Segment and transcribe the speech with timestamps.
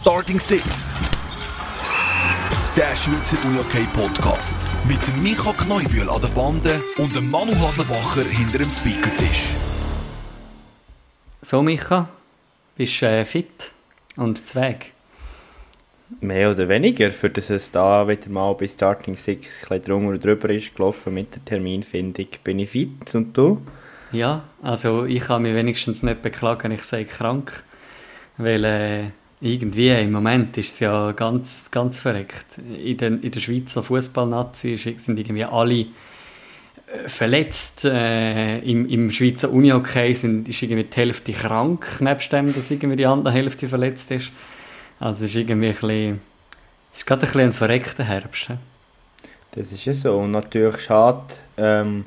[0.00, 0.94] Starting Six.
[2.76, 4.68] Der Schweizer UJK Podcast.
[4.86, 9.48] Mit dem Micha Kneubühl an der Bande und dem Manu Haslebacher hinter dem Speakertisch.
[11.42, 12.08] So, Micha,
[12.76, 13.72] bist du äh, fit
[14.16, 14.92] und zweig?
[16.20, 20.08] Mehr oder weniger, für das es da wieder mal bei Starting Six ein bisschen drunter
[20.10, 23.60] und drüber ist gelaufen mit der Terminfindung, bin ich fit und du?
[24.12, 27.64] Ja, also ich kann mich wenigstens nicht beklagen, ich sei krank,
[28.36, 29.10] weil äh,
[29.40, 32.58] irgendwie im Moment ist es ja ganz, ganz verreckt.
[32.58, 35.86] In, den, in der Schweizer Fußballnazi sind irgendwie alle äh,
[37.06, 37.84] verletzt.
[37.84, 42.96] Äh, im, Im Schweizer Unihockey sind, ist irgendwie die Hälfte krank, nebst dem, dass irgendwie
[42.96, 44.32] die andere Hälfte verletzt ist.
[44.98, 46.20] Also es ist irgendwie ein bisschen,
[46.92, 48.48] es ist gerade ein bisschen ein verreckter Herbst.
[48.48, 48.54] He?
[49.52, 50.14] Das ist ja so.
[50.16, 52.06] Und natürlich schade, ähm,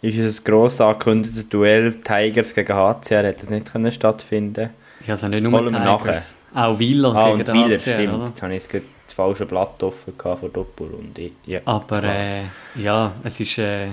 [0.00, 4.70] ist es gross angekündigte Duell Tigers gegen HCR, hätte das nicht können stattfinden
[5.06, 6.68] Ja, also nicht nur Tigers, nachher.
[6.70, 8.14] auch Wieler ah, gegen den Wieler, HCR, stimmt.
[8.14, 8.26] oder?
[8.26, 11.30] Jetzt habe ich das falsche Blatt offen vor Doppelrunde.
[11.46, 12.42] Ja, Aber äh,
[12.76, 13.88] ja, es ist, äh,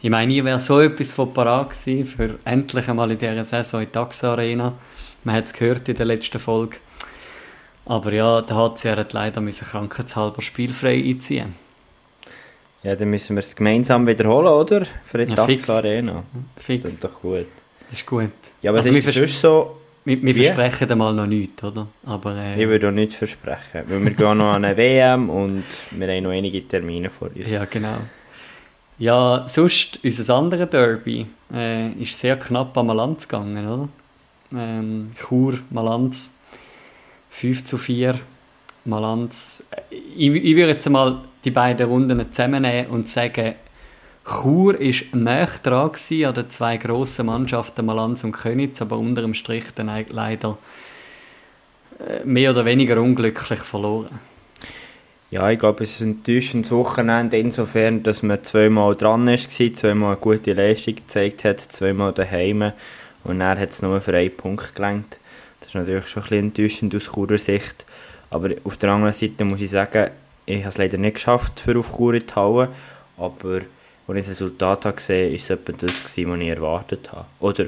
[0.00, 3.80] ich meine, ich wäre so etwas von parat gewesen für endlich einmal in dieser Saison
[3.80, 4.74] in die Taxa Arena.
[5.24, 6.76] Man hat es gehört in der letzten Folge.
[7.86, 11.54] Aber ja, der HCR hat leider müssen krankheitshalber spielfrei einziehen.
[12.82, 14.86] ja, dann müssen wir es gemeinsam wiederholen, oder?
[15.06, 15.68] Für die Ja, fix.
[15.70, 16.22] Arena.
[16.54, 17.46] Das Fix, ist doch gut.
[17.88, 18.30] das ist gut.
[18.62, 19.78] Ja, aber Also es ist so...
[20.08, 21.86] Wir, wir versprechen einmal noch nichts, oder?
[22.06, 25.64] Aber äh, Ich würde auch nichts versprechen, weil wir gehen noch an eine WM und
[25.90, 27.48] wir haben noch einige Termine vor uns.
[27.48, 27.98] Ja, genau.
[28.98, 33.88] Ja, sonst, unser anderes Derby äh, ist sehr knapp am Malanz gegangen, oder?
[34.52, 36.36] Ähm, Chur, Malanz,
[37.30, 38.14] 5 zu 4.
[38.86, 39.62] Malanz.
[39.70, 43.54] äh, Ich, ich würde jetzt mal die beiden Runden zusammennehmen und sagen,
[44.28, 49.32] Chur ist näher dran an den zwei grossen Mannschaften Malanz und Könitz, aber unter dem
[49.32, 50.58] Strich dann leider
[51.98, 54.20] äh, mehr oder weniger unglücklich verloren.
[55.30, 60.12] Ja, ich glaube, es ist ein enttäuschendes Wochenende insofern, dass man zweimal dran war, zweimal
[60.12, 62.72] eine gute Leistung gezeigt hat, zweimal daheim
[63.24, 65.18] und dann hat es nur für einen Punkt gelangt.
[65.60, 67.84] Das ist natürlich schon ein bisschen enttäuschend aus Churer Sicht.
[68.30, 70.10] Aber auf der anderen Seite muss ich sagen,
[70.44, 72.68] ich habe es leider nicht geschafft, für auf Chur die Halle,
[73.16, 73.60] aber
[74.08, 77.12] als ich das Resultat habe gesehen habe, war es etwa das, gewesen, was ich erwartet
[77.12, 77.26] habe.
[77.40, 77.66] Oder,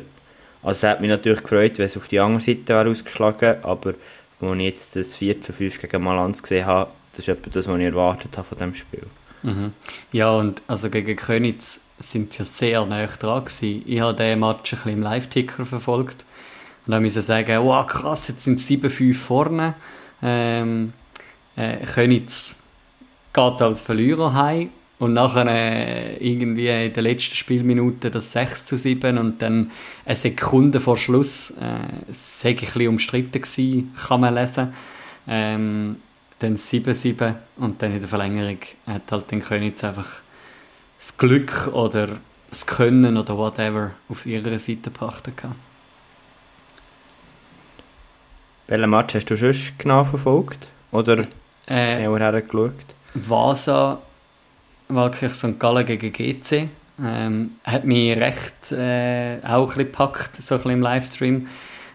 [0.63, 3.95] also es hat mich natürlich gefreut, wenn es auf die andere Seite wäre ausgeschlagen, aber
[4.41, 7.69] als ich jetzt das 4 zu 5 gegen Malanz gesehen habe, das ist etwa das,
[7.69, 9.07] was ich erwartet habe von diesem Spiel.
[9.43, 9.73] Mhm.
[10.13, 13.83] Ja, und also gegen Könitz sind sie ja sehr nah dran gewesen.
[13.87, 16.25] Ich habe diesen Match ein bisschen im Live-Ticker verfolgt
[16.87, 19.75] und dann musste sagen, wow, krass, jetzt sind 7-5 vorne.
[20.23, 20.93] Ähm,
[21.57, 22.59] äh, Könitz
[23.33, 24.71] geht als Verlierer heim
[25.01, 29.73] und nachher äh, irgendwie in der letzten Spielminute das 6 zu 7 und dann
[30.05, 34.73] eine Sekunde vor Schluss, äh, sei ein bisschen umstritten gewesen, kann man lesen.
[35.27, 35.97] Ähm,
[36.39, 40.21] dann 7-7 und dann in der Verlängerung hat halt den Königs einfach
[40.99, 42.09] das Glück oder
[42.51, 45.57] das Können oder whatever auf ihrer Seite gepachtet gehabt.
[48.67, 50.69] Welchen Match hast du schon genau verfolgt?
[50.93, 51.27] Oder
[51.67, 52.75] Äh, genauer hergeschaut?
[53.15, 54.01] Vasa,
[54.95, 55.59] wirklich St.
[55.59, 56.69] Gallen gegen GC,
[57.03, 61.47] ähm, hat mich recht äh, auch ein bisschen gepackt, so ein bisschen im Livestream,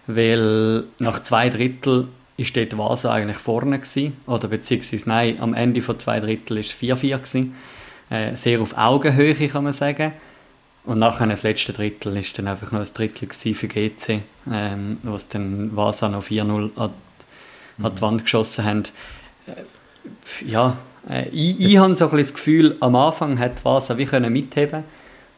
[0.07, 2.07] weil nach zwei Drittel
[2.37, 6.73] ist dort Vasa eigentlich vorne gewesen, oder beziehungsweise nein, am Ende von zwei Drittel ist
[6.73, 7.55] es 4-4 gewesen.
[8.09, 10.13] Äh, sehr auf Augenhöhe, kann man sagen.
[10.83, 15.27] Und nachher das letzte Drittel ist dann einfach noch ein Drittel für GC, ähm, was
[15.27, 16.91] dann Vasa noch 4-0 an,
[17.81, 18.83] an die Wand geschossen haben.
[19.47, 20.77] Äh, ja,
[21.09, 24.83] äh, ich, ich habe so ein das Gefühl, am Anfang hat Vasa wie können mitheben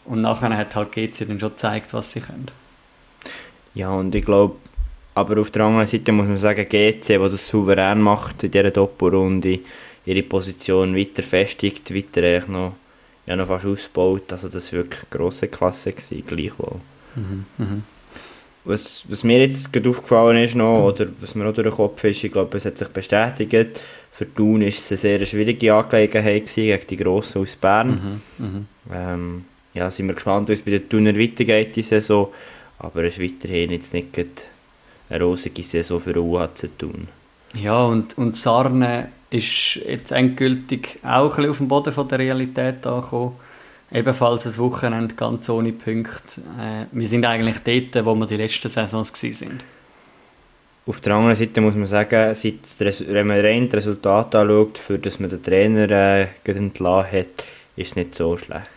[0.06, 2.48] und nachher hat halt GC dann schon gezeigt, was sie können.
[3.74, 4.56] Ja, und ich glaube,
[5.14, 8.72] aber auf der anderen Seite muss man sagen, GC, der das souverän macht in dieser
[8.72, 9.60] Doppelrunde,
[10.06, 12.74] ihre Position weiter festigt, weiter eigentlich noch,
[13.26, 14.32] ja, noch fast ausbaut.
[14.32, 16.80] Also das war wirklich eine grosse Klasse, gewesen, gleichwohl.
[18.64, 22.04] Was, was mir jetzt gerade aufgefallen ist noch, oder was mir auch durch den Kopf
[22.04, 23.82] ist, ich glaube, es hat sich bestätigt,
[24.18, 28.20] für Thun war es eine sehr schwierige Angelegenheit gewesen, gegen die Grossen aus Bern.
[28.92, 32.30] Ähm, ja, sind wir gespannt, wie es bei den Thuner weitergeht die Saison,
[32.80, 34.18] aber es ist weiterhin jetzt nicht
[35.10, 37.08] eine rosige Saison für UHC Thun.
[37.54, 42.18] Ja, und, und Sarne ist jetzt endgültig auch ein bisschen auf dem Boden von der
[42.18, 43.36] Realität angekommen.
[43.92, 46.42] Ebenfalls ein Wochenende ganz ohne Punkte.
[46.60, 49.64] Äh, wir sind eigentlich dort, wo wir die letzten Saisons sind.
[50.88, 52.34] Auf der anderen Seite muss man sagen,
[53.10, 57.46] wenn man rein das Resultat anschaut, für das man den Trainer äh, entlassen hat,
[57.76, 58.70] ist es nicht so schlecht.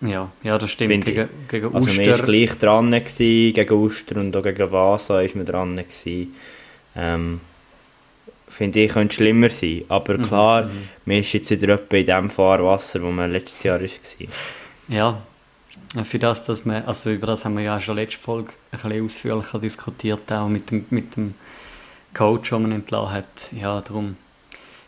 [0.00, 1.04] Ja, ja das stimmt.
[1.04, 1.16] Finde ich.
[1.16, 2.18] Gegen, gegen Also man Uster.
[2.18, 6.34] war gleich dran gewesen, gegen Uster und auch gegen Vasa ist man dran gewesen.
[6.96, 7.40] Ähm,
[8.48, 9.84] finde ich, könnte schlimmer sein.
[9.88, 10.70] Aber Mhm, klar,
[11.04, 13.88] man ist jetzt wieder in dem Fahrwasser, wo man letztes Jahr war.
[14.88, 15.22] Ja,
[16.04, 19.04] für das, dass man, also über das haben wir ja schon letzte Folge ein bisschen
[19.04, 21.34] ausführlicher diskutiert, auch mit dem, mit dem
[22.14, 23.52] Coach, den man entlassen hat.
[23.52, 24.16] Ja, darum.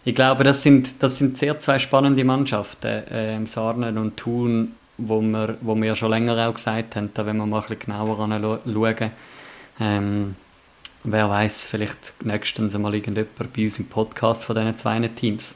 [0.04, 5.20] Ich glaube, das sind, das sind sehr zwei spannende Mannschaften, ähm, Sarnen und Thun, wo
[5.20, 7.78] wir, wo wir ja schon länger auch gesagt haben, da wenn wir mal ein bisschen
[7.78, 9.10] genauer anschauen.
[9.80, 10.36] Ähm,
[11.04, 15.54] wer weiß, vielleicht nächstens mal irgendjemand bei uns im Podcast von diesen zwei Teams.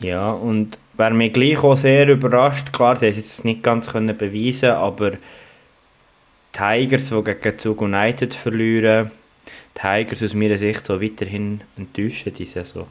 [0.00, 4.16] Ja, und wer mich gleich auch sehr überrascht, klar, sie haben es nicht ganz können
[4.16, 5.12] beweisen aber
[6.52, 9.10] Tigers, die gegen Zug United verlieren,
[9.74, 12.88] Tigers aus meiner Sicht so weiterhin enttäuschen diese Saison.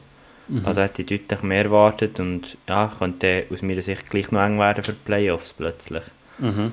[0.48, 0.64] Mhm.
[0.64, 4.58] Also hätte ich deutlich mehr erwartet und ja, könnte aus meiner Sicht gleich noch eng
[4.58, 6.02] werden für die Playoffs plötzlich.
[6.38, 6.72] Mhm.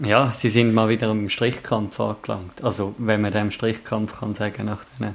[0.00, 2.62] Ja, sie sind mal wieder im Strichkampf angelangt.
[2.62, 5.14] Also, wenn man dem Strichkampf kann sagen nach diesen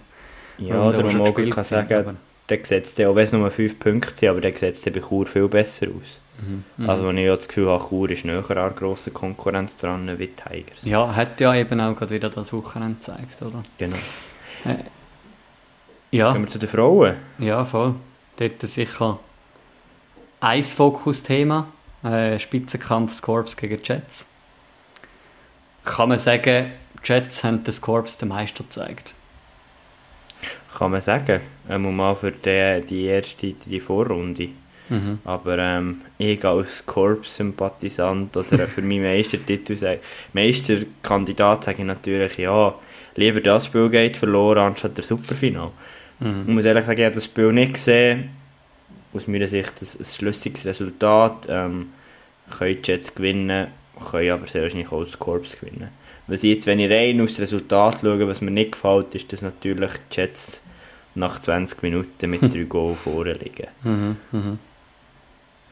[0.60, 2.18] Ja, man auch kann sagen,
[2.50, 5.48] der setzt auch wenn es nur 5 Punkte sind, aber der setzt bei Chur viel
[5.48, 6.20] besser aus.
[6.42, 6.90] Mhm.
[6.90, 10.20] Also wenn ich ja das Gefühl habe, Chur ist näher an der grossen Konkurrenz dran
[10.20, 10.84] wie Tigers.
[10.84, 13.64] Ja, hat ja eben auch gerade wieder das Wochenende gezeigt, oder?
[13.78, 13.98] Genau.
[16.12, 17.16] Ja, Gehen wir zu den Frauen.
[17.40, 17.96] ja, voll.
[18.38, 19.20] Dort sicher
[20.40, 21.68] ein Fokusthema,
[22.04, 24.26] äh, Spitzenkampf Scorps gegen Jets.
[25.86, 26.72] Kann man sagen,
[27.04, 29.14] Jets haben den Scorps den Meister gezeigt.
[30.78, 31.42] Kann man sagen.
[31.68, 34.50] Einmal mal für die, die erste die Vorrunde.
[34.90, 35.20] Mhm.
[35.24, 40.00] Aber ähm, ich als Korps-Sympathisant oder für meinen Meistertitel sage,
[40.34, 42.74] Meisterkandidat sage ich natürlich, ja,
[43.16, 45.72] lieber das Spiel geht verloren anstatt der Superfinal.
[46.20, 46.42] Mhm.
[46.42, 48.30] Ich muss ehrlich sagen, ich habe das Spiel nicht gesehen.
[49.14, 51.48] Aus meiner Sicht ein, ein schlüssiges Resultat.
[51.50, 51.90] Ähm,
[52.58, 53.68] können die Jets gewinnen,
[54.12, 55.90] können aber sehr wahrscheinlich auch das Korps gewinnen.
[56.28, 59.42] Was ich jetzt, wenn ich rein aufs Resultat schaue, was mir nicht gefällt, ist, dass
[59.42, 60.62] natürlich die Jets
[61.16, 63.68] nach 20 Minuten mit 3 Goal vorne liegen.
[63.84, 64.18] Mhm.
[64.32, 64.60] Mhm.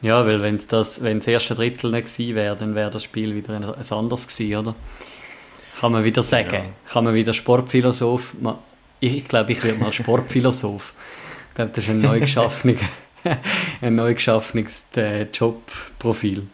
[0.02, 3.34] Ja, weil wenn das, wenn das erste Drittel nicht gewesen wäre, dann wäre das Spiel
[3.34, 4.74] wieder ein, ein anderes gewesen, oder?
[5.80, 6.52] Kann man wieder sagen.
[6.52, 6.64] Ja.
[6.92, 8.34] Kann man wieder Sportphilosoph.
[8.40, 8.58] ma-
[9.00, 10.92] Ich, ich glaube, ich werde mal Sportphilosoph.
[11.50, 12.74] Ich glaube, das ist ein neu geschaffener,
[13.80, 16.46] ein neu geschaffenes äh, Jobprofil.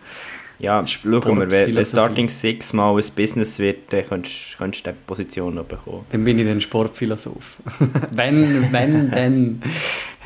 [0.58, 1.84] Ja, schauen wir, wenn, wenn.
[1.84, 6.04] Starting Six mal ein Business wird, dann könntest könntest du diese Position noch bekommen.
[6.10, 7.58] Dann bin ich dann Sportphilosoph.
[8.10, 9.62] wenn, wenn, dann.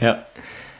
[0.00, 0.24] Ja.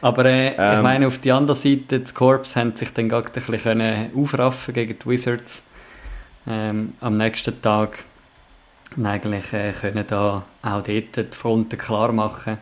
[0.01, 0.83] Aber äh, ich Ähm.
[0.83, 4.99] meine, auf die andere Seite, die Corps haben sich dann gerade ein bisschen aufraffen gegen
[4.99, 5.63] die Wizards
[6.49, 8.05] ähm, am nächsten Tag.
[8.97, 12.59] Und eigentlich äh, können da auch dort die Fronten klar machen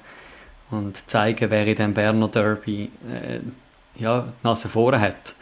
[0.70, 3.40] und zeigen, wer in dem Berner Derby äh,
[4.00, 5.34] ja, die Nase vorne hat.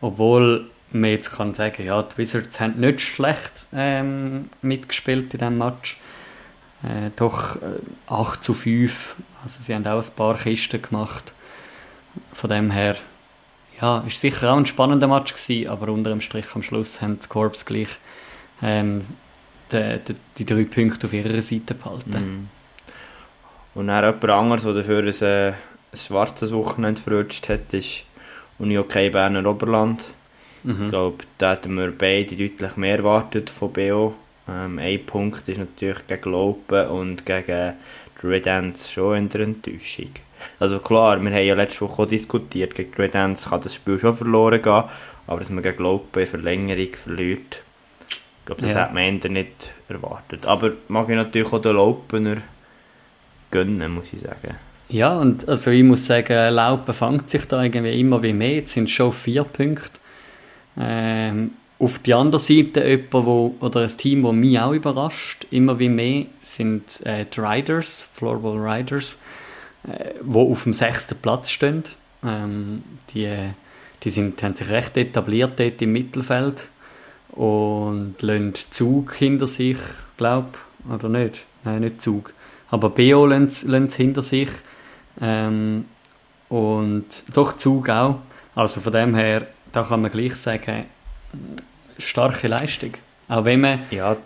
[0.00, 5.58] Obwohl man jetzt kann sagen, ja, die Wizards haben nicht schlecht ähm, mitgespielt in diesem
[5.58, 6.00] Match.
[6.82, 9.16] Äh, doch äh, 8 zu 5.
[9.42, 11.32] Also sie haben auch ein paar Kisten gemacht.
[12.32, 12.96] Von dem her,
[13.80, 17.18] ja, ist sicher auch ein spannender Match gewesen, aber unter dem Strich am Schluss haben
[17.20, 17.98] die Corps gleich
[18.62, 19.00] ähm,
[19.70, 22.10] die, die, die drei Punkte auf ihrer Seite behalten.
[22.10, 22.48] Mhm.
[23.74, 28.04] Und dann jemand anderes, der dafür ein, äh, ein schwarzes Wochenende verrutscht hat, ist
[28.58, 30.04] Uni OK Berner Oberland.
[30.64, 30.88] Ich Mhm.
[30.90, 34.14] glaube, da hätten wir beide deutlich mehr erwartet von BO.
[34.48, 37.74] Ähm, ein Punkt ist natürlich gegen Lopen und gegen
[38.48, 40.10] Ants schon in der Enttäuschung.
[40.60, 44.14] Also klar, wir haben ja letzte Woche auch diskutiert, gegen Ants kann das Spiel schon
[44.14, 44.84] verloren gehen,
[45.26, 47.62] aber dass man gegen Lopen in Verlängerung verliert,
[48.10, 48.80] ich glaube, das Ja.
[48.82, 50.46] hat man Ende nicht erwartet.
[50.46, 52.38] Aber mag ich natürlich auch den Lopener
[53.50, 54.56] gönnen, muss ich sagen.
[54.88, 58.54] Ja, und also ich muss sagen, Laupen fängt sich da irgendwie immer wie mehr.
[58.54, 59.90] Jetzt sind schon vier Punkte.
[60.78, 65.78] Ähm, auf die andere Seite jemand, wo, oder ein Team, das mich auch überrascht, immer
[65.78, 69.18] wie mehr, sind äh, die Riders, Floorball Riders,
[69.86, 71.84] äh, wo auf dem sechsten Platz stehen.
[72.24, 72.82] Ähm,
[73.14, 73.52] die
[74.04, 76.70] die sind, haben sich recht etabliert dort im Mittelfeld
[77.30, 79.78] und lassen Zug hinter sich,
[80.16, 80.50] glaube
[80.92, 81.44] oder nicht?
[81.64, 82.32] Nein, nicht Zug.
[82.70, 84.50] Aber BO lassen sie hinter sich
[85.20, 85.86] ähm,
[86.48, 88.20] und doch Zug auch.
[88.54, 90.84] Also von dem her, da kann man gleich sagen,
[91.98, 92.92] starke Leistung.
[93.28, 94.16] Auch wenn man Ja,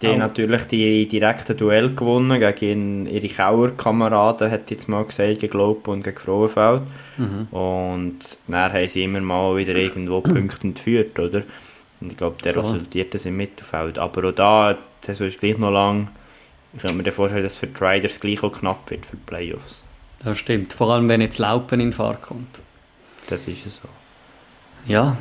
[0.00, 5.40] die Auch- haben natürlich die direkten Duell gewonnen gegen ihre Kauer-Kameraden, hat jetzt mal gesagt,
[5.40, 6.82] gegen Lopen und gegen Frauenfeld.
[7.16, 7.48] Mhm.
[7.50, 11.42] Und dann haben sie immer mal wieder irgendwo Punkte entführt, oder?
[12.00, 12.62] Und ich glaube, der Voll.
[12.64, 13.98] resultiert das im Mittelfeld.
[13.98, 16.08] Aber auch da, Saison ist gleich noch lang.
[16.74, 19.16] Ich könnte mir dann vorstellen, dass es für die Riders gleich auch knapp wird für
[19.16, 19.82] die Playoffs.
[20.22, 22.60] das stimmt, vor allem wenn jetzt Laupen in Fahrt kommt.
[23.28, 23.88] Das ist es so.
[24.86, 25.16] Ja,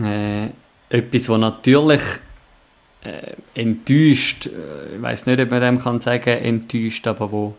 [0.00, 0.48] äh,
[0.88, 2.02] etwas, was natürlich
[3.02, 7.54] äh, enttäuscht, äh, ich weiß nicht, ob man dem kann sagen, enttäuscht, aber wo,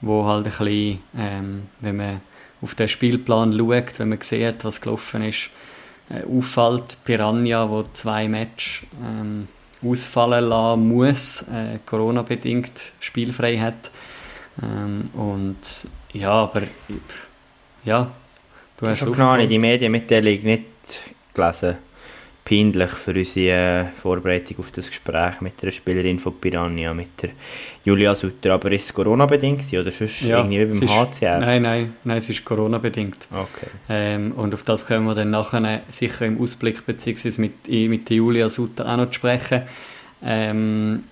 [0.00, 2.20] wo halt ein bisschen, ähm, wenn man
[2.62, 5.50] auf den Spielplan schaut, wenn man sieht, was gelaufen ist,
[6.10, 6.96] äh, auffällt.
[7.04, 9.48] Piranha, wo zwei Matches ähm,
[9.82, 13.90] ausfallen lassen muss, äh, Corona-bedingt spielfrei hat.
[14.62, 16.62] Ähm, und ja, aber
[17.84, 18.10] ja,
[18.78, 20.64] du hast schon genau die Medienmitteilung nicht
[21.34, 21.76] gelesen
[22.48, 27.30] peinlich für unsere äh, Vorbereitung auf das Gespräch mit der Spielerin von Piranha, mit der
[27.84, 28.54] Julia Sutter.
[28.54, 31.40] Aber ist es Corona-bedingt oder sonst ja, irgendwie wie beim ist, HCR?
[31.40, 33.28] Nein, nein, nein, es ist Corona-bedingt.
[33.30, 33.70] Okay.
[33.90, 38.16] Ähm, und auf das können wir dann nachher sicher im Ausblick beziehungsweise mit, mit der
[38.16, 39.62] Julia Sutter auch noch sprechen.
[40.24, 41.04] Ähm,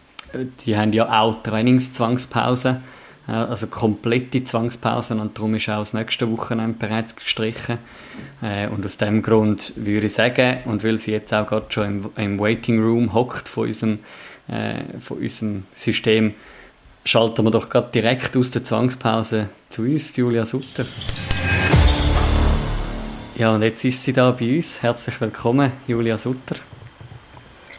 [0.64, 2.80] die haben ja auch Trainingszwangspause
[3.32, 7.78] also komplette Zwangspausen und darum ist auch das nächste Wochenende bereits gestrichen.
[8.40, 11.86] Äh, und aus dem Grund würde ich sagen, und weil sie jetzt auch gerade schon
[11.86, 13.98] im, im Waiting Room hockt von unserem,
[14.48, 16.34] äh, von unserem System,
[17.04, 20.86] schalten wir doch gerade direkt aus der Zwangspause zu uns, Julia Sutter.
[23.36, 24.82] Ja, und jetzt ist sie da bei uns.
[24.82, 26.56] Herzlich willkommen, Julia Sutter.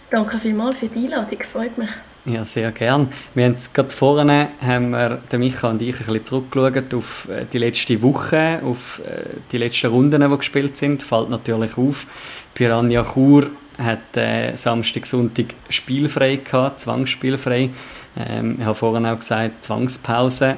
[0.10, 1.90] Danke vielmals für die Einladung, freut mich.
[2.28, 3.08] Ja, sehr gern.
[3.36, 7.46] Wir haben gerade vorne, haben wir, der Micha und ich, ein bisschen zurückgeschaut auf äh,
[7.54, 11.02] die letzte Woche, auf äh, die letzten Runden, die gespielt sind.
[11.02, 12.06] Fällt natürlich auf,
[12.54, 17.70] Piranha Chur hat äh, Samstag, Sonntag spielfrei gehabt, zwangsspielfrei.
[18.18, 20.58] Ähm, ich habe vorhin auch gesagt, Zwangspause.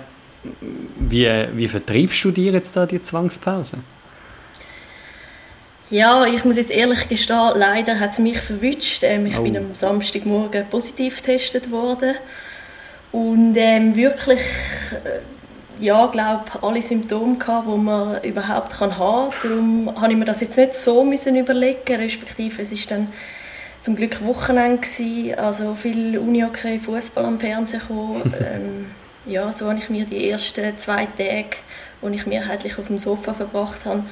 [0.98, 3.78] Wie, wie vertreibst du dir jetzt da die Zwangspause?
[5.92, 9.04] Ja, ich muss jetzt ehrlich gestehen, leider hat es mich verwünscht.
[9.04, 9.42] Ähm, ich oh.
[9.42, 12.16] bin am Samstagmorgen positiv getestet worden
[13.12, 14.40] und ähm, wirklich,
[15.04, 19.32] äh, ja, glaube alle Symptome gehabt, die man überhaupt kann haben.
[19.42, 23.08] Darum habe ich mir das jetzt nicht so müssen überlegen, respektive es ist dann
[23.82, 28.34] zum Glück Wochenende gewesen, also viel Unihockey, Fußball am Fernsehen gekommen.
[28.40, 28.86] ähm,
[29.26, 31.58] ja, so habe ich mir die ersten zwei Tage,
[32.02, 34.04] wo ich mehrheitlich auf dem Sofa verbracht habe,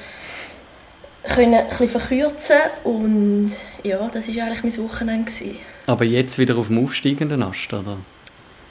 [1.28, 3.50] können ein bisschen verkürzen und
[3.82, 5.30] ja, das war eigentlich mein Wochenende.
[5.30, 5.56] Gewesen.
[5.86, 7.96] Aber jetzt wieder auf dem aufsteigenden Ast, oder?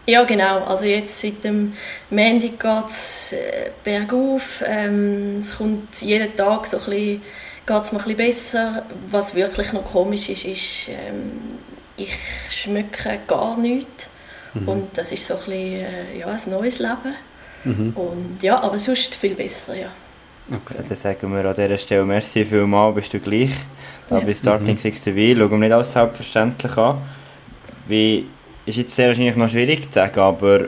[0.06, 0.64] Ja, genau.
[0.64, 1.74] Also jetzt seit dem
[2.10, 4.64] Montag geht es äh, bergauf.
[4.66, 7.22] Ähm, es kommt jeden Tag so ein bisschen,
[7.66, 8.86] geht's mir ein bisschen besser.
[9.12, 11.58] Was wirklich noch komisch ist, ist, ähm,
[11.98, 12.14] ich
[12.50, 14.08] schmecke gar nichts.
[14.54, 14.68] Mhm.
[14.68, 17.16] Und das ist so ein bisschen äh, ja, ein neues Leben.
[17.66, 17.92] Mhm.
[17.96, 19.90] Und, ja, aber sonst viel besser, ja.
[20.50, 20.82] Okay.
[20.88, 23.52] dann sagen wir an dieser Stelle merci vielmals, bist du gleich
[24.10, 24.26] da ja.
[24.26, 24.80] bei Starting mhm.
[24.80, 25.38] Six TV.
[25.38, 27.02] Schauen wir nicht alles selbstverständlich an.
[27.88, 28.26] Wie,
[28.66, 30.60] ist jetzt sehr wahrscheinlich noch schwierig zu sagen, aber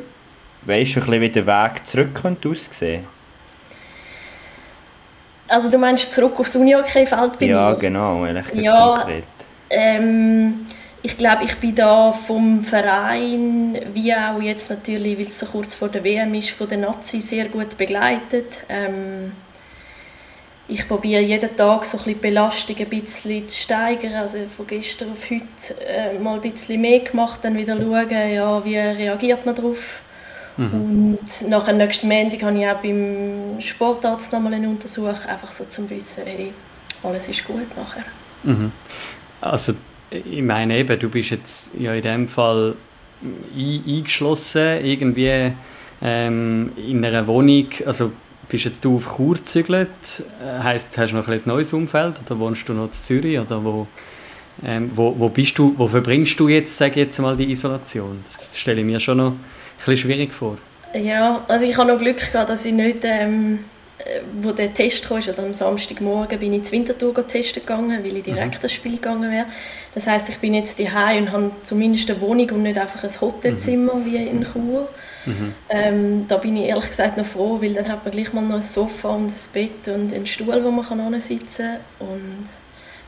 [0.63, 3.05] weißt du ein bisschen, wie der Weg zurück könnte aussehen
[5.47, 9.23] Also du meinst zurück aufs Uni-Hockey-Feld bei Ja, genau, ehrlich ja, konkret.
[9.69, 10.65] Ähm,
[11.01, 15.75] ich glaube, ich bin da vom Verein, wie auch jetzt natürlich, weil es so kurz
[15.75, 18.63] vor der WM ist, von der Nazi sehr gut begleitet.
[18.67, 19.31] Ähm,
[20.69, 24.13] ich probiere jeden Tag so ein bisschen die Belastung ein bisschen zu steigern.
[24.13, 28.63] Also von gestern auf heute äh, mal ein bisschen mehr gemacht, dann wieder schauen, ja,
[28.63, 30.01] wie reagiert man darauf.
[30.57, 30.73] Mhm.
[30.73, 35.65] Und nach dem nächsten Montag habe ich auch beim Sportarzt nochmal einen Untersuch, einfach so
[35.65, 36.53] zum Wissen, hey,
[37.01, 38.03] alles ist gut nachher.
[38.43, 38.71] Mhm.
[39.41, 39.73] Also
[40.11, 42.75] ich meine eben, du bist jetzt ja in dem Fall
[43.55, 45.53] eingeschlossen, irgendwie
[46.01, 48.11] ähm, in einer Wohnung, also
[48.49, 49.89] bist jetzt du auf Chur gezügelt?
[50.43, 53.63] Äh, heißt, hast du noch ein neues Umfeld oder wohnst du noch in Zürich oder
[53.63, 53.87] wo,
[54.65, 58.23] ähm, wo, wo bist du, wo verbringst du jetzt, sage jetzt mal, die Isolation?
[58.25, 59.39] Das stelle ich mir schon noch ein
[59.77, 60.57] bisschen schwierig vor.
[60.93, 63.59] Ja, also ich habe noch Glück gehabt, dass ich nicht, ähm,
[63.99, 68.17] äh, wo der Test kam, oder am Samstagmorgen bin ich ins Winterthur testen gegangen, weil
[68.17, 68.61] ich direkt mhm.
[68.61, 69.45] das Spiel gegangen wäre.
[69.93, 73.21] Das heißt, ich bin jetzt daheim und habe zumindest eine Wohnung und nicht einfach ein
[73.21, 74.05] Hotelzimmer mhm.
[74.05, 74.89] wie in Chur.
[75.25, 75.53] Mhm.
[75.69, 78.55] Ähm, da bin ich ehrlich gesagt noch froh, weil dann hat man gleich mal noch
[78.55, 82.07] ein Sofa und ein Bett und einen Stuhl, wo man kann sitzen kann.
[82.07, 82.47] Und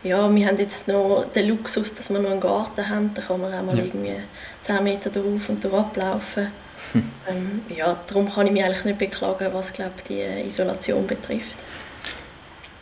[0.04, 3.12] ja, wir haben jetzt noch den Luxus, dass wir noch einen Garten haben.
[3.14, 3.86] Da kann man auch mal ja.
[3.86, 4.16] irgendwie
[4.64, 6.48] 10 Meter drauf und drauf ablaufen.
[6.94, 11.58] ähm, ja, darum kann ich mich eigentlich nicht beklagen, was glaub, die Isolation betrifft.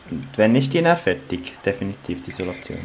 [0.10, 2.80] Und wann ist die dann fertig, definitiv, die Isolation?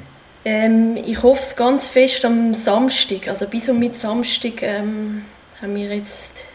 [0.44, 5.24] Ähm, ich hoffe es ganz fest am Samstag, also bis und mit Samstag ähm,
[5.60, 6.46] haben wir jetzt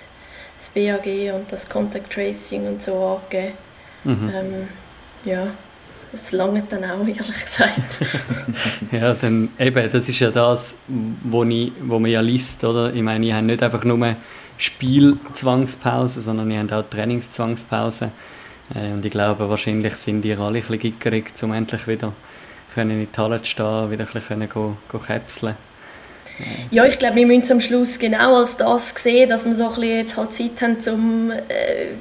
[0.58, 3.54] das BAG und das Contact Tracing und so angegeben.
[4.04, 4.32] Mhm.
[4.34, 4.68] Ähm,
[5.26, 5.48] ja,
[6.12, 8.00] das lange dann auch, ehrlich gesagt.
[8.92, 12.94] ja, dann eben, das ist ja das, wo, ich, wo man ja liest, oder?
[12.94, 14.16] Ich meine, ich habe nicht einfach nur
[14.58, 18.12] Spielzwangspause, sondern ich habe auch Trainingszwangspause.
[18.76, 22.14] Äh, und ich glaube, wahrscheinlich sind die alle ein bisschen gickerig, um endlich wieder
[22.74, 25.56] können in die Halle zu stehen, wieder ein bisschen können go, go käpseln
[26.72, 29.76] Ja, ich glaube, wir müssen am Schluss genau als das sehen, dass wir so ein
[29.76, 31.96] bisschen jetzt halt Zeit haben, um äh,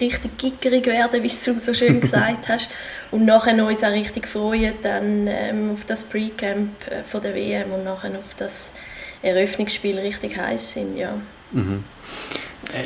[0.00, 2.68] richtig gickerig werden, wie du so schön gesagt hast,
[3.10, 7.72] und nachher uns auch richtig freuen dann ähm, auf das Pre-Camp äh, von der WM
[7.72, 8.74] und nachher auf das
[9.22, 11.14] Eröffnungsspiel richtig heiß sind, ja.
[11.52, 11.84] Mhm.
[12.72, 12.84] Äh,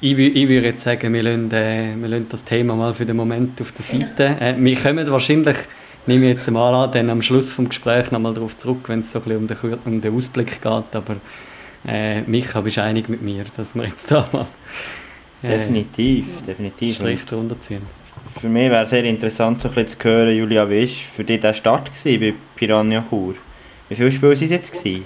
[0.00, 3.16] ich, ich würde jetzt sagen, wir lassen, äh, wir lassen das Thema mal für den
[3.16, 4.24] Moment auf der Seite.
[4.40, 4.50] Ja.
[4.50, 5.56] Äh, wir kommen wahrscheinlich,
[6.06, 9.12] nehme ich jetzt mal an, dann am Schluss des Gesprächs nochmal darauf zurück, wenn es
[9.12, 11.16] so ein bisschen um den, um den Ausblick geht, aber
[11.86, 14.46] äh, Micha, bist du einig mit mir, dass wir jetzt da mal
[15.42, 16.96] äh, definitiv, definitiv.
[16.96, 17.82] Strich drunter ziehen.
[18.40, 21.40] Für mich wäre sehr interessant, so ein bisschen zu hören, Julia, wie war für dich
[21.40, 23.34] der Start bei Piranha Chur?
[23.88, 24.72] Wie viele Spiele waren es jetzt?
[24.72, 25.04] Gewesen?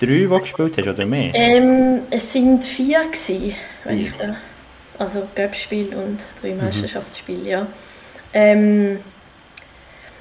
[0.00, 1.34] Drei, die du gespielt hast, oder mehr?
[1.34, 4.36] Ähm, es waren vier, gewesen, wenn ich da...
[4.98, 6.64] Also Göppspiel und drei mhm.
[6.64, 7.66] Meisterschaftsspiele, ja.
[8.32, 8.98] Ähm,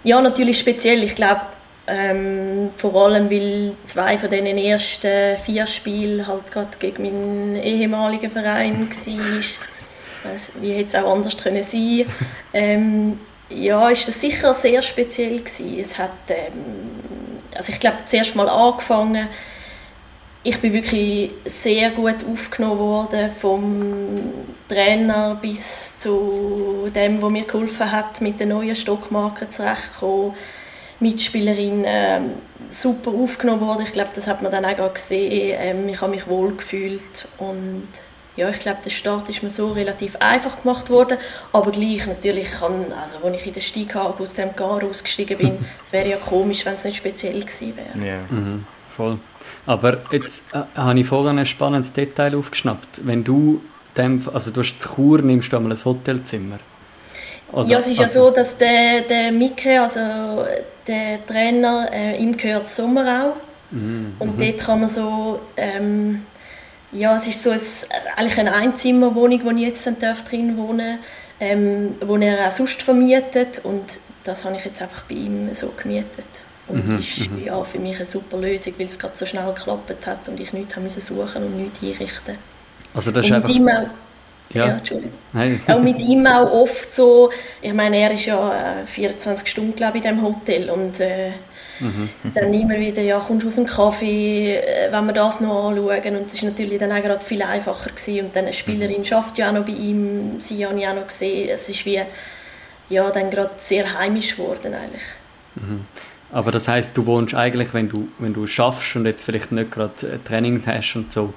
[0.05, 1.03] ja, natürlich speziell.
[1.03, 1.41] Ich glaube,
[1.88, 8.31] ähm, vor allem, weil zwei von diesen ersten vier Spielen halt gerade gegen meinen ehemaligen
[8.31, 10.31] Verein war.
[10.31, 12.05] Also, wie hätte es auch anders können sein
[12.53, 13.19] ähm,
[13.50, 15.77] Ja, ist das sicher sehr speziell gewesen.
[15.79, 16.53] Es hat, ähm,
[17.55, 19.27] also ich glaube, zuerst mal angefangen
[20.46, 24.16] ich bin wirklich sehr gut aufgenommen worden vom
[24.70, 30.36] Trainer bis zu dem, wo mir geholfen hat, mit der neuen Stockmarke zurechtzukommen.
[31.00, 32.20] Mitspielerin äh,
[32.70, 33.82] super aufgenommen worden.
[33.84, 35.58] Ich glaube, das hat man dann auch gesehen.
[35.60, 37.88] Ähm, ich habe mich wohl gefühlt und
[38.38, 41.18] ja, ich glaube, der Start ist mir so relativ einfach gemacht worden,
[41.54, 45.66] aber gleich natürlich kann, also als ich in den Steighagen aus dem Gar ausgestiegen bin,
[45.84, 48.08] es wäre ja komisch, wenn es nicht speziell gewesen wäre.
[48.08, 49.18] Ja, mhm, voll.
[49.65, 53.05] Aber jetzt äh, habe ich vorhin ein spannendes Detail aufgeschnappt.
[53.05, 53.62] Wenn du
[53.98, 56.60] dem, also du hast zu Chur, nimmst du einmal ein Hotelzimmer.
[57.51, 60.45] Oder, ja, es ist also, ja so, dass der, der Mikre, also
[60.88, 63.38] der Trainer, äh, ihm gehört Sommerau.
[63.72, 66.25] Mm, und dort kann man so, ähm,
[66.91, 67.60] ja, es ist so ein,
[68.17, 71.00] eigentlich eine Einzimmerwohnung, wo ich jetzt dann drin wohnen
[71.39, 75.74] ähm, wo er auch sonst vermietet und das habe ich jetzt einfach bei ihm so
[75.75, 76.25] gemietet.
[76.68, 77.46] Und mhm, ist mhm.
[77.46, 80.51] ja, für mich eine super Lösung, weil es gerade so schnell geklappt hat und ich
[80.51, 82.36] nichts haben suchen und nichts einrichten.
[82.94, 83.50] Also das ist und einfach...
[83.50, 83.90] Auch,
[84.54, 84.68] ja.
[84.68, 85.14] ja, Entschuldigung.
[85.34, 85.62] Nein.
[85.68, 89.98] Auch mit ihm auch oft so, ich meine, er ist ja 24 äh, Stunden, glaube
[89.98, 91.32] ich, in diesem Hotel und äh,
[91.80, 92.10] mhm.
[92.34, 96.16] dann immer wieder, ja, kommst du auf einen Kaffee, äh, wenn wir das noch anschauen
[96.16, 99.06] und das ist natürlich dann auch gerade viel einfacher gewesen und dann eine Spielerin mhm.
[99.06, 102.01] schafft ja auch noch bei ihm, sie habe ich auch noch gesehen, es ist wie,
[102.90, 105.04] ja, dann gerade sehr heimisch geworden eigentlich.
[105.56, 105.86] Mhm.
[106.31, 109.72] Aber das heißt, du wohnst eigentlich, wenn du, wenn du schaffst und jetzt vielleicht nicht
[109.72, 111.33] gerade äh, Trainings hast und so,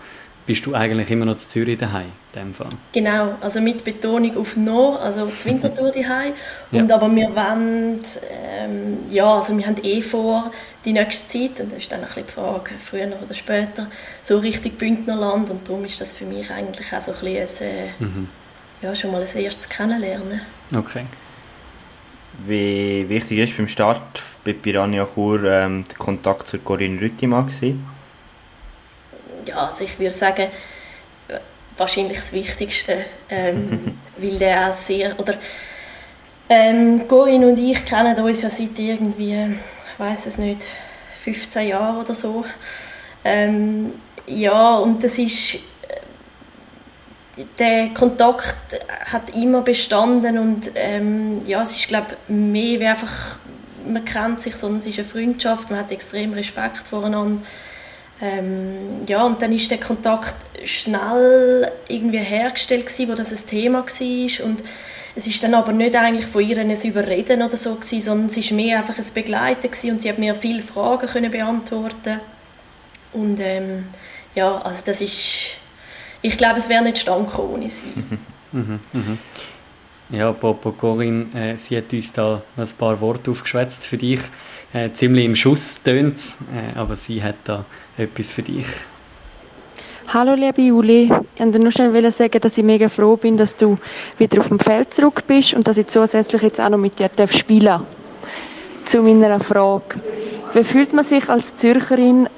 [0.49, 2.71] bist du eigentlich immer noch in Zürich daheim, in dem Fall?
[2.93, 6.33] Genau, also mit Betonung auf noch, also zur Wintertour daheim.
[6.73, 6.97] Und ja.
[6.97, 10.51] aber wir wollen, ähm, ja, also wir haben eh vor,
[10.87, 13.89] die nächste Zeit, und das ist dann ein bisschen die Frage, früher oder später,
[14.23, 17.89] so richtig Bündnerland und darum ist das für mich eigentlich auch so ein bisschen ein,
[18.01, 18.29] äh, mhm.
[18.81, 20.41] ja, schon mal ein erstes Kennenlernen.
[20.75, 21.05] Okay.
[22.47, 27.87] Wie wichtig ist beim Start bei Piranha Chur ähm, der Kontakt zu Corinne Rüttimann gewesen?
[29.45, 30.49] Ja, also ich würde sagen,
[31.77, 35.35] wahrscheinlich das Wichtigste, ähm, weil der auch sehr, oder
[36.49, 40.63] ähm, Corinne und ich kennen uns ja seit irgendwie, ich weiß es nicht,
[41.21, 42.45] 15 Jahren oder so.
[43.25, 43.93] Ähm,
[44.27, 45.57] ja, und das ist,
[47.37, 48.57] äh, der Kontakt
[49.13, 53.37] hat immer bestanden und ähm, ja, es ist glaube mehr wie einfach
[53.93, 57.43] man kennt sich, sondern es ist eine Freundschaft, man hat extrem Respekt voreinander.
[58.21, 63.79] Ähm, ja, und dann ist der Kontakt schnell irgendwie hergestellt gewesen, wo das ein Thema
[63.79, 64.63] war und
[65.15, 68.37] es ist dann aber nicht eigentlich von ihr ein Überreden oder so gewesen, sondern es
[68.37, 72.21] ist mehr einfach ein Begleiten gewesen und sie hat mir viele Fragen können beantworten
[73.13, 73.87] und ähm,
[74.35, 75.51] ja, also das ist,
[76.23, 77.93] ich glaube, es wäre nicht stand ohne sie.
[78.51, 79.19] Mhm, mh, mh.
[80.11, 84.21] Ja, Popo Corinne, äh, sie hat uns da ein paar Worte aufgeschwätzt für dich.
[84.73, 87.67] Äh, ziemlich im Schuss tönt äh, aber sie hat da
[87.99, 88.67] etwas für dich.
[90.09, 93.77] Hallo liebe Juli, ich wollte nur schnell sagen, dass ich mega froh bin, dass du
[94.17, 97.11] wieder auf dem Feld zurück bist und dass ich zusätzlich jetzt auch noch mit dir
[97.29, 97.83] spielen darf.
[98.87, 100.01] Zu meiner Frage.
[100.55, 102.31] Wie fühlt man sich als Zürcherin,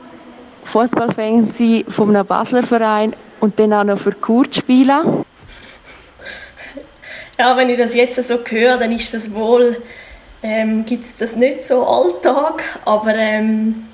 [0.64, 1.52] Fußballfan
[1.88, 5.24] von einem Basler Verein und dann auch noch für Kurt spielen?
[7.40, 9.78] Ja, wenn ich das jetzt so höre, dann ist das wohl,
[10.42, 13.86] ähm, gibt es das nicht so Alltag, aber ähm,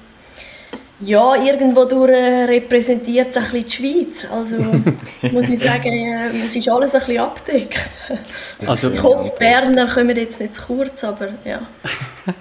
[0.99, 4.27] ja, irgendwo durch äh, repräsentiert es ein bisschen die Schweiz.
[4.29, 4.57] Also
[5.33, 7.89] muss ich sagen, äh, es ist alles ein bisschen abdeckt.
[8.67, 11.61] Also, ich hoffe, Berner kommen jetzt nicht zu kurz, aber ja.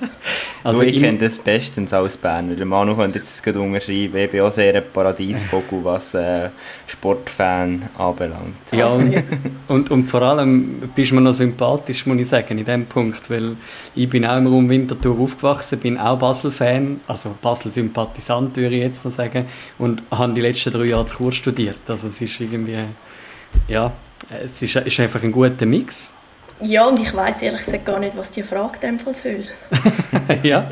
[0.65, 2.55] Also du, ich kenne das bestens als Berner.
[2.55, 4.17] Der Manu könnte jetzt gerade unterschreiben.
[4.17, 6.49] Ich bin auch sehr ein Paradiesvogel, was äh,
[6.87, 8.55] Sportfan anbelangt.
[8.71, 9.13] Ja, und,
[9.67, 13.29] und, und, vor allem bist du mir noch sympathisch, muss ich sagen, in dem Punkt,
[13.29, 13.57] weil
[13.93, 19.05] ich bin auch im Raum Winterthur aufgewachsen, bin auch Basel-Fan, also Basel-Sympathisant würde ich jetzt
[19.05, 19.45] noch sagen,
[19.77, 21.77] und habe die letzten drei Jahre zu Kurs studiert.
[21.87, 22.85] Also es ist irgendwie,
[23.67, 23.93] ja,
[24.43, 26.14] es ist, ist einfach ein guter Mix.
[26.61, 29.43] Ja, und ich weiß ehrlich gesagt gar nicht, was die Frage in dem Fall soll.
[30.43, 30.69] ja,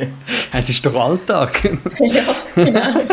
[0.54, 1.62] es ist doch Alltag.
[2.00, 3.02] ja, genau.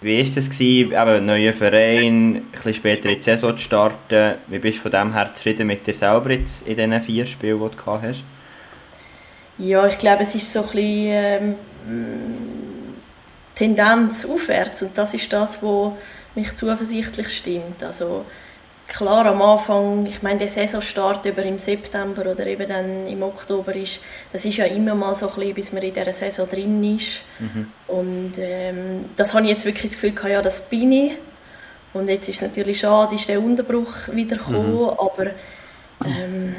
[0.00, 4.34] Wie war das, gewesen, eben, neuer Verein, ein bisschen später in die Saison zu starten?
[4.46, 7.58] Wie bist du von dem her zufrieden mit dir selber jetzt in diesen vier Spielen,
[7.58, 8.22] die du gehabt hast?
[9.58, 11.56] Ja, ich glaube, es ist so ein bisschen
[11.88, 12.94] ähm,
[13.56, 15.92] Tendenz aufwärts und das ist das, was
[16.36, 17.82] mich zuversichtlich stimmt.
[17.82, 18.24] Also,
[18.88, 23.74] klar am Anfang, ich meine, der Saisonstart über im September oder eben dann im Oktober
[23.74, 24.00] ist,
[24.32, 27.22] das ist ja immer mal so ein bisschen, bis man in dieser Saison drin ist.
[27.38, 27.72] Mhm.
[27.86, 31.12] Und ähm, das habe ich jetzt wirklich das Gefühl gehabt, ja, das bin ich.
[31.92, 34.90] Und jetzt ist es natürlich schade, ist der Unterbruch wieder gekommen, mhm.
[34.90, 35.30] aber
[36.04, 36.54] ähm,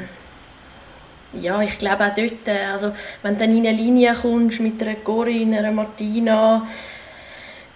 [1.40, 4.82] ja, ich glaube auch dort, äh, also wenn du dann in eine Linie kommst mit
[4.82, 6.66] einer Corinne, einer Martina,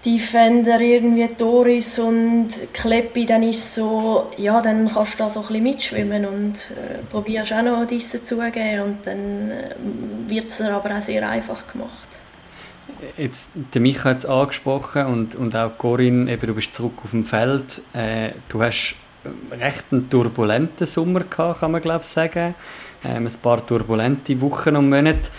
[0.04, 5.46] Defender irgendwie Doris und Kleppi, dann ist so, ja, dann kannst du da so ein
[5.46, 9.74] bisschen mitschwimmen und äh, probierst auch noch dies dazugeben und dann äh,
[10.28, 12.08] wird es aber auch sehr einfach gemacht.
[13.16, 17.10] Jetzt, der Micha hat es angesprochen und, und auch Corinne, eben, du bist zurück auf
[17.10, 17.80] dem Feld.
[17.94, 18.96] Äh, du hast
[19.50, 22.54] recht einen turbulenten Sommer gehabt, kann man glaube ich sagen.
[23.04, 25.30] Ähm, ein paar turbulente Wochen und Monate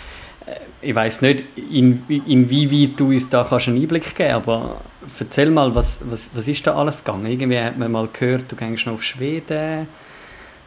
[0.80, 4.80] ich weiß nicht, in, inwieweit du uns da kannst einen Einblick geben aber
[5.18, 7.26] erzähl mal, was, was, was ist da alles gegangen?
[7.26, 9.88] Irgendwie hat man mal gehört, du gehst noch auf Schweden,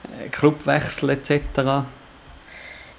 [0.04, 1.42] äh, Clubwechsel etc.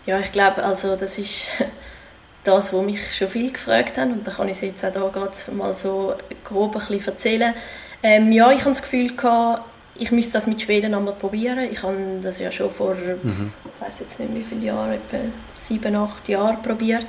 [0.06, 1.48] Ja, ich glaube, also das ist
[2.44, 5.52] das, was mich schon viel gefragt haben und da kann ich es jetzt auch da
[5.52, 6.14] mal so
[6.44, 7.54] grob ein bisschen erzählen.
[8.02, 9.62] Ähm, ja, ich habe das Gefühl gehabt,
[10.00, 11.58] ich müsste das mit Schweden einmal probieren.
[11.70, 13.52] Ich habe das ja schon vor, mhm.
[13.64, 15.18] ich weiß jetzt nicht wie viele Jahre, etwa
[15.54, 17.06] sieben, acht Jahren probiert.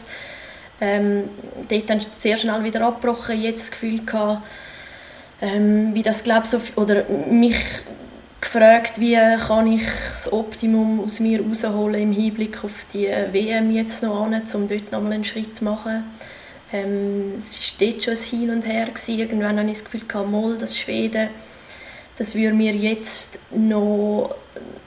[0.81, 1.23] Ähm,
[1.69, 3.41] dort dann sehr schnell wieder abgebrochen.
[3.41, 4.41] Jetzt das Gefühl gehabt,
[5.41, 7.55] ähm, wie das glaube so, oder mich
[8.41, 14.03] gefragt, wie kann ich das Optimum aus mir herausholen im Hinblick auf die WM jetzt
[14.03, 16.03] noch an, um dort nochmal einen Schritt zu machen.
[16.73, 18.87] Ähm, es war dort schon ein Hin und Her.
[18.87, 19.19] Gewesen.
[19.19, 21.29] Irgendwann hatte ich das Gefühl, gehabt, mal, das Schweden
[22.21, 24.35] das würde mir jetzt noch,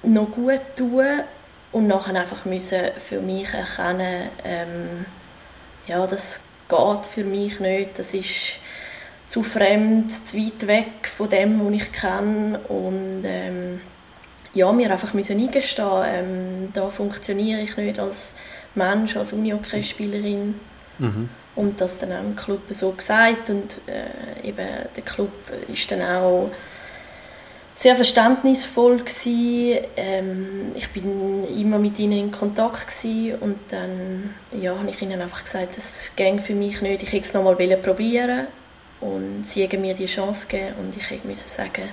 [0.05, 1.05] noch gut tun
[1.73, 5.05] und nachher einfach müssen für mich erkennen, ähm,
[5.89, 8.61] ja, das geht für mich nicht, das ist
[9.27, 13.81] zu fremd, zu weit weg von dem, was ich kenne und ähm,
[14.53, 18.37] ja, mir einfach müssen eingestehen, ähm, da funktioniere ich nicht als
[18.77, 20.55] Mensch, als Unihockey-Spielerin.
[21.01, 21.29] Mhm.
[21.57, 25.33] Und das dann auch im Club so gesagt und äh, eben der Club
[25.73, 26.53] ist dann auch
[27.75, 29.85] sehr verständnisvoll gewesen.
[29.97, 35.21] Ähm, ich bin immer mit ihnen in Kontakt gewesen und dann ja, habe ich ihnen
[35.21, 37.03] einfach gesagt, das ging für mich nicht.
[37.03, 38.47] Ich hätte es nochmal probieren
[39.01, 41.89] und sie haben mir die Chance gegeben und ich musste sagen,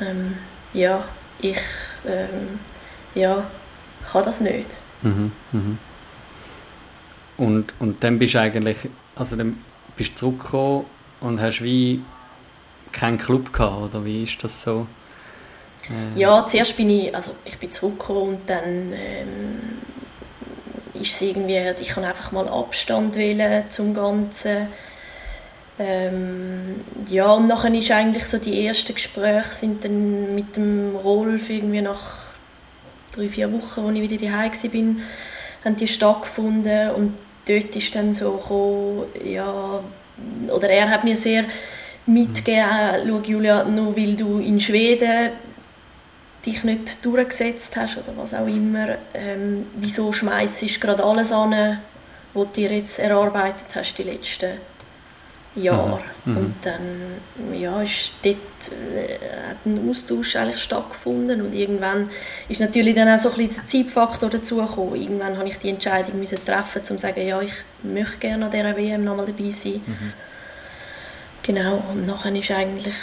[0.00, 0.36] ähm,
[0.74, 1.04] ja,
[1.40, 1.60] ich
[2.06, 2.58] ähm,
[3.14, 3.44] ja,
[4.12, 4.66] kann das nicht.
[5.02, 5.78] Mhm, mhm.
[7.38, 8.78] Und, und dann bist du eigentlich,
[9.14, 9.62] also dann
[9.96, 10.84] bist du zurückgekommen
[11.20, 12.02] und hast wie
[12.96, 14.86] keinen Club gehabt, oder wie ist das so?
[15.88, 16.18] Äh.
[16.18, 19.78] Ja, zuerst bin ich, also ich bin zurückgekommen und dann ähm,
[21.00, 24.68] ist irgendwie, ich kann einfach mal Abstand wählen zum Ganzen.
[25.78, 31.50] Ähm, ja, und nachher ist eigentlich so die ersten Gespräche sind dann mit dem Rolf
[31.50, 32.32] irgendwie nach
[33.14, 35.04] drei, vier Wochen, als ich wieder daheim war,
[35.64, 37.14] haben die stattgefunden und
[37.46, 39.80] dort ist dann so gekommen, ja,
[40.48, 41.44] oder er hat mir sehr
[42.06, 45.30] mitgegeben, schau Julia, nur weil du in Schweden
[46.44, 51.78] dich nicht durchgesetzt hast oder was auch immer, ähm, wieso schmeißt du gerade alles an,
[52.34, 54.52] was du dir jetzt erarbeitet hast die letzten
[55.56, 56.00] Jahre.
[56.24, 56.32] Mhm.
[56.32, 56.38] mhm.
[56.38, 59.14] Und dann ja, ist dort äh,
[59.50, 62.08] hat ein Austausch eigentlich stattgefunden und irgendwann
[62.48, 65.00] ist natürlich dann auch so ein bisschen der Zeitfaktor dazugekommen.
[65.00, 68.50] Irgendwann habe ich die Entscheidung müssen treffen, um zu sagen, ja, ich möchte gerne an
[68.50, 69.80] dieser WM nochmal dabei sein.
[69.86, 70.12] Mhm.
[71.46, 72.94] Genau, und nachher ist eigentlich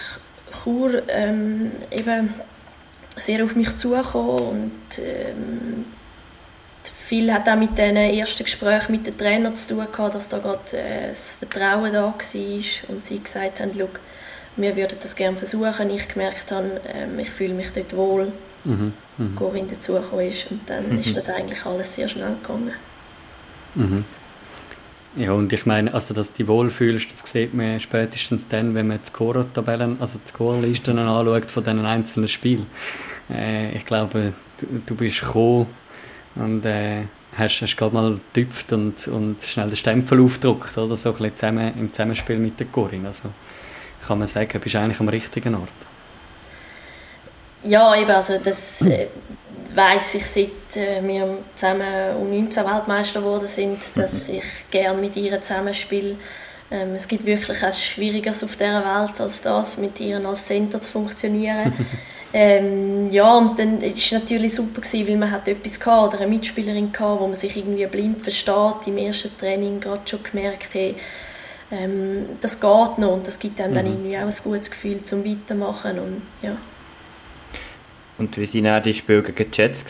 [0.64, 2.34] Chur ähm, eben
[3.16, 5.86] sehr auf mich zugekommen und ähm,
[7.08, 10.40] viel hat auch mit den ersten Gesprächen mit den Trainern zu tun gehabt, dass da
[10.40, 12.16] gerade äh, das Vertrauen da war
[12.88, 13.72] und sie gesagt haben,
[14.56, 15.90] wir würden das gerne versuchen.
[15.90, 18.32] Ich gemerkt habe, ähm, ich fühle mich dort wohl.
[18.66, 18.94] Mhm.
[19.18, 19.36] Mhm.
[19.36, 21.00] Corinne dazugekommen ist und dann mhm.
[21.00, 22.72] ist das eigentlich alles sehr schnell gegangen.
[23.76, 24.06] Mhm.
[25.16, 28.88] Ja, und ich meine, also dass du dich wohlfühlst, das sieht man spätestens dann, wenn
[28.88, 32.66] man die Score-Tabellen, also die Score-Listen anschaut von diesen einzelnen Spielen.
[33.30, 35.68] Äh, ich glaube, du, du bist gekommen
[36.36, 37.04] und äh,
[37.38, 41.38] hast, hast gerade mal getüpft und, und schnell den Stempel aufgedruckt, oder so ein bisschen
[41.38, 43.10] zusammen, im Zusammenspiel mit der Corinne.
[43.10, 43.30] Also
[44.08, 45.70] kann man sagen, du bist eigentlich am richtigen Ort.
[47.64, 49.08] Ja, eben, also das äh,
[49.76, 55.16] weiß ich, seit äh, wir zusammen um 19 Weltmeister geworden sind, dass ich gerne mit
[55.16, 56.16] ihr zusammenspiele.
[56.72, 60.82] Ähm, es gibt wirklich etwas Schwieriges auf dieser Welt als das, mit ihr als Center
[60.82, 61.74] zu funktionieren.
[62.34, 66.24] ähm, ja, und dann war es natürlich super, gewesen, weil man hat etwas hatte, oder
[66.24, 68.88] eine Mitspielerin hatte, wo man sich irgendwie blind versteht.
[68.88, 70.96] Im ersten Training gerade schon gemerkt, hey,
[71.72, 73.76] ähm, das geht noch und das gibt einem mhm.
[73.76, 76.56] dann irgendwie auch ein gutes Gefühl zum Weitermachen und ja.
[78.24, 79.84] Und wie waren die Spiele gegen die Jets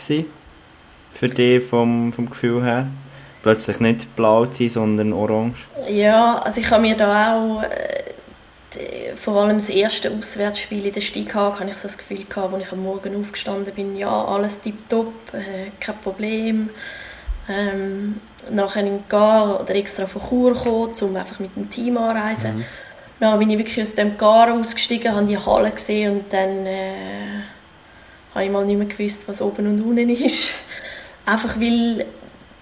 [1.14, 2.88] für dich vom, vom Gefühl her?
[3.44, 5.68] Plötzlich nicht blau zu sein, sondern orange?
[5.88, 11.02] Ja, also ich habe mir da auch äh, vor allem das erste Auswärtsspiel in der
[11.02, 14.26] Stieg hatte, habe ich so das Gefühl gehabt, als ich am Morgen aufgestanden bin, ja,
[14.26, 16.70] alles tipptopp, äh, kein Problem.
[17.48, 18.16] Ähm,
[18.50, 22.58] nachher in Gar oder extra von Chur gekommen, um einfach mit dem Team anreisen.
[22.58, 22.66] Mhm.
[23.20, 27.44] Dann bin ich wirklich aus dem Gar ausgestiegen, habe die Halle gesehen und dann äh,
[28.34, 30.56] habe ich mal nicht mehr gewusst, was oben und unten ist.
[31.26, 32.06] Einfach weil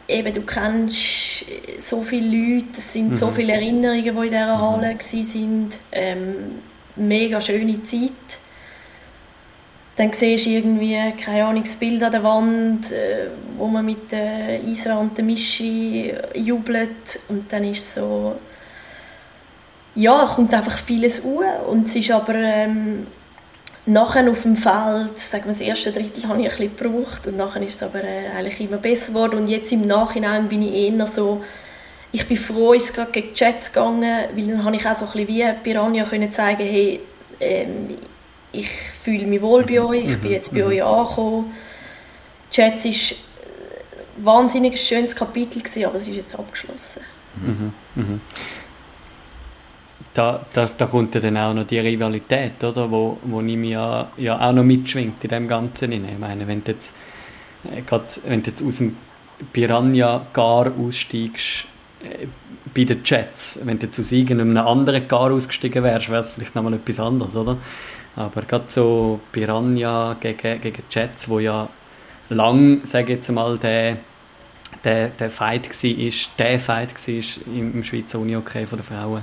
[0.07, 1.45] eben, du kennst
[1.79, 3.15] so viele Leute, es sind mhm.
[3.15, 4.61] so viele Erinnerungen, die in dieser mhm.
[4.61, 5.69] Halle waren.
[5.91, 6.35] Ähm,
[6.95, 8.11] mega schöne Zeit.
[9.95, 14.11] Dann siehst du irgendwie, keine Ahnung, das Bild an der Wand, äh, wo man mit
[14.11, 18.35] der Isa und der Mischi jubelt und dann ist so,
[19.95, 23.05] ja, kommt einfach vieles uhr und es ist aber ähm,
[23.85, 27.37] nachher auf dem Feld, sagen wir, das erste Drittel habe ich ein bisschen gebraucht und
[27.37, 30.73] nachher ist es aber äh, eigentlich immer besser geworden und jetzt im Nachhinein bin ich
[30.73, 31.43] eher so,
[32.11, 34.95] ich bin froh, ist es gerade gegen die Jets gegangen, weil dann habe ich auch
[34.95, 36.99] so ein bisschen wie Piranha können zeigen, hey,
[37.39, 37.97] ähm,
[38.51, 40.35] ich fühle mich wohl bei euch, ich bin mhm.
[40.35, 40.67] jetzt bei mhm.
[40.67, 41.55] euch angekommen.
[42.51, 47.01] Die Jets war ein wahnsinnig schönes Kapitel, gewesen, aber es ist jetzt abgeschlossen.
[47.35, 47.73] Mhm.
[47.95, 48.21] Mhm
[50.13, 52.89] da, da, da kommt ja dann auch noch die Rivalität, oder?
[52.91, 55.91] Wo, wo ich mich ja, ja auch noch mitschwingt in dem Ganzen.
[55.91, 56.93] Ich meine, wenn du jetzt,
[57.65, 57.81] äh,
[58.25, 58.95] wenn du jetzt aus dem
[59.53, 61.65] Piranha gar aussteigst,
[62.03, 62.27] äh,
[62.73, 66.55] bei den Jets, wenn du jetzt aus irgendeinem anderen Gar ausgestiegen wärst, wäre es vielleicht
[66.55, 67.57] nochmal etwas anderes, oder?
[68.15, 71.67] Aber gerade so Piranha gegen, gegen Jets, wo ja
[72.29, 73.97] lang, sage ich jetzt mal, der,
[74.83, 79.21] der, der Fight war, der Fight war im, im Schweizer Uni-Hockey von den Frauen,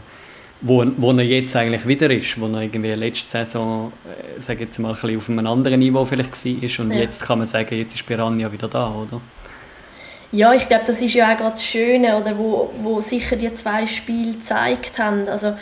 [0.61, 4.79] wo, wo er jetzt eigentlich wieder ist, wo er irgendwie letzte Saison, äh, sage jetzt
[4.79, 6.99] mal, ein bisschen auf einem anderen Niveau vielleicht war und ja.
[6.99, 9.21] jetzt kann man sagen, jetzt ist Piranha wieder da, oder?
[10.31, 13.53] Ja, ich glaube, das ist ja auch gerade das Schöne, oder, wo, wo sicher die
[13.55, 15.27] zwei Spiele gezeigt haben.
[15.27, 15.55] Also,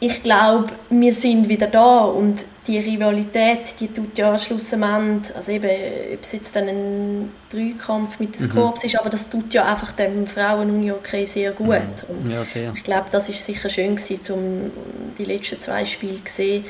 [0.00, 5.70] ich glaube, wir sind wieder da und die Rivalität, die tut ja schlussendlich, also eben,
[6.14, 8.86] ob es jetzt dann ein Dreikampf mit den Scorps mhm.
[8.88, 11.68] ist, aber das tut ja einfach dem Frauen-Uni-Hockey sehr gut.
[11.68, 12.30] Mhm.
[12.30, 12.72] Ja, sehr.
[12.74, 14.70] Ich glaube, das ist sicher schön gewesen, um
[15.18, 16.64] die letzten zwei Spiele zu sehen,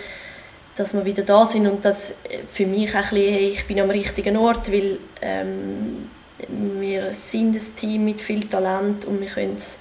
[0.77, 2.15] dass wir wieder da sind und das
[2.53, 6.09] für mich auch ein bisschen, hey, ich bin am richtigen Ort, weil ähm,
[6.81, 9.79] wir sind ein Team mit viel Talent und wir können es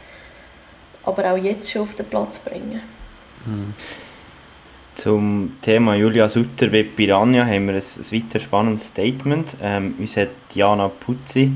[1.03, 2.92] aber auch jetzt schon auf den Platz bringen.
[3.45, 3.73] Mhm.
[4.95, 9.57] Zum Thema Julia Sutter wie Piranha haben wir ein, ein weiter spannendes Statement.
[9.61, 11.51] Ähm, uns hat Diana Puzzi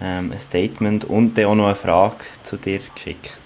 [0.00, 3.40] ähm, ein Statement und dann auch noch eine Frage zu dir geschickt.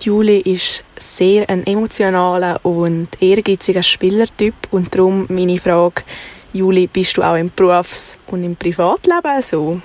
[0.00, 6.02] Juli ist sehr ein emotionaler und ehrgeiziger Spielertyp und darum meine Frage,
[6.52, 9.80] Juli, bist du auch im Berufs- und im Privatleben so?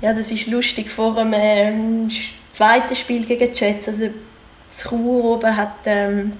[0.00, 0.88] Ja, das ist lustig.
[0.88, 2.10] Vor dem ähm,
[2.52, 4.08] zweiten Spiel gegen die Jets, also
[4.76, 6.32] zu Chur oben hat ähm,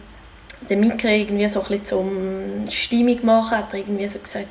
[0.68, 4.49] der Mika irgendwie so ein bisschen zum Stimmung machen, hat er irgendwie so gesagt,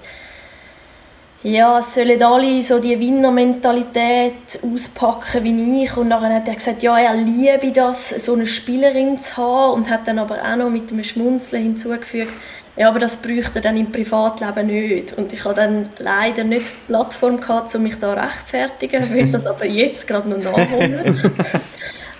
[1.44, 5.96] ja, es sollen alle so die Winnermentalität auspacken wie ich.
[5.96, 9.74] Und dann hat er gesagt, ja, er liebe das, so eine Spielerin zu haben.
[9.74, 12.34] Und hat dann aber auch noch mit einem Schmunzeln hinzugefügt,
[12.78, 15.14] ja, aber das bräuchte er dann im Privatleben nicht.
[15.14, 19.14] Und ich habe dann leider nicht die Plattform gehabt, um mich da rechtfertigen.
[19.14, 21.22] Will das aber jetzt gerade noch nachholen.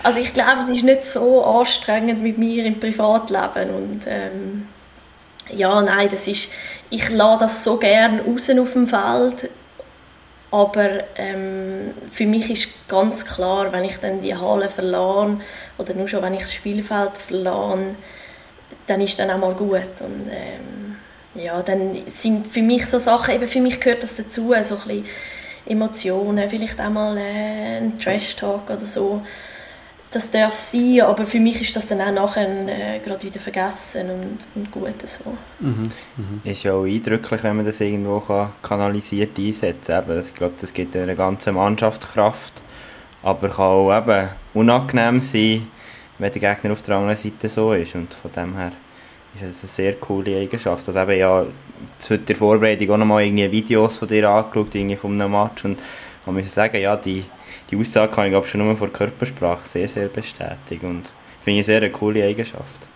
[0.02, 4.68] Also ich glaube, es ist nicht so anstrengend mit mir im Privatleben und ähm,
[5.50, 6.50] ja, nein, das ist,
[6.90, 9.50] ich lasse das so gerne raus auf dem Feld
[10.50, 15.38] Aber ähm, für mich ist ganz klar, wenn ich dann die Halle verlasse
[15.78, 17.96] oder nur schon, wenn ich das Spielfeld verlasse,
[18.86, 20.00] dann ist dann auch mal gut.
[20.00, 20.96] Und, ähm,
[21.34, 24.80] ja, dann sind für mich so Sachen, eben für mich gehört das dazu, so ein
[24.82, 25.06] bisschen
[25.66, 29.22] Emotionen, vielleicht auch mal äh, ein Trash-Talk oder so.
[30.16, 34.08] Das darf sein, aber für mich ist das dann auch nachher äh, gerade wieder vergessen
[34.08, 35.36] und, und gut so.
[35.60, 35.92] Mhm.
[36.16, 36.40] Mhm.
[36.42, 40.20] Ist ja auch eindrücklich, wenn man das irgendwo kann kanalisiert einsetzen kann.
[40.20, 42.54] Ich glaube, das gibt einer ganzen Mannschaft Kraft,
[43.22, 45.68] aber kann auch eben unangenehm sein,
[46.16, 48.72] wenn der Gegner auf der anderen Seite so ist und von dem her
[49.34, 50.88] ist das eine sehr coole Eigenschaft.
[50.88, 54.74] Also eben ja, jetzt heute in der Vorbereitung auch nochmal irgendwie Videos von dir angeschaut,
[54.76, 55.78] irgendwie von einem Match und
[56.24, 57.22] man muss sagen, ja, die,
[57.70, 61.06] die Aussage kann ich glaube schon nur vor Körpersprache sehr, sehr bestätigen und
[61.42, 62.86] finde ich sehr eine coole Eigenschaft.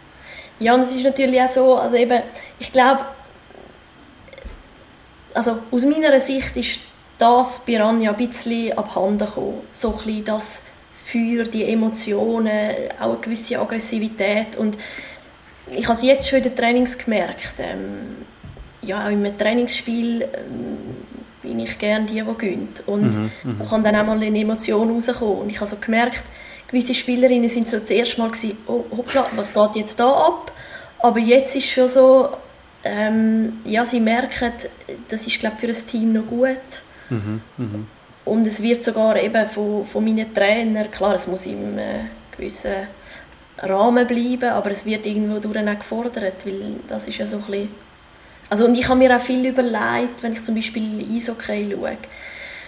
[0.58, 2.22] Ja, und es ist natürlich auch so, also eben,
[2.58, 3.00] ich glaube,
[5.34, 6.80] also aus meiner Sicht ist
[7.18, 9.62] das bei Ranja ein bisschen abhanden gekommen.
[9.72, 10.62] So ein bisschen das
[11.04, 12.48] Feuer, die Emotionen,
[13.00, 14.76] auch eine gewisse Aggressivität und
[15.72, 17.54] ich habe es jetzt schon in den Trainings gemerkt.
[17.58, 18.26] Ähm,
[18.82, 20.78] ja, auch in einem Trainingsspiel ähm,
[21.42, 22.86] bin ich gerne die, die gönnt.
[22.86, 25.38] Und mhm, mhm, da kann dann auch mal eine Emotion rauskommen.
[25.38, 26.22] Und ich habe so gemerkt,
[26.68, 30.52] gewisse Spielerinnen sind so das erste Mal gewesen, oh, hoppla, was geht jetzt da ab?
[30.98, 32.28] Aber jetzt ist schon so,
[32.84, 34.52] ähm, ja, sie merken,
[35.08, 36.56] das ist, glaube für das Team noch gut.
[37.08, 37.66] Mhm, mh.
[38.24, 42.00] Und es wird sogar eben von, von meinen Trainern, klar, es muss im äh,
[42.36, 42.86] gewissen
[43.58, 47.42] Rahmen bleiben, aber es wird irgendwo durch auch gefordert, weil das ist ja so ein
[47.44, 47.68] bisschen
[48.50, 51.96] also und ich habe mir auch viel überlegt, wenn ich zum Beispiel Eishockey schaue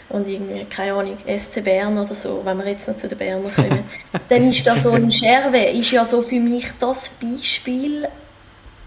[0.09, 3.53] und irgendwie, keine Ahnung, SC Bern oder so, wenn wir jetzt noch zu den Bernern
[3.55, 3.85] kommen,
[4.29, 8.07] dann ist da so ein Scherwe, ist ja so für mich das Beispiel,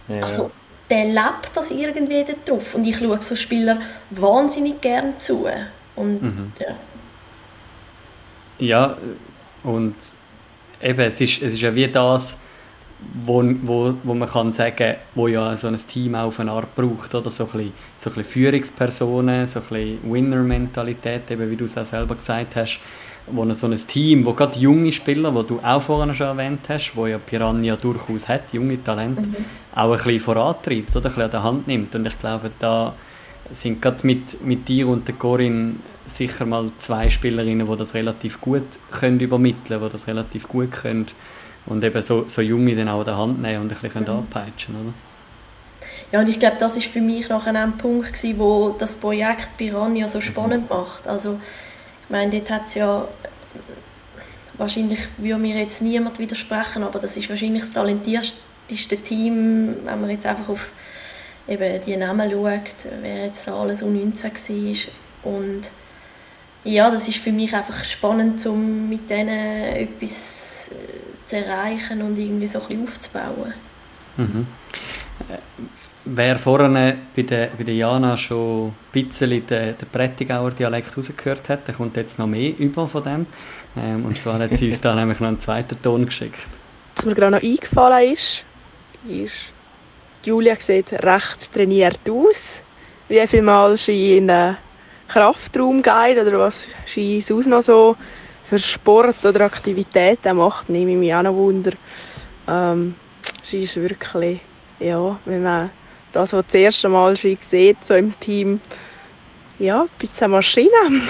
[0.08, 0.21] ja.
[0.21, 0.51] also
[0.89, 3.81] der lebt das irgendwie da drauf und ich schaue so Spieler
[4.12, 5.47] wahnsinnig gern zu
[5.95, 6.51] und mhm.
[6.60, 6.75] ja.
[8.58, 8.97] Ja,
[9.63, 9.95] und
[10.81, 12.38] eben, es ist, es ist ja wie das,
[13.26, 16.76] wo, wo, wo man kann sagen, wo ja so ein Team auch auf eine Art
[16.76, 17.30] braucht, oder?
[17.30, 21.78] So ein bisschen, so ein bisschen Führungspersonen, so ein bisschen Winner-Mentalität, eben wie du es
[21.78, 22.80] auch selber gesagt hast,
[23.28, 26.96] wo so ein Team, wo gerade junge Spieler, wo du auch vorhin schon erwähnt hast,
[26.96, 29.36] wo ja Piranha durchaus hat, junge Talente, mhm.
[29.74, 30.98] auch ein bisschen vorantreibt oder?
[30.98, 31.96] Ein bisschen an der Hand nimmt.
[31.96, 32.94] Und ich glaube, da
[33.52, 35.76] sind gerade mit, mit dir und der Corinne
[36.08, 41.08] sicher mal zwei Spielerinnen, die das relativ gut können übermitteln, die das relativ gut können
[41.65, 44.10] und eben so, so Junge dann auch an der Hand nehmen und ein bisschen mhm.
[44.10, 44.93] anpeitschen, oder?
[46.12, 49.58] Ja, und ich glaube, das ist für mich nachher ein Punkt gewesen, wo das Projekt
[49.58, 50.78] Piranha so spannend mhm.
[50.78, 51.08] macht.
[51.08, 51.39] Also,
[52.04, 53.08] ich meine, dort hat es ja,
[54.58, 60.10] wahrscheinlich würde mir jetzt niemand widersprechen, aber das ist wahrscheinlich das talentierteste Team, wenn man
[60.10, 60.69] jetzt einfach auf
[61.47, 64.23] eben die Namen schaut, wer jetzt da alles U19
[65.23, 65.34] war.
[65.34, 65.63] Und
[66.63, 72.17] ja, das ist für mich einfach spannend, um mit denen etwas äh, zu erreichen und
[72.17, 73.53] irgendwie so ein bisschen aufzubauen.
[74.17, 74.47] Mhm.
[75.29, 75.38] Äh,
[76.05, 81.49] wer vorne bei der, bei der Jana schon ein bisschen den, den Prättigauer Dialekt rausgehört
[81.49, 83.25] hat, der kommt jetzt noch mehr über von dem.
[83.77, 86.47] Ähm, und zwar hat sie uns da nämlich noch einen zweiten Ton geschickt.
[86.95, 88.43] Was mir gerade noch eingefallen ist,
[89.07, 89.33] ist,
[90.23, 92.61] Julia sieht recht trainiert aus.
[93.07, 94.31] Wie viel Mal sie in
[95.07, 97.95] Kraftraumguide oder was sie sonst noch so
[98.49, 101.71] für Sport oder Aktivitäten macht, nehme ich mich auch noch Wunder.
[102.47, 102.95] Ähm,
[103.43, 104.39] sie ist wirklich,
[104.79, 105.71] ja, wenn man
[106.12, 108.62] das, was das erste Mal sie sieht, so im Team,
[109.60, 110.69] ja, ein bisschen Maschine.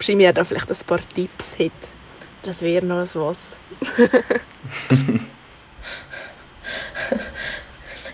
[0.00, 1.70] Sie mir da vielleicht ein paar Tipps hat.
[2.42, 3.38] Das wäre noch was.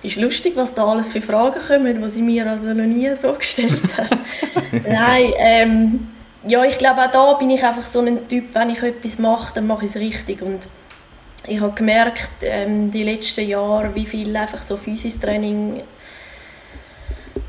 [0.03, 3.33] ist lustig, was da alles für Fragen kommen, die sie mir also noch nie so
[3.33, 4.19] gestellt hat.
[4.73, 6.09] Nein, ähm,
[6.47, 9.55] ja, ich glaube auch da bin ich einfach so ein Typ, wenn ich etwas mache,
[9.55, 10.43] dann mache ich es richtig.
[10.43, 10.69] Und
[11.47, 15.83] ich habe gemerkt, ähm, die letzten Jahre, wie viel einfach so Physistraining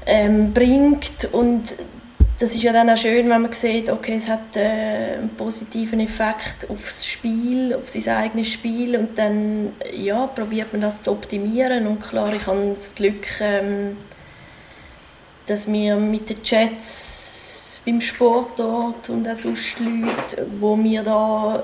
[0.06, 1.32] ähm, bringt.
[1.32, 1.75] Und
[2.39, 5.99] das ist ja dann auch schön, wenn man sieht, okay, es hat äh, einen positiven
[5.99, 8.95] Effekt aufs Spiel, auf sein eigenes Spiel.
[8.95, 11.86] Und dann ja, probiert man das zu optimieren.
[11.86, 13.97] Und klar, ich habe das Glück, ähm,
[15.45, 17.38] dass wir mit den Chats
[17.85, 21.63] beim Sportort und auch sonst Leute, wo mir da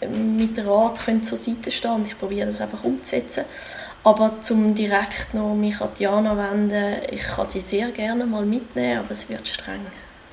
[0.00, 3.44] äh, mit Rat können zur Seite stehen und ich probiere das einfach umzusetzen.
[4.02, 9.00] Aber zum direkt noch mich an Diana wenden, ich kann sie sehr gerne mal mitnehmen,
[9.00, 9.80] aber es wird streng.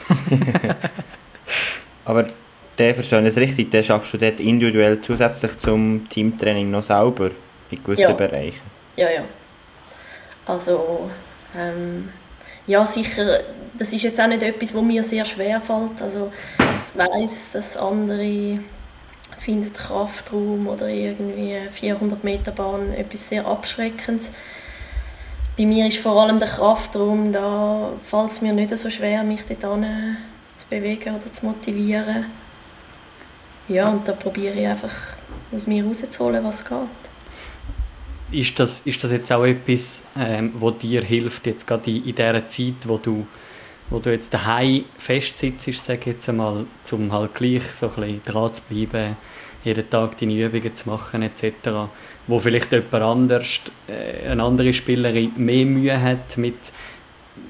[2.05, 2.27] aber
[2.77, 7.31] der verstehe ich das richtig, den schaffst du dort individuell zusätzlich zum Teamtraining noch selber
[7.69, 8.11] in gewissen ja.
[8.13, 8.61] Bereichen?
[8.95, 9.23] Ja, ja.
[10.45, 11.09] Also,
[11.57, 12.09] ähm,
[12.67, 13.41] ja, sicher,
[13.77, 16.01] das ist jetzt auch nicht etwas, was mir sehr schwer fällt.
[16.01, 18.59] Also ich weiß, dass andere
[19.39, 24.31] finden Kraftraum oder irgendwie 400 Meter Bahn etwas sehr Abschreckendes.
[25.57, 29.41] Bei mir ist vor allem der Kraftraum, da fällt es mir nicht so schwer, mich
[29.45, 29.83] dort
[30.57, 32.25] zu bewegen oder zu motivieren.
[33.67, 34.93] Ja, und da probiere ich einfach
[35.55, 36.77] aus mir rauszuholen, was geht.
[38.31, 42.15] Ist das, ist das jetzt auch etwas, ähm, wo dir hilft, jetzt gerade in, in
[42.15, 43.25] dieser Zeit, wo du,
[43.89, 48.53] wo du jetzt daheim festsitzt, ich jetzt einmal, um halt gleich so ein bisschen dran
[48.53, 49.17] zu bleiben,
[49.63, 51.89] jeden Tag deine Übungen zu machen etc.,
[52.27, 56.55] wo vielleicht jemand anders, äh, eine andere Spielerin mehr Mühe hat mit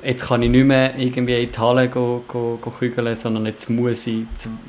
[0.03, 3.69] jetzt kann ich nicht mehr irgendwie in die Halle go, go, go kügeln, sondern jetzt
[3.69, 4.23] muss ich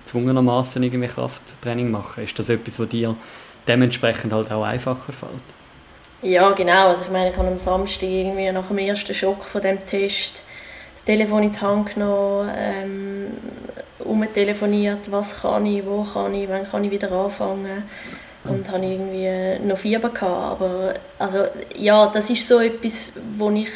[0.04, 2.24] zwungenermaßen irgendwie Krafttraining machen.
[2.24, 3.14] Ist das etwas, was dir
[3.66, 5.32] dementsprechend halt auch einfacher fällt?
[6.22, 6.88] Ja, genau.
[6.88, 10.42] Also ich meine, ich habe am Samstag irgendwie nach dem ersten Schock von dem Test
[11.08, 13.26] Telefon in die Hand genommen, ähm,
[14.00, 17.84] umtelefoniert, was kann ich, wo kann ich, wann kann ich wieder anfangen
[18.44, 20.60] und habe irgendwie noch Fieber gehabt.
[20.60, 21.46] Aber also,
[21.78, 23.70] ja, das ist so etwas, wo ich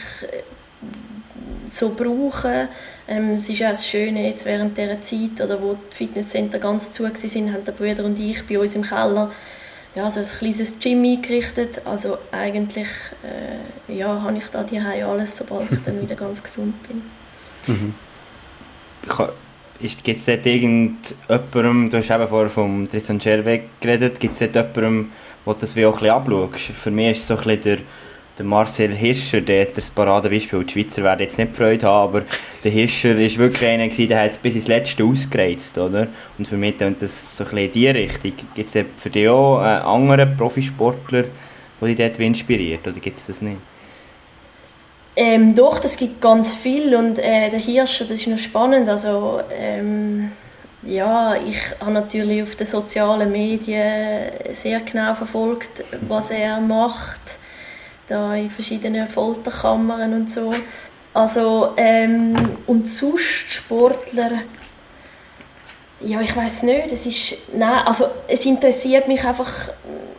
[1.70, 2.68] so brauche.
[3.08, 6.92] Ähm, es ist auch das Schöne, jetzt während dieser Zeit, oder wo die Fitnesscenter ganz
[6.92, 9.30] zu waren, haben der Brüder und ich bei uns im Keller
[9.94, 11.80] ja, so ein kleines Gym eingerichtet.
[11.86, 12.88] Also eigentlich
[13.22, 17.21] äh, ja, habe ich da die alles, sobald ich dann wieder ganz gesund bin.
[17.66, 17.94] Mhm.
[20.04, 24.76] Gibt es dort irgendjemandem, du hast eben vorher vom Tristan Scherweg geredet, gibt es dort
[24.76, 25.10] jemandem,
[25.44, 26.70] der das wie auch ein bisschen abschaust?
[26.82, 27.78] Für mich ist es so ein bisschen der,
[28.38, 30.64] der Marcel Hirscher, der das Paradebeispiel.
[30.64, 32.22] Die Schweizer werden jetzt nicht Freude haben, aber
[32.62, 36.06] der Hirscher war wirklich einer, gewesen, der hat bis ins Letzte ausgereizt, oder?
[36.38, 38.32] Und für mich ist das so ein bisschen in diese Richtung.
[38.54, 41.24] Gibt es für dich auch einen anderen Profisportler,
[41.80, 43.58] der dich dort inspiriert, oder gibt es das nicht?
[45.14, 49.40] Ähm, doch, das gibt ganz viel und äh, der Hirscher, das ist noch spannend, also
[49.50, 50.32] ähm,
[50.82, 57.20] ja, ich habe natürlich auf den sozialen Medien sehr genau verfolgt, was er macht
[58.08, 60.52] da in verschiedenen Folterkammern und so.
[61.14, 62.34] Also, ähm,
[62.66, 64.30] und sonst Sportler,
[66.00, 69.70] ja, ich weiß nicht, es ist, nein, also es interessiert mich einfach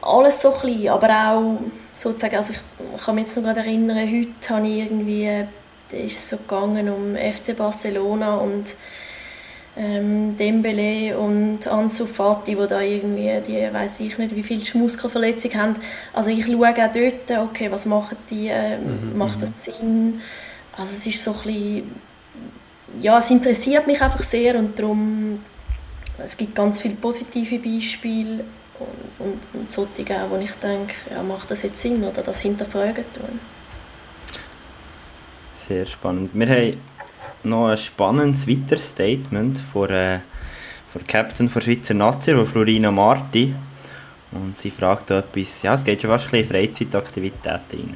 [0.05, 1.59] alles so klein, aber auch
[1.93, 5.45] sozusagen, also ich, kann mich jetzt noch gerade erinnern, heute habe ich irgendwie,
[5.91, 8.75] ist es so gegangen um FC Barcelona und
[9.75, 15.59] ähm, Dembele und Ansu Fati, die da irgendwie, die weiß ich nicht, wie viele Muskelverletzungen
[15.59, 15.75] haben.
[16.13, 19.73] Also ich schaue auch dort, okay, was machen die, äh, mhm, macht das mhm.
[19.73, 20.21] Sinn?
[20.77, 21.91] Also es ist so ein bisschen,
[23.01, 25.39] ja, es interessiert mich einfach sehr und darum,
[26.23, 28.43] es gibt ganz viele positive Beispiele
[28.79, 32.39] und, und, und solche auch, wo ich denke, ja, macht das jetzt Sinn oder das
[32.39, 33.39] hinterfragen tun.
[35.53, 36.31] Sehr spannend.
[36.33, 36.77] Wir haben
[37.43, 40.19] noch ein spannendes weiteres Statement von, äh,
[40.91, 43.53] von Captain der Schweizer Nazi, von Florina Marti.
[44.31, 47.95] Und sie fragt da etwas, ja, es geht schon fast ein bisschen Freizeitaktivitäten rein.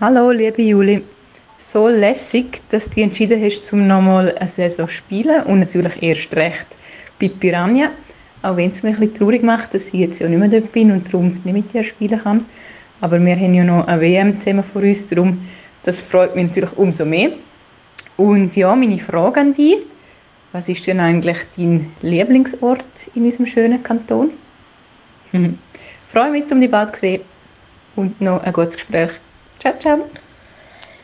[0.00, 1.02] Hallo, liebe Juli.
[1.58, 6.34] So lässig, dass du entschieden hast, zum nochmal eine Saison zu spielen und natürlich erst
[6.34, 6.66] recht
[7.18, 7.90] bei Piranha.
[8.42, 10.72] Auch wenn es mich ein bisschen traurig macht, dass ich jetzt ja nicht mehr dort
[10.72, 12.44] bin und darum nicht mit dir spielen kann.
[13.00, 15.46] Aber wir haben ja noch eine WM zusammen vor uns, darum
[15.84, 17.30] das freut mich natürlich umso mehr.
[18.16, 19.76] Und ja, meine Frage an dich,
[20.52, 22.84] was ist denn eigentlich dein Lieblingsort
[23.14, 24.30] in unserem schönen Kanton?
[26.12, 27.22] Freue mich, um dich bald zu sehen
[27.94, 29.10] und noch ein gutes Gespräch.
[29.60, 30.10] Ciao, ciao.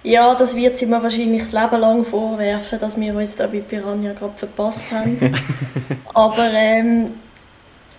[0.05, 3.61] Ja, das wird sie mir wahrscheinlich das Leben lang vorwerfen, dass wir uns da bei
[3.61, 5.19] Piranha gerade verpasst haben.
[6.15, 7.15] Aber ähm,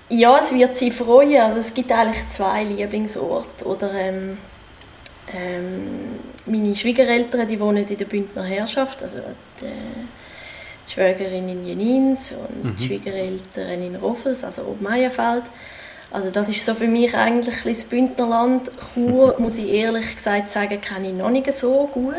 [0.09, 1.41] ja, es wird sie freuen.
[1.41, 3.65] Also es gibt eigentlich zwei Lieblingsorte.
[3.65, 4.37] Oder ähm,
[5.33, 9.19] ähm, meine Schwiegereltern, die wohnen in der Bündner Herrschaft, also
[9.61, 12.75] die Schwägerin in Jenins und mhm.
[12.75, 15.43] die Schwiegereltern in Roffels, also oben Meierfeld.
[16.13, 18.69] Also das ist so für mich eigentlich das Bündnerland.
[18.93, 22.15] Chur, muss ich ehrlich gesagt sagen, kenne ich noch nicht so gut.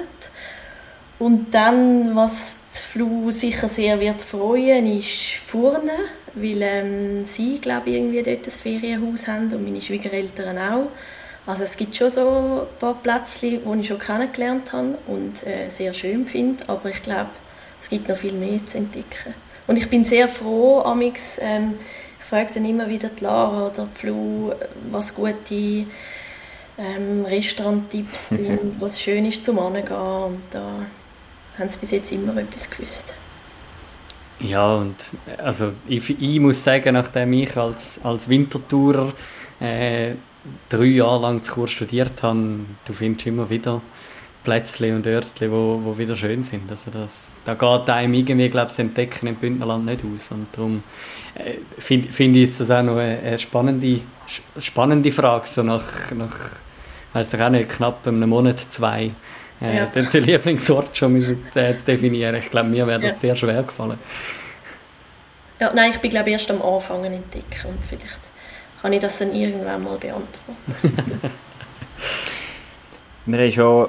[1.21, 5.93] Und dann, was die Flu sicher sehr wird freuen, ist Furne,
[6.35, 10.89] weil ähm, sie, glaube ich, irgendwie dort ein Ferienhaus haben und meine Schwiegereltern auch.
[11.47, 15.69] Also es gibt schon so ein paar Plätze, die ich schon kennengelernt habe und äh,
[15.69, 17.31] sehr schön finde, aber ich glaube,
[17.81, 19.35] es gibt noch viel mehr zu entdecken.
[19.69, 21.75] Und ich bin sehr froh, amix, ähm,
[22.25, 24.53] ich frage dann immer wieder die Lara oder die Flu,
[24.91, 25.85] was gute
[26.79, 30.87] ähm, Restauranttipps sind, was schön ist zum Angehen und da
[31.59, 33.15] haben sie bis jetzt immer etwas gewusst.
[34.41, 34.97] Ja, und
[35.37, 39.13] also ich, ich muss sagen, nachdem ich als, als Wintertourer
[39.61, 40.13] äh,
[40.71, 43.83] drei Jahre lang zu Kurs studiert habe, du findest immer wieder
[44.45, 46.71] Plätzchen und Örtchen, wo, wo wieder schön sind.
[46.71, 50.31] Also das, da geht einem irgendwie, glaube ich, das Entdecken im Bündnerland nicht aus.
[50.31, 50.83] Und darum
[51.35, 54.01] äh, finde find ich jetzt das auch noch eine, eine spannende,
[54.59, 56.35] spannende Frage, so nach, nach
[57.15, 59.11] weiß ich auch nicht, knapp einem Monat, zwei,
[59.63, 59.87] äh, ja.
[59.95, 62.35] den, den Lieblingsort schon müssen, äh, zu definieren.
[62.37, 63.21] Ich glaube, mir wäre das ja.
[63.21, 63.99] sehr schwer gefallen.
[65.59, 68.21] Ja, nein, ich bin glaube erst am Anfang entdecken und vielleicht
[68.83, 71.31] kann ich das dann irgendwann mal beantworten.
[73.27, 73.89] Wir haben schon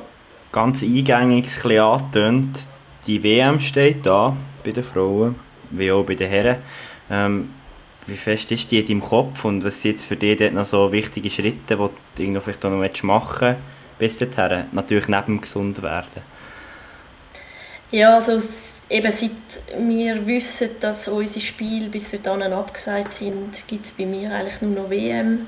[0.55, 2.53] ganz eingängig ein
[3.07, 5.35] die WM steht da bei den Frauen,
[5.69, 6.55] wie auch bei den Herren.
[7.11, 7.49] Ähm,
[8.07, 10.63] wie fest ist die in deinem Kopf und was sind jetzt für dich dort noch
[10.63, 11.77] so wichtige Schritte,
[12.17, 13.57] die du vielleicht noch machen
[13.99, 14.63] willst bis dorthin?
[14.71, 16.23] Natürlich neben dem gesund werden.
[17.91, 18.39] Ja, also
[18.89, 19.31] eben seit
[19.77, 24.83] wir wissen, dass unsere Spiele bis dahin abgesagt sind, gibt es bei mir eigentlich nur
[24.83, 25.47] noch WM.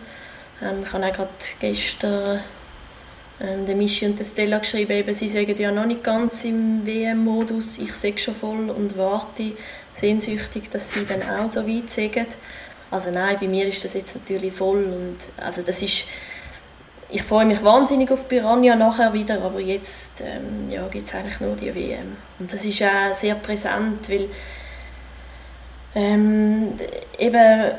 [0.62, 1.30] Ähm, ich habe auch gerade
[1.62, 2.42] gestern
[3.40, 6.86] ähm, der Mischi und der Stella geschrieben, eben, sie sagen ja noch nicht ganz im
[6.86, 7.78] WM-Modus.
[7.80, 9.52] Ich sehe schon voll und warte
[9.94, 12.28] sehnsüchtig, dass sie dann auch so weit sagen.
[12.90, 16.06] Also nein, bei mir ist das jetzt natürlich voll und also das ist
[17.10, 21.40] ich freue mich wahnsinnig auf Piranha nachher wieder, aber jetzt ähm, ja, gibt es eigentlich
[21.40, 22.18] nur die WM.
[22.40, 24.28] Und das ist auch sehr präsent, weil
[25.96, 26.74] ähm,
[27.18, 27.72] eben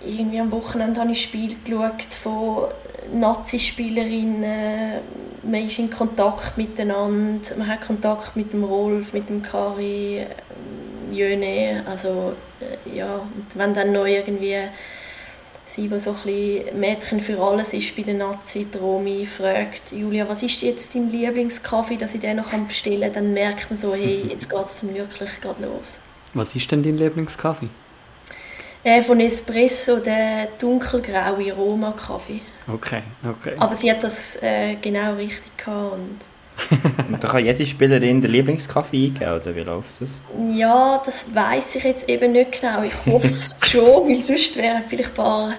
[0.00, 2.68] irgendwie am Wochenende habe ich Spiel geschaut von
[3.12, 5.00] Nazi-Spielerinnen,
[5.42, 11.12] man ist in Kontakt miteinander, man hat Kontakt mit dem Rolf, mit dem Kari, ähm,
[11.12, 14.56] Jöne, also äh, ja, und wenn dann noch irgendwie
[15.70, 19.92] sie, die so ein bisschen Mädchen für alles ist bei den Nazi, die Romy fragt,
[19.92, 23.78] Julia, was ist jetzt dein Lieblingskaffee, dass ich den noch bestellen kann, dann merkt man
[23.78, 25.98] so, hey, jetzt geht es dann wirklich gerade los.
[26.34, 27.68] Was ist denn dein Lieblingskaffee?
[28.82, 32.40] Äh, von Espresso, der dunkelgraue Roma-Kaffee.
[32.74, 33.54] Okay, okay.
[33.58, 36.20] Aber sie hat das äh, genau richtig gehabt und
[37.08, 40.10] und da kann jede Spielerin den Lieblingskaffee eingeben, oder wie läuft das?
[40.54, 42.82] Ja, das weiß ich jetzt eben nicht genau.
[42.82, 45.54] Ich hoffe es schon, weil sonst wären vielleicht ein paar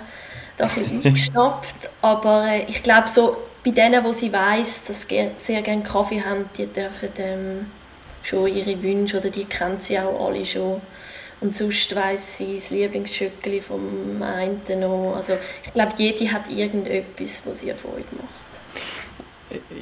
[0.57, 1.89] da ein eingeschnappt.
[2.01, 6.21] Aber äh, ich glaube, so bei denen, wo sie weiß, dass sie sehr gerne Kaffee
[6.21, 7.65] haben, die dürfen ähm,
[8.23, 10.81] schon ihre Wünsche, oder die kennt sie auch alle schon.
[11.41, 15.15] Und sonst weiss sie das Lieblingsschöckeli vom einen noch.
[15.15, 15.33] Also
[15.63, 18.41] ich glaube, jede hat irgendetwas, was ihr Freude macht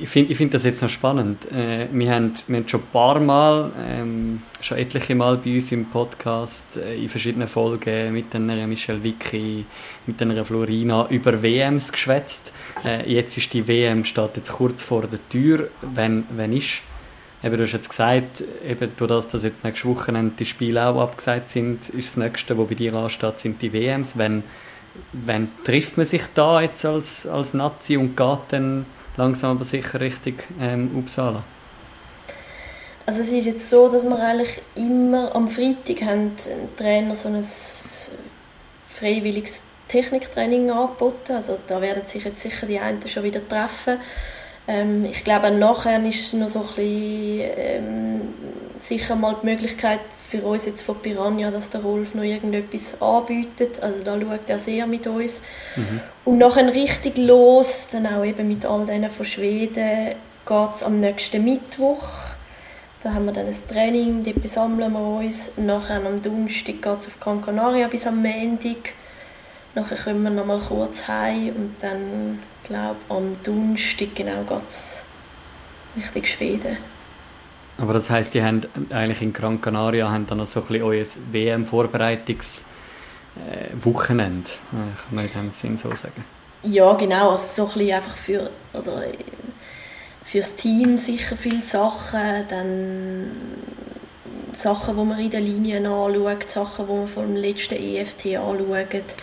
[0.02, 1.52] ich finde ich find das jetzt noch spannend.
[1.52, 5.72] Äh, wir, haben, wir haben schon ein paar Mal, ähm, schon etliche Mal bei uns
[5.72, 9.66] im Podcast, äh, in verschiedenen Folgen mit einer Michelle Vicky,
[10.06, 12.54] mit einer Florina über WMs geschwätzt.
[12.86, 15.70] Äh, jetzt ist die WM steht jetzt kurz vor der Tür.
[15.82, 16.82] Wenn, wenn ist,
[17.44, 21.02] eben, du hast jetzt gesagt, eben durch das, dass jetzt nächste Woche die Spiele auch
[21.02, 24.18] abgesagt sind, ist das nächste, was bei dir ansteht, sind die WMs.
[24.18, 24.44] Wenn,
[25.14, 28.86] wenn trifft man sich da jetzt als, als Nazi und geht dann
[29.18, 31.44] langsam aber sicher Richtung ähm, Uppsala?
[33.06, 36.32] Also es ist jetzt so, dass wir eigentlich immer am Freitag haben
[36.78, 37.44] Trainer so ein
[38.94, 41.34] freiwilliges Techniktraining angeboten.
[41.34, 43.98] Also da werden sich jetzt sicher die einen schon wieder treffen.
[44.70, 48.22] Ähm, ich glaube, nachher ist noch so ein bisschen, ähm,
[48.80, 50.00] sicher mal die Möglichkeit
[50.30, 53.82] für uns jetzt von Piranha, dass der Rolf noch irgendetwas anbietet.
[53.82, 55.42] Also da schaut er sehr mit uns.
[55.76, 56.02] Mhm.
[56.26, 60.16] Und nachher richtig los, dann auch eben mit all denen von Schweden,
[60.46, 62.08] geht es am nächsten Mittwoch.
[63.02, 65.52] Da haben wir dann ein Training, dort besammeln wir uns.
[65.58, 68.94] Nachher am Donnerstag geht es auf Gran Canaria bis am Montag.
[69.74, 72.40] Nachher kommen wir noch mal kurz heim und dann,
[72.70, 75.04] glaube am Donnerstag genau geht es
[75.98, 76.78] Richtung Schweden.
[77.78, 80.84] Aber das heißt, die haben eigentlich in Gran Canaria haben dann noch so ein bisschen
[80.84, 82.64] euer WM-Vorbereitungs-
[83.84, 86.24] Wochenende, kann man in dem Sinn so sagen.
[86.64, 89.04] Ja, genau, also so ein bisschen einfach für, oder
[90.24, 93.32] fürs Team sicher viele Sachen, dann
[94.54, 99.16] Sachen, die man in den Linien anschaut, Sachen, die man vor dem letzten EFT anschaut.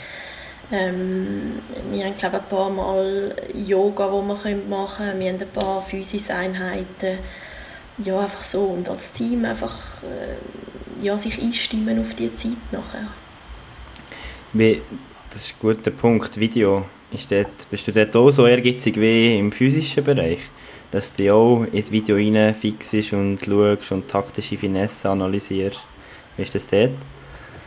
[0.73, 1.61] Ähm,
[1.93, 5.21] wir haben, glaube ich, ein paar Mal Yoga, das wir machen können.
[5.21, 7.19] Wir haben ein paar Physis-Einheiten
[7.99, 8.63] ja, einfach so.
[8.63, 13.07] Und als Team einfach äh, ja, sich einstimmen auf die Zeit nachher.
[14.53, 14.83] Wie,
[15.31, 16.39] das ist ein guter Punkt.
[16.39, 16.87] Video.
[17.13, 20.41] Ist dort, bist du dort auch so ehrgeizig wie im physischen Bereich?
[20.91, 25.81] Dass du auch ins Video rein fixst und schaust und taktische Finesse analysierst.
[26.37, 26.91] Wie ist das dort?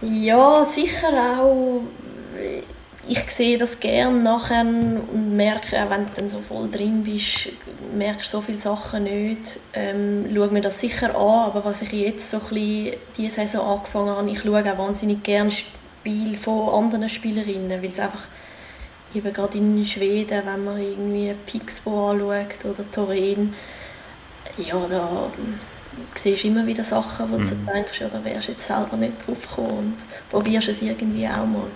[0.01, 1.81] Ja, sicher auch
[3.09, 7.49] ich sehe das gerne nachher und merke, wenn du dann so voll drin bist,
[7.97, 9.59] merkst du so viele Sachen nicht.
[9.73, 13.77] Ähm, schaue mir das sicher an, aber was ich jetzt so ein bisschen diese Saison
[13.77, 18.27] angefangen habe, ich schaue auch wahnsinnig gerne Spiele von anderen Spielerinnen, weil es einfach
[19.15, 23.55] eben gerade in Schweden, wenn man irgendwie Pixbo anschaut oder Toren,
[24.57, 25.31] ja, da
[26.13, 27.43] siehst du immer wieder Sachen, wo mhm.
[27.43, 29.97] du denkst, ja, da wärst du jetzt selber nicht drauf gekommen und
[30.29, 31.67] probierst es irgendwie auch mal.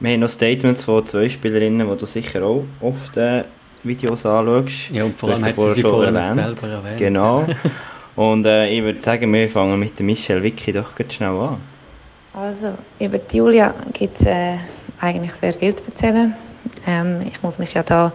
[0.00, 3.44] Wir haben noch Statements von zwei Spielerinnen, die du sicher auch oft äh,
[3.82, 4.90] Videos anschaust.
[4.90, 6.58] Ja, und vor allem hat sie, sie vorher erwähnt.
[6.58, 6.98] selber erwähnt.
[6.98, 7.46] Genau.
[8.16, 11.58] und äh, ich würde sagen, wir fangen mit der Michelle Vicky doch ganz schnell an.
[12.32, 14.56] Also, über die Julia gibt es äh,
[15.00, 16.34] eigentlich sehr viel zu erzählen.
[16.86, 18.12] Ähm, ich muss mich ja da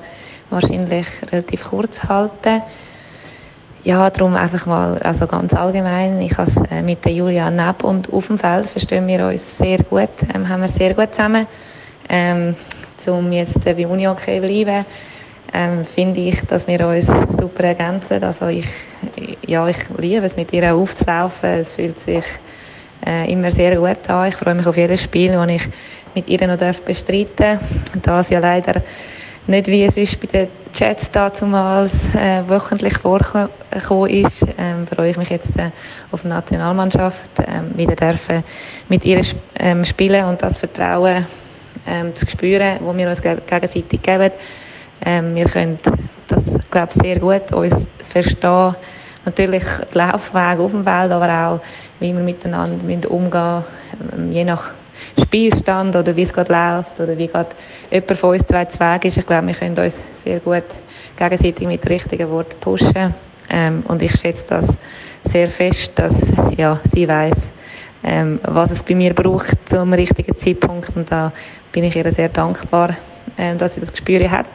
[0.49, 2.61] wahrscheinlich relativ kurz halten.
[3.85, 8.11] Ja, darum einfach mal, also ganz allgemein, ich habe äh, mit der Julia neben und
[8.11, 11.47] auf dem Feld verstehen wir uns sehr gut, ähm, haben wir sehr gut zusammen.
[12.09, 12.55] Ähm,
[13.07, 14.85] um jetzt äh, bei Uni-Hockey bleiben,
[15.53, 18.23] ähm, finde ich, dass wir uns super ergänzen.
[18.23, 18.67] Also ich,
[19.47, 21.49] ja, ich liebe es, mit ihr aufzulaufen.
[21.49, 22.25] Es fühlt sich
[23.05, 24.29] äh, immer sehr gut an.
[24.29, 25.63] Ich freue mich auf jedes Spiel, das ich
[26.15, 27.59] mit ihr noch bestreiten darf.
[28.01, 28.81] Da es ja leider
[29.47, 33.49] nicht wie es ist bei den Chats damals äh, wöchentlich vorgekommen
[34.09, 35.71] ist, ähm, freue ich mich jetzt äh,
[36.11, 38.43] auf die Nationalmannschaft, ähm, wieder dürfen
[38.89, 39.23] mit ihr
[39.55, 41.25] ähm, spielen und das Vertrauen
[41.87, 44.31] ähm, zu spüren, das wir uns gegenseitig geben.
[45.05, 45.79] Ähm, wir können
[46.27, 48.75] das, glaube ich, sehr gut uns verstehen.
[49.25, 49.63] Natürlich
[49.93, 51.59] der Laufweg auf dem Feld, aber auch,
[51.99, 53.63] wie wir miteinander umgehen
[54.11, 54.73] müssen, je nach
[55.21, 57.49] Spielstand oder wie es gerade läuft oder wie gerade
[57.91, 59.17] jemand von uns zwei Wege ist.
[59.17, 60.63] Ich glaube, wir können uns sehr gut
[61.17, 63.13] gegenseitig mit richtigen Worten pushen.
[63.49, 64.67] Ähm, und ich schätze das
[65.25, 67.35] sehr fest, dass ja, sie weiß,
[68.03, 70.95] ähm, was es bei mir braucht zum richtigen Zeitpunkt.
[70.95, 71.31] Und da
[71.71, 72.95] bin ich ihr sehr dankbar,
[73.37, 74.47] ähm, dass sie das Gespür hat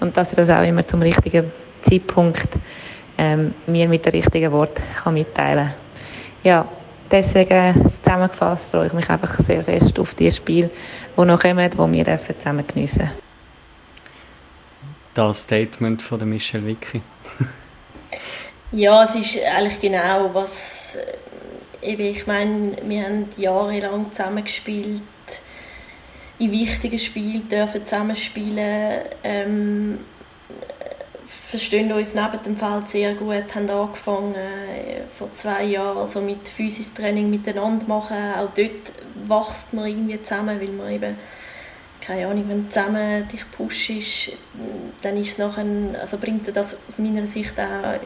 [0.00, 1.50] und dass sie das auch immer zum richtigen
[1.82, 2.48] Zeitpunkt
[3.18, 5.74] ähm, mir mit den richtigen Worten kann mitteilen kann.
[6.42, 6.66] Ja,
[7.10, 10.70] deswegen zusammengefasst freue ich mich einfach sehr fest auf die Spiele,
[11.16, 13.10] die noch kommen, die wir zusammen geniessen
[15.14, 17.02] Das Statement von der Michelle Vicky.
[18.72, 20.98] ja, es ist eigentlich genau was,
[21.80, 25.02] äh, ich meine, wir haben jahrelang zusammengespielt,
[26.42, 29.00] in wichtigen Spielen dürfen zusammenspielen.
[29.22, 29.98] Ähm,
[31.48, 36.48] verstehen uns neben dem Feld sehr gut, haben angefangen äh, vor zwei Jahren also mit
[36.48, 38.16] Physistraining miteinander machen.
[38.38, 38.92] Auch dort
[39.28, 41.16] wächst man irgendwie zusammen, weil man eben,
[42.00, 44.32] keine Ahnung, wenn du zusammen dich pushst,
[45.02, 45.66] dann ist es nachher,
[46.00, 48.00] also bringt das aus meiner Sicht auch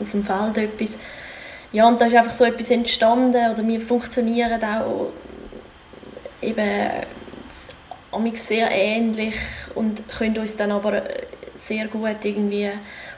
[0.00, 0.98] auf dem Feld etwas.
[1.72, 5.08] Ja, und da ist einfach so etwas entstanden, oder wir funktionieren auch
[6.40, 6.90] eben
[8.36, 9.36] sehr ähnlich
[9.74, 11.02] und können uns dann aber
[11.56, 12.70] sehr gut irgendwie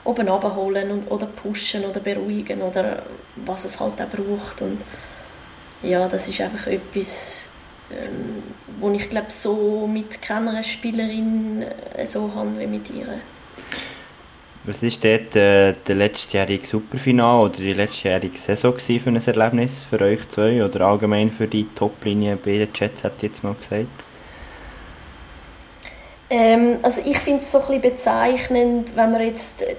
[0.03, 3.03] oben abholen und, oder pushen oder beruhigen oder
[3.35, 4.61] was es halt auch braucht.
[4.61, 4.79] Und
[5.83, 7.47] ja, das ist einfach etwas,
[7.91, 8.43] ähm,
[8.79, 11.63] wo ich glaube so mit keiner Spielerin
[11.95, 13.07] äh, so habe wie mit ihr.
[14.65, 20.01] Was war dort äh, der letztjährige Superfinal oder die letztjährige Saison für ein Erlebnis für
[20.01, 23.87] euch zwei oder allgemein für die Top-Linie bei den Jets, hat jetzt mal gesagt?
[26.29, 29.75] Ähm, also ich finde es so ein bezeichnend, wenn wir jetzt, äh,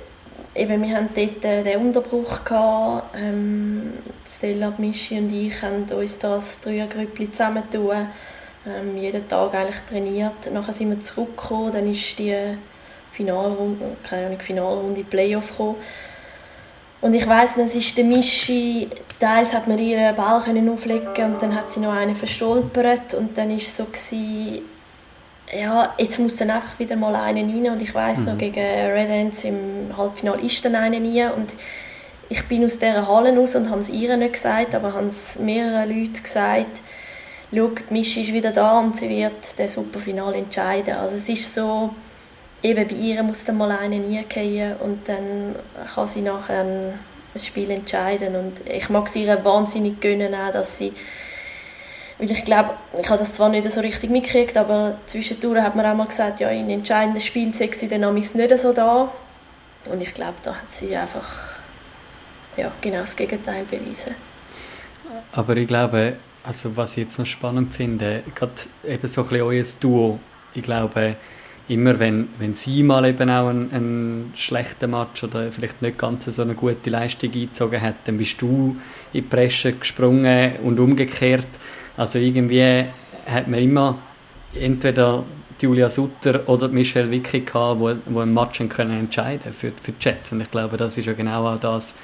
[0.55, 3.93] eben, wir haben dort äh, den Unterbruch gehabt, ähm,
[4.27, 8.09] Stella, Mischi und ich haben uns das Dreiergrüppli zusammentun,
[8.67, 10.53] ähm, jeden Tag eigentlich trainiert.
[10.53, 12.35] Nachher sind wir zurückgekommen, dann ist die
[13.13, 15.77] Finalrunde, keine Ahnung, Finalrunde Playoff gekommen.
[17.01, 18.89] Und ich weiss, es ist der Mischi,
[19.19, 23.51] teils hat man ihren Ball auflegen und dann hat sie noch einen verstolpert und dann
[23.51, 24.63] war es so gewesen,
[25.53, 28.25] ja, jetzt muss dann einfach wieder mal einer rein und ich weiß mhm.
[28.27, 31.55] noch, gegen Red Ants im Halbfinale ist dann einer rein und
[32.29, 35.39] ich bin aus dieser Halle raus und habe es ihr nicht gesagt, aber habe es
[35.39, 36.79] mehreren Leuten gesagt,
[37.53, 40.95] schau, Mischi ist wieder da und sie wird das Superfinale entscheiden.
[40.95, 41.91] Also es ist so,
[42.63, 45.57] eben bei ihr muss dann mal einer reingehen und dann
[45.93, 46.99] kann sie nachher ein,
[47.37, 50.93] Spiel entscheiden und ich mag es ihr wahnsinnig gönnen, dass sie
[52.21, 55.87] weil ich glaube, ich habe das zwar nicht so richtig mitgekriegt, aber zwischendurch hat man
[55.87, 59.11] auch mal gesagt, ja, in entscheidenden Spielen sei sie dann nicht so da.
[59.87, 61.27] Und ich glaube, da hat sie einfach
[62.57, 64.15] ja, genau das Gegenteil bewiesen.
[65.33, 68.53] Aber ich glaube, also was ich jetzt noch spannend finde, gerade
[68.85, 70.19] eben so ein bisschen euer Duo,
[70.55, 71.17] ich glaube,
[71.69, 76.27] immer wenn, wenn sie mal eben auch einen, einen schlechten Match oder vielleicht nicht ganz
[76.27, 78.77] so eine gute Leistung eingezogen hat, dann bist du
[79.13, 81.47] in die Presse gesprungen und umgekehrt.
[82.01, 82.87] Also irgendwie
[83.27, 83.99] hat man immer
[84.59, 85.23] entweder
[85.61, 90.01] Julia Sutter oder Michelle Vicky gehabt, wo, wo ein Match können entscheiden für, für die
[90.01, 90.33] Jets.
[90.33, 91.95] Und ich glaube, das ist ja genau auch das,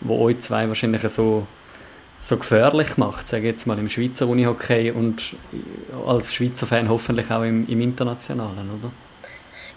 [0.00, 1.46] was euch zwei wahrscheinlich so,
[2.20, 5.36] so gefährlich macht, sage jetzt mal im Schweizer Unihockey und
[6.08, 8.90] als Schweizer Fan hoffentlich auch im, im Internationalen, oder?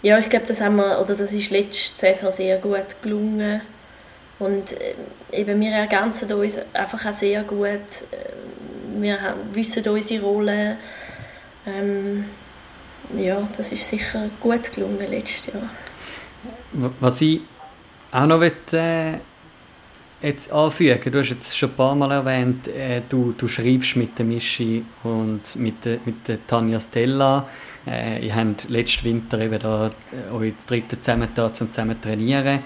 [0.02, 3.60] ja, ich glaube, das haben wir, oder das ist letzte Saison sehr gut gelungen.
[4.40, 7.68] Und äh, eben, wir ergänzen uns einfach auch sehr gut.
[8.98, 10.76] Wir wissen unsere Rolle.
[11.66, 12.24] Ähm,
[13.16, 15.62] ja, das ist sicher gut gelungen letztes Jahr.
[17.00, 17.40] Was ich
[18.12, 19.18] auch noch will, äh,
[20.22, 24.18] jetzt anfügen, du hast jetzt schon ein paar Mal erwähnt, äh, du, du schreibst mit
[24.18, 27.48] der Mischi und mit der, mit der Tanja Stella.
[27.86, 32.60] Äh, ihr habt letzten Winter eben da, äh, euch dritte zusammen da, zum zusammen trainieren.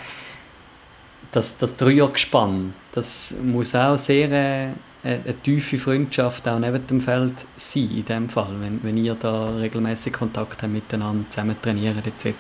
[1.33, 4.69] Das, das Dreiergespann, das muss auch sehr äh,
[5.05, 9.55] eine tiefe Freundschaft auch neben dem Feld sein, in dem Fall, wenn, wenn ihr da
[9.57, 12.35] regelmäßig Kontakt habt miteinander, zusammen trainieren etc.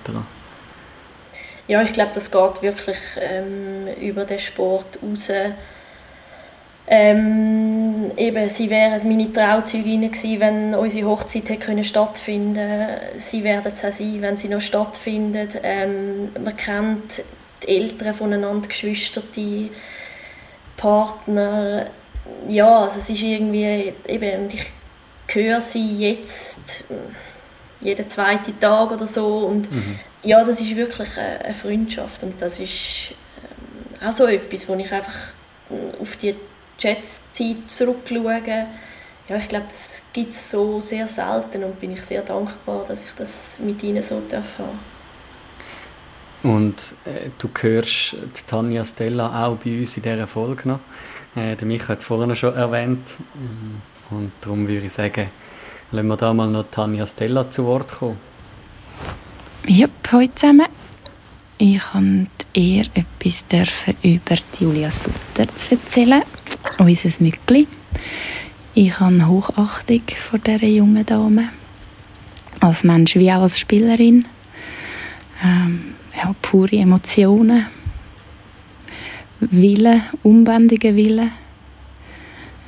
[1.68, 5.30] Ja, ich glaube, das geht wirklich ähm, über den Sport raus.
[6.86, 13.84] Ähm, eben, sie wären meine Trauzeugin gewesen, wenn unsere Hochzeit hätte können Sie werden es
[13.84, 15.50] auch sein, wenn sie noch stattfindet.
[15.62, 17.22] Ähm, man kennt
[17.62, 19.70] die Eltern voneinander, Geschwister, die
[20.76, 21.86] Partner.
[22.48, 24.72] Ja, also es ist irgendwie, eben, ich
[25.28, 26.84] höre sie jetzt
[27.80, 29.98] jeden zweiten Tag oder so und mhm.
[30.22, 33.12] ja, das ist wirklich eine, Freundschaft und das ist
[34.00, 35.14] ähm, auch so etwas, wo ich einfach
[36.00, 36.34] auf die
[36.78, 38.66] Jets-Zeit zurückschaue.
[39.28, 43.00] Ja, ich glaube, das gibt es so sehr selten und bin ich sehr dankbar, dass
[43.00, 44.94] ich das mit ihnen so darf haben.
[46.42, 48.16] Und äh, du hörst
[48.46, 50.80] Tanja Stella auch bei uns in dieser Folge noch.
[51.36, 53.16] Äh, der Michael hat es vorhin schon erwähnt.
[54.10, 55.28] Und darum würde ich sagen,
[55.90, 58.18] lassen wir da mal noch Tanja Stella zu Wort kommen.
[59.66, 60.66] Ja, hallo zusammen.
[61.58, 66.22] Ich durfte eher etwas dürfen über Julia Sutter zu erzählen,
[66.78, 67.66] unser Mückli.
[68.74, 71.48] Ich habe Hochachtung vor dieser jungen Dame.
[72.60, 74.26] Als Mensch wie auch als Spielerin.
[75.42, 77.66] Ähm, ja, pure Emotionen.
[79.50, 81.28] Wille, unbändiger Wille.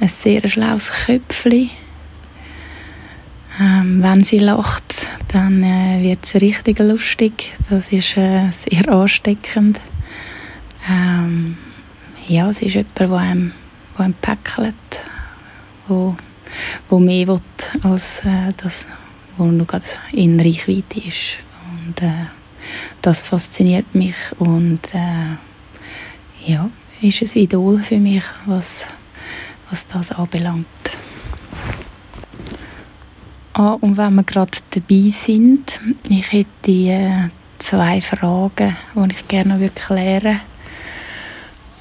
[0.00, 1.70] Ein sehr schlaues Köpfchen.
[3.58, 7.54] Ähm, wenn sie lacht, dann äh, wird es richtig lustig.
[7.70, 9.80] Das ist äh, sehr ansteckend.
[10.88, 11.56] Ähm,
[12.28, 13.52] ja, es ist jemand, der einem,
[13.96, 14.74] der einem päckelt,
[15.88, 16.16] wo,
[16.90, 17.40] wo mehr will,
[17.82, 18.86] als äh, das,
[19.38, 21.38] was nur gerade in Reichweite ist.
[21.86, 22.26] Und äh,
[23.00, 25.36] das fasziniert mich und äh,
[26.46, 26.70] ja,
[27.02, 28.86] ist ein Idol für mich, was,
[29.70, 30.66] was das anbelangt.
[33.52, 37.28] Ah, und wenn wir gerade dabei sind, ich hätte äh,
[37.58, 40.40] zwei Fragen, die ich gerne noch klären würde.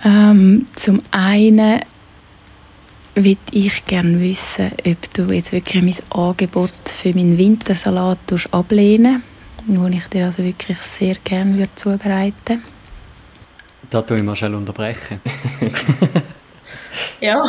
[0.05, 1.81] Ähm, zum einen
[3.15, 8.19] würde ich gerne wissen, ob du jetzt wirklich mein Angebot für meinen Wintersalat
[8.51, 9.23] ablehnen
[9.67, 12.61] wo ich dir also wirklich sehr gerne würde zubereiten
[13.95, 15.21] Da tue ich mal schnell unterbrechen.
[17.21, 17.45] ja,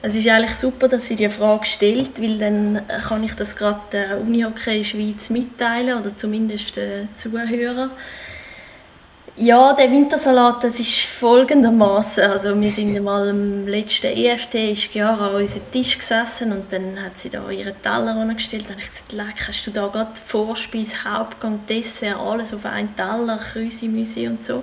[0.00, 3.80] es ist eigentlich super, dass sie die Frage stellt, weil dann kann ich das gerade
[3.90, 7.90] der Unihockey Schweiz mitteilen oder zumindest den Zuhörern.
[9.36, 12.22] Ja, der Wintersalat, das ist folgendermaßen.
[12.22, 17.04] Also wir sind mal am letzten EFT, ist Chiara an unserem Tisch gesessen und dann
[17.04, 18.66] hat sie da ihren Teller gestellt.
[18.66, 22.94] Dann habe ich gesagt, leck, hast du da gerade Vorspeise, Hauptgang, Dessert, alles auf einen
[22.94, 24.62] Teller, Krüsimüsi und so.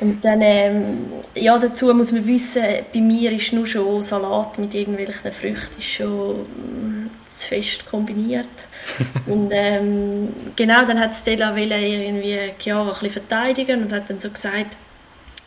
[0.00, 0.98] Und dann, ähm,
[1.34, 2.62] ja, dazu muss man wissen,
[2.92, 8.48] bei mir ist nur schon Salat mit irgendwelchen Früchten schon mm, zu fest kombiniert.
[9.26, 14.30] und ähm, genau, dann hat Stella irgendwie Chiara ein bisschen verteidigen und hat dann so
[14.30, 14.76] gesagt,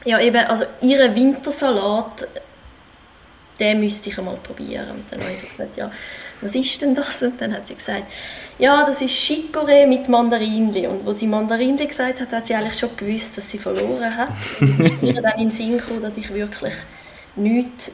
[0.06, 2.28] ja eben, also ihren Wintersalat,
[3.60, 4.89] den müsste ich einmal probieren.
[4.92, 5.92] Und dann habe ich so gesagt, ja,
[6.42, 7.22] was ist denn das?
[7.24, 8.04] Und dann hat sie gesagt,
[8.60, 10.88] ja, das ist Chicorée mit Mandarinli.
[10.88, 14.30] Und wo sie Mandarinli gesagt hat, hat sie eigentlich schon gewusst, dass sie verloren hat.
[14.60, 16.74] Es ist mir dann in den Sinn gekommen, dass ich wirklich
[17.36, 17.92] nichts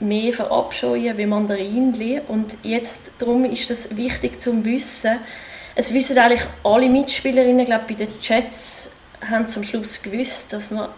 [0.00, 2.20] mehr verabscheue wie Mandarinli.
[2.28, 5.18] Und jetzt, darum ist das wichtig zu wissen,
[5.74, 8.90] es wissen eigentlich alle Mitspielerinnen, glaube bei den Chats
[9.30, 10.88] haben am Schluss gewusst, dass man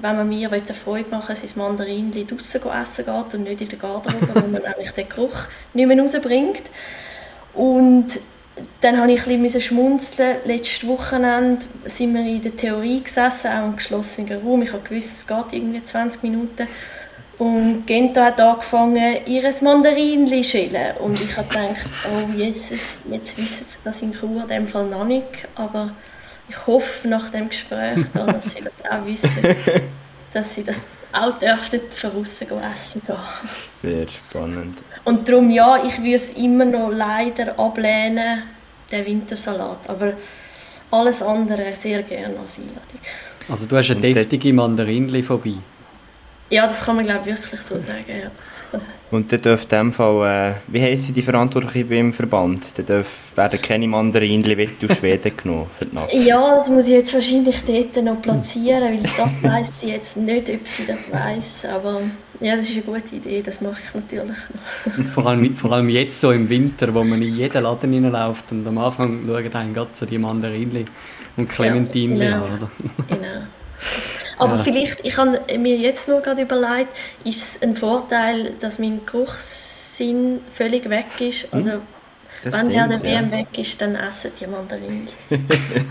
[0.00, 3.68] wenn man mir eine Freude machen will, sein Mandarinli draußen essen geht und nicht in
[3.68, 6.62] der Garderobe, wo man eigentlich den Geruch nicht mehr rausbringt.
[7.54, 8.20] Und
[8.80, 10.36] dann habe ich ein bisschen schmunzeln.
[10.44, 14.62] Letztes Wochenende sind wir in der Theorie gesessen, auch im geschlossenen Raum.
[14.62, 16.66] Ich gewusst, es geht irgendwie 20 Minuten.
[17.38, 20.96] Und Gento hat angefangen, ihr Mandarinli zu schälen.
[20.98, 24.86] Und ich habe gedacht, oh Jesus, jetzt wissen sie das in Chur in dem Fall
[24.86, 25.24] noch nicht.
[25.54, 25.90] Aber
[26.50, 29.42] ich hoffe nach dem Gespräch, da, dass sie das auch wissen,
[30.32, 33.16] dass sie das auch dürften voraus essen gehen.
[33.80, 34.78] Sehr spannend.
[35.04, 38.42] Und darum, ja, ich würde es immer noch leider ablehnen,
[38.90, 39.78] den Wintersalat.
[39.88, 40.12] Aber
[40.90, 43.00] alles andere sehr gerne als Einladung.
[43.48, 45.54] Also du hast eine deftige Mandarinli vorbei?
[46.50, 48.30] Ja, das kann man glaube ich wirklich so sagen, ja.
[49.10, 52.78] Und dann dürfte in dem Fall, äh, wie heisst die Verantwortliche beim Verband?
[52.78, 56.12] Dann dürf, werden keine Mandarinli aus Schweden genommen für die Nacht.
[56.12, 60.48] Ja, das muss ich jetzt wahrscheinlich dort noch platzieren, weil das weiß sie jetzt nicht,
[60.48, 61.66] ob sie das weiß.
[61.74, 62.02] Aber
[62.40, 64.36] ja, das ist eine gute Idee, das mache ich natürlich
[64.86, 65.04] noch.
[65.12, 68.66] vor, allem, vor allem jetzt so im Winter, wo man in jeden Laden reinläuft und
[68.66, 70.84] am Anfang schauen einen gerade so die Mandarinli
[71.36, 72.44] und Clementinli ja, genau.
[72.44, 72.52] an.
[72.58, 72.70] Oder?
[73.08, 73.44] genau.
[74.40, 74.64] Aber ja.
[74.64, 76.88] vielleicht, ich habe mir jetzt noch gerade überlegt,
[77.24, 81.44] ist es ein Vorteil, dass mein Geruchssinn völlig weg ist?
[81.44, 81.70] Hm, also,
[82.42, 83.38] das wenn ja der WM ja.
[83.38, 85.08] weg ist, dann essen die Mandarinen.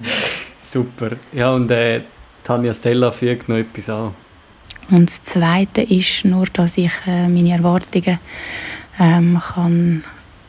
[0.72, 1.10] Super.
[1.32, 2.00] Ja, und äh,
[2.44, 4.14] Tanja Stella fügt noch etwas an.
[4.90, 8.18] Und das Zweite ist nur, dass ich äh, meine Erwartungen
[8.98, 10.04] ähm, kann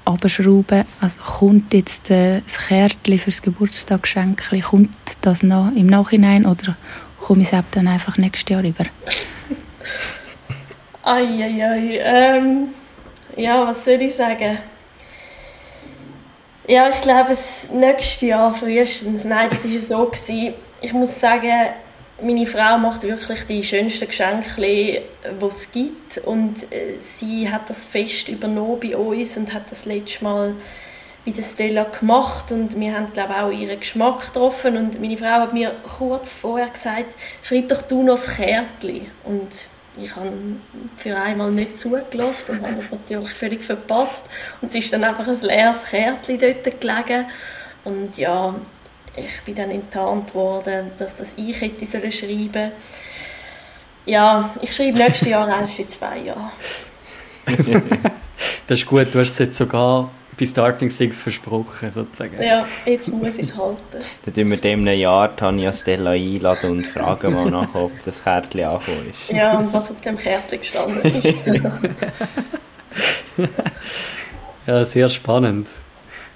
[0.05, 0.85] abschrauben.
[1.01, 4.89] Also kommt jetzt äh, das Kärtchen für das Geburtstagsgeschenk, kommt
[5.21, 6.75] das noch im Nachhinein oder
[7.23, 8.83] komme ich es dann einfach nächstes Jahr über?
[11.03, 11.99] Eieiei.
[12.03, 12.73] Ähm,
[13.37, 14.57] ja, was soll ich sagen?
[16.67, 19.23] Ja, ich glaube, das nächste Jahr frühestens.
[19.23, 20.05] Nein, das war ja so.
[20.05, 20.53] Gewesen.
[20.81, 21.69] Ich muss sagen,
[22.21, 25.01] meine Frau macht wirklich die schönsten Geschenke, die
[25.45, 26.17] es gibt.
[26.19, 30.55] Und äh, sie hat das Fest übernommen bei uns und hat das letzte Mal
[31.25, 35.25] bei der Stella gemacht und wir haben glaube auch ihren Geschmack getroffen und meine Frau
[35.25, 37.05] hat mir kurz vorher gesagt,
[37.41, 39.67] schreib doch du noch das Kärtchen und
[40.01, 40.31] ich habe
[40.97, 44.25] für einmal nicht zugelassen und habe das natürlich völlig verpasst.
[44.61, 47.25] Und es ist dann einfach ein leeres Kärtchen dort gelegen.
[47.83, 48.55] Und ja,
[49.15, 52.71] ich bin dann enttarnt worden, dass das ich hätte sollen schreiben.
[54.05, 56.51] Ja, ich schreibe nächstes Jahr eins für zwei Jahre.
[58.67, 62.41] das ist gut, du hast es jetzt sogar bei Starting Six versprochen, sozusagen.
[62.41, 63.77] Ja, jetzt muss ich es halten.
[64.25, 68.23] Dann tun wir dem ein Jahr Tanja Stella einladen und fragen mal nach, ob das
[68.23, 69.35] Kärtchen angekommen ist.
[69.35, 71.35] Ja, und was auf dem Kärtchen gestanden ist.
[74.67, 75.67] ja, sehr spannend.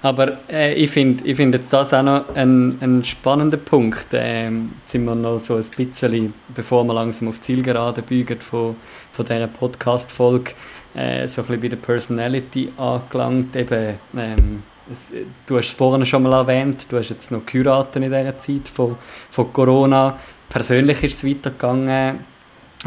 [0.00, 4.06] Aber äh, ich finde ich find jetzt das auch noch ein, ein spannender Punkt.
[4.12, 8.76] Ähm, jetzt sind wir noch so ein bisschen, bevor wir langsam auf Zielgerade biegen von,
[9.12, 10.52] von dieser Podcast-Folge,
[10.94, 13.54] äh, so ein bisschen bei der Personality angelangt.
[13.56, 15.12] Eben, ähm, es,
[15.46, 18.68] du hast es vorhin schon mal erwähnt, du hast jetzt noch geheiratet in dieser Zeit
[18.68, 18.96] von,
[19.30, 20.18] von Corona.
[20.48, 22.20] Persönlich ist es weitergegangen,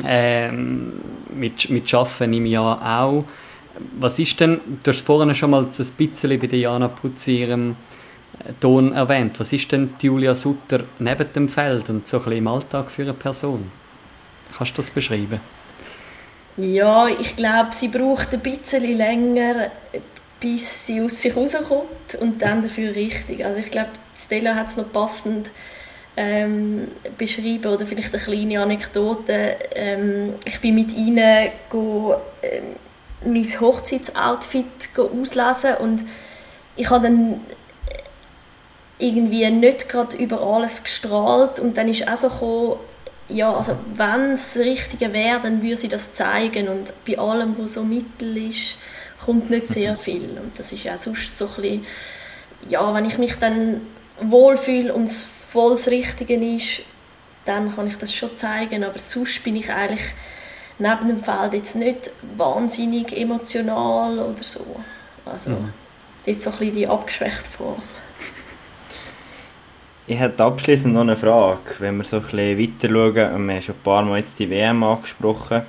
[0.03, 0.93] ähm,
[1.35, 3.25] mit, mit Arbeiten im Jahr auch.
[3.99, 7.75] Was ist denn, du hast vorhin schon mal so ein bisschen bei Diana Putz ihrem
[8.39, 12.37] äh, Ton erwähnt, was ist denn Julia Sutter neben dem Feld und so ein bisschen
[12.39, 13.71] im Alltag für eine Person?
[14.57, 15.39] Kannst du das beschreiben?
[16.61, 19.71] Ja, ich glaube, sie braucht ein bisschen länger,
[20.39, 23.43] bis sie aus sich rauskommt und dann dafür richtig.
[23.43, 25.49] Also ich glaube, Stella hat es noch passend
[26.15, 26.87] ähm,
[27.17, 29.55] beschrieben oder vielleicht eine kleine Anekdote.
[29.73, 32.75] Ähm, ich bin mit ihnen go, ähm,
[33.25, 36.03] mein Hochzeitsoutfit auslesen und
[36.75, 37.39] ich habe dann
[38.99, 42.90] irgendwie nicht gerade über alles gestrahlt und dann ist auch so gekommen,
[43.31, 47.73] ja, also wenn es Richtige wäre, dann würde sie das zeigen und bei allem, was
[47.73, 48.77] so mittel ist,
[49.25, 51.85] kommt nicht sehr viel und das ist auch sonst so ein bisschen,
[52.69, 53.81] ja, wenn ich mich dann
[54.21, 56.81] wohlfühle und es voll das Richtige ist,
[57.45, 60.13] dann kann ich das schon zeigen, aber sonst bin ich eigentlich
[60.77, 64.65] neben dem Feld jetzt nicht wahnsinnig emotional oder so.
[65.25, 65.73] Also, mhm.
[66.25, 67.81] dort so ein bisschen die abgeschwächte Form.
[70.11, 73.15] Ich hätte abschließend noch eine Frage, wenn wir so ein bisschen weiter schauen.
[73.15, 75.61] Wir haben schon ein paar Mal jetzt die WM angesprochen.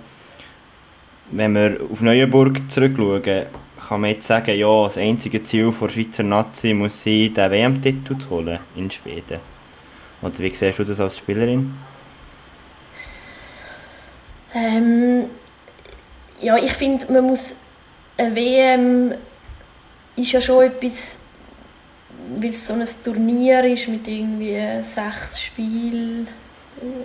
[1.30, 6.24] Wenn wir auf Neuenburg zurückschauen, kann man jetzt sagen, ja, das einzige Ziel der Schweizer
[6.24, 9.38] Nazi muss sein, den WM-Titel zu holen in Schweden.
[10.22, 11.72] Oder wie siehst du das als Spielerin?
[14.57, 15.26] Ähm,
[16.40, 17.55] ja, ich finde, man muss
[18.16, 19.14] eine WM
[20.16, 21.20] ist ja schon etwas
[22.37, 26.29] weil es so ein Turnier ist mit irgendwie sechs Spielen,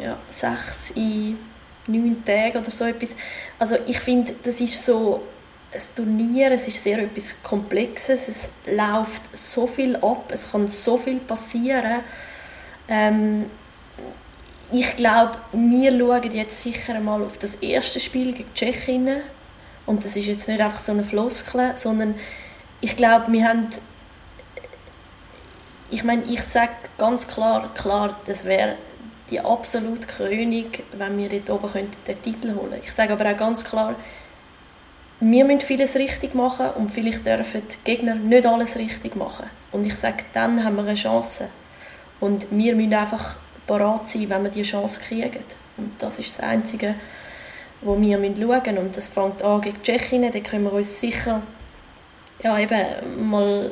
[0.03, 1.37] ja, sechs in
[1.87, 3.15] neun Tagen oder so etwas.
[3.59, 5.21] Also ich finde, das ist so
[5.73, 10.97] ein Turnier, es ist sehr etwas Komplexes, es läuft so viel ab, es kann so
[10.97, 12.01] viel passieren.
[12.87, 13.45] Ähm,
[14.71, 19.21] ich glaube, wir schauen jetzt sicher mal auf das erste Spiel gegen Tschechien
[19.85, 22.15] und das ist jetzt nicht einfach so eine Floskel, sondern
[22.81, 23.67] ich glaube, wir haben
[25.89, 28.75] ich meine, ich sage ganz klar, klar, das wäre
[29.29, 33.37] die absolute Krönung, wenn wir dort oben könnten, den Titel holen Ich sage aber auch
[33.37, 33.95] ganz klar,
[35.19, 39.49] wir müssen vieles richtig machen und vielleicht dürfen die Gegner nicht alles richtig machen.
[39.71, 41.49] Und ich sage, dann haben wir eine Chance.
[42.19, 43.35] Und wir müssen einfach
[43.65, 45.43] parat sein, wenn wir die Chance kriegen.
[45.77, 46.95] Und das ist das Einzige,
[47.81, 48.77] wo wir schauen müssen.
[48.77, 51.41] Und das fängt an gegen Tschechien, da können wir uns sicher
[52.43, 53.71] ja, eben mal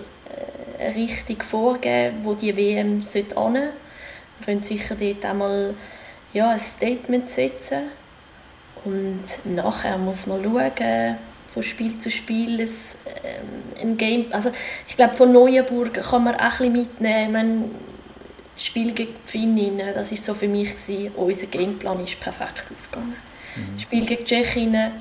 [0.80, 3.54] eine Richtung vorgeben, wo die WM sollte hin.
[3.54, 5.74] Wir können sicher dort einmal
[6.34, 7.84] ja, ein Statement setzen.
[8.84, 11.18] Und nachher muss man schauen,
[11.54, 12.70] von Spiel zu Spiel ein,
[13.24, 14.26] ähm, ein Game.
[14.32, 14.52] Also
[14.88, 17.72] ich glaube, von Neuenburg kann man auch ein bisschen mitnehmen.
[18.58, 23.16] Spiel gegen Finnen, das ist so für mich gewesen, unser Gameplan ist perfekt aufgegangen.
[23.56, 23.80] Mhm.
[23.80, 24.92] Spiel gegen Tschechien,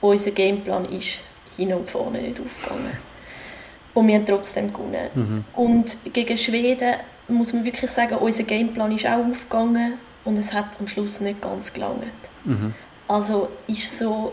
[0.00, 1.20] unser Gameplan ist
[1.56, 3.09] hin und vorne nicht aufgegangen.
[3.94, 5.08] Und wir haben trotzdem gewonnen.
[5.14, 5.44] Mhm.
[5.54, 6.94] Und gegen Schweden
[7.28, 11.40] muss man wirklich sagen, unser Gameplan ist auch aufgegangen und es hat am Schluss nicht
[11.40, 12.04] ganz gelangt.
[12.44, 12.74] Mhm.
[13.08, 14.32] Also ist so,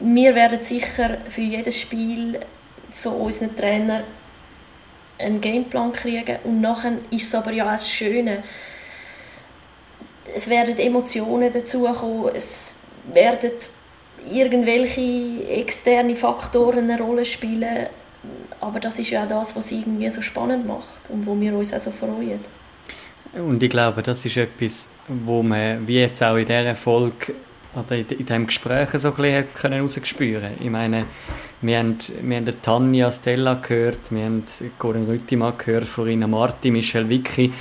[0.00, 2.38] wir werden sicher für jedes Spiel
[2.92, 4.02] von unseren Trainer
[5.18, 8.42] einen Gameplan kriegen und nachher ist es aber ja auch das Schöne.
[10.34, 12.76] Es werden Emotionen dazukommen, es
[13.12, 13.50] werden
[14.30, 17.86] irgendwelche externe Faktoren eine Rolle spielen,
[18.60, 21.72] aber das ist ja auch das, was irgendwie so spannend macht und wo wir uns
[21.72, 22.40] auch so freuen.
[23.34, 27.34] Und ich glaube, das ist etwas, wo man, wie jetzt auch in dieser Folge
[27.74, 31.04] oder in, diesem Gespräch so ein bisschen können herausspüren Ich meine,
[31.60, 34.44] wir haben, wir haben Tanja Stella gehört, wir haben
[34.78, 37.52] Corinne Rüttimann gehört, Florina Marti, Michelle Vicky,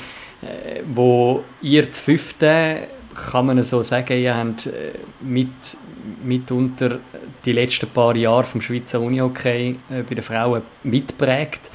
[0.42, 2.78] äh, wo ihr zu fünften,
[3.32, 4.92] kann man so sagen, ihr habt äh,
[5.22, 5.50] mit,
[6.24, 7.00] mitunter
[7.46, 11.70] die letzten paar Jahre vom Schweizer Unihockey äh, bei den Frauen mitprägt.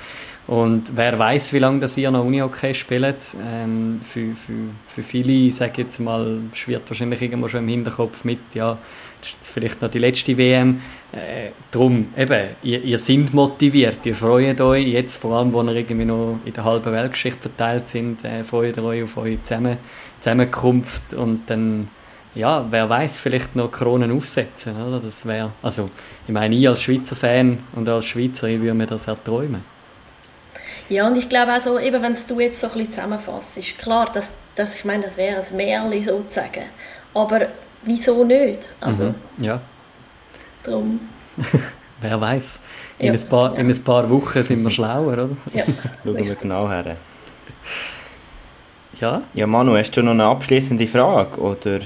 [0.46, 3.36] Und wer weiß, wie lange das ihr noch Uni-Hockey spielt.
[3.42, 4.52] Ähm, für, für,
[4.88, 8.76] für viele, sage jetzt mal, schwirrt wahrscheinlich irgendwo schon im Hinterkopf mit, ja,
[9.20, 10.80] das ist vielleicht noch die letzte WM.
[11.12, 15.76] Äh, darum, eben, ihr, ihr seid motiviert, ihr freut euch, jetzt vor allem, wo ihr
[15.76, 19.78] irgendwie noch in der halben Weltgeschichte verteilt sind, äh, freut ihr euch auf eure Zusammen
[20.20, 21.88] Zusammenkunft und dann,
[22.34, 25.00] ja, wer weiß, vielleicht noch Kronen aufsetzen, oder?
[25.00, 25.90] Das wäre, also,
[26.26, 29.62] ich meine, ich als Schweizer Fan und als Schweizer, ich würde mir das erträumen.
[30.88, 33.78] Ja, und ich glaube auch so, eben wenn du jetzt so ein bisschen zusammenfasst, ist
[33.78, 36.64] klar, dass, dass ich meine, das wäre ein Märchen sozusagen.
[37.14, 37.48] Aber
[37.82, 38.60] wieso nicht?
[38.80, 39.60] Also, mhm, ja.
[40.62, 41.00] Darum.
[42.00, 42.60] Wer weiß?
[42.98, 43.60] In, ja, ein paar, ja.
[43.60, 45.28] in ein paar Wochen sind wir schlauer, oder?
[45.52, 45.64] Ja.
[46.04, 46.96] Schauen wir genau her.
[49.00, 49.22] Ja?
[49.34, 51.40] Ja, Manu, hast du noch eine abschließende Frage?
[51.40, 51.80] Oder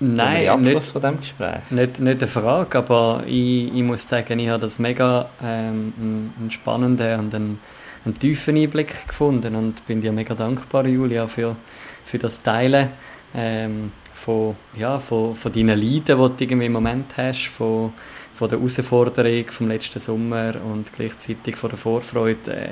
[0.00, 1.70] Nein, Abschluss nicht, von dem Gespräch?
[1.70, 5.92] Nicht, nicht eine Frage, aber ich, ich muss sagen, ich habe das mega ähm,
[6.38, 7.58] einen spannenden und einen
[8.04, 11.56] einen tiefen Einblick gefunden und bin dir mega dankbar, Julia, für,
[12.04, 12.90] für das Teilen
[13.34, 17.92] ähm, von, ja, von, von deinen Leiden, die du im Moment hast, von,
[18.36, 22.56] von der Herausforderung vom letzten Sommer und gleichzeitig von der Vorfreude.
[22.56, 22.68] Äh,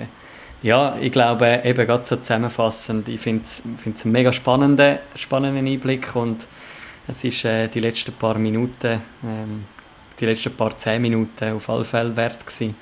[0.62, 3.62] ja, ich glaube, eben gerade so zusammenfassend, ich finde es
[4.05, 6.49] einen mega spannenden, spannenden Einblick und
[7.09, 9.64] es ist äh, die letzten paar Minuten, ähm,
[10.18, 12.74] die letzten paar zehn Minuten auf alle Fälle wert gewesen.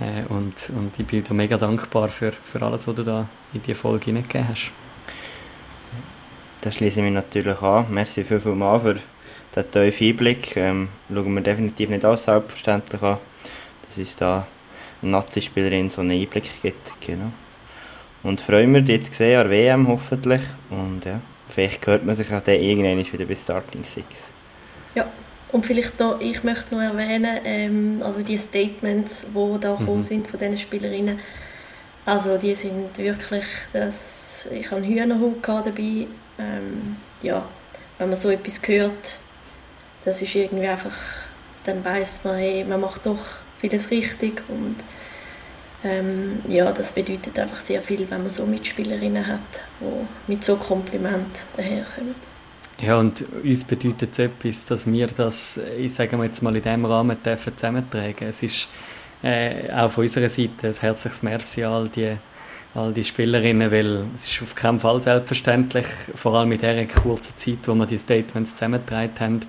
[0.00, 3.62] Äh, und, und ich bin dir mega dankbar für, für alles, was du da in
[3.62, 4.70] die Folge hineingegeben hast.
[6.60, 7.86] Da schließe ich mich natürlich an.
[7.90, 8.98] Merci viel, viel mal für
[9.56, 10.56] den tiefen Einblick.
[10.56, 13.18] Ähm, schauen wir definitiv nicht als selbstverständlich an,
[13.86, 14.46] dass uns da
[15.02, 16.92] eine Nazi-Spielerin so einen Einblick gibt.
[17.00, 17.32] Genau.
[18.22, 20.42] Und freuen wir dich zu sehen an der WM hoffentlich.
[20.70, 21.20] Und ja,
[21.52, 24.30] vielleicht hört man sich auch dann irgendwann wieder bei Starting Six.
[24.94, 25.06] Ja,
[25.52, 30.00] und vielleicht noch, ich möchte noch erwähnen, ähm, also die Statements, die da mhm.
[30.00, 31.18] sind von diesen Spielerinnen,
[32.04, 36.06] also die sind wirklich, das, ich habe einen Hühnerhut dabei,
[36.38, 37.44] ähm, ja,
[37.98, 39.18] wenn man so etwas hört,
[40.04, 40.96] das ist irgendwie einfach,
[41.64, 43.24] dann weiß man, hey, man macht doch
[43.60, 44.76] vieles richtig und
[45.84, 49.40] ähm, ja, das bedeutet einfach sehr viel, wenn man so Mitspielerinnen hat,
[49.80, 52.14] die mit so Kompliment daherkommen.
[52.80, 56.62] Ja, und uns bedeutet es etwas, dass wir das, ich sage mal jetzt mal in
[56.62, 58.28] diesem Rahmen dürfen zusammentragen.
[58.28, 58.68] Es ist
[59.22, 62.16] äh, auch von unserer Seite ein herzliches Merci an all die,
[62.74, 67.38] all die Spielerinnen, weil es ist auf keinen Fall selbstverständlich, vor allem in dieser kurzen
[67.38, 69.40] Zeit, wo wir die Statements zusammengetragen haben.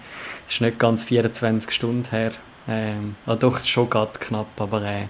[0.48, 2.34] Es ist nicht ganz 24 Stunden her.
[2.68, 5.08] Ähm, ah, doch, schon gerade knapp, aber äh,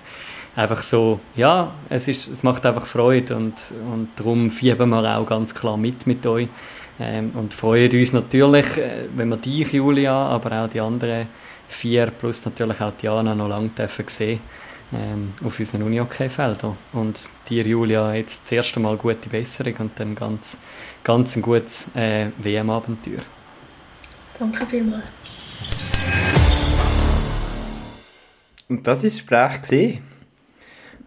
[0.56, 3.56] einfach so, ja, es, ist, es macht einfach Freude und,
[3.92, 6.48] und darum fiebern wir auch ganz klar mit mit euch.
[7.00, 11.28] Ähm, und freuen uns natürlich, äh, wenn wir dich, Julia, aber auch die anderen
[11.68, 14.40] vier, plus natürlich auch Diana, noch lange dürfen sehen
[14.94, 16.78] ähm, auf unseren Uni-Hockey-Feldern.
[16.94, 20.58] Und dir, Julia, jetzt das erste Mal gute Besserung und dann ganz,
[21.04, 23.24] ganz ein gutes äh, WM-Abenteuer.
[24.38, 25.04] Danke vielmals.
[28.70, 30.00] Und das war das Gespräch.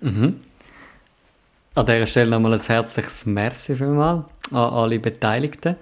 [0.00, 0.36] Mhm.
[1.74, 5.76] an dieser Stelle nochmal ein herzliches Merci vielmals an alle Beteiligten.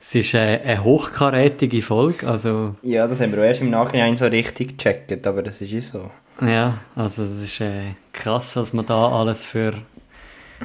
[0.00, 2.74] Es ist eine, eine hochkarätige Folge, also...
[2.82, 5.80] Ja, das haben wir auch erst im Nachhinein so richtig gecheckt, aber das ist ja
[5.80, 6.10] so.
[6.40, 9.74] Ja, also es ist äh, krass, was wir da alles für,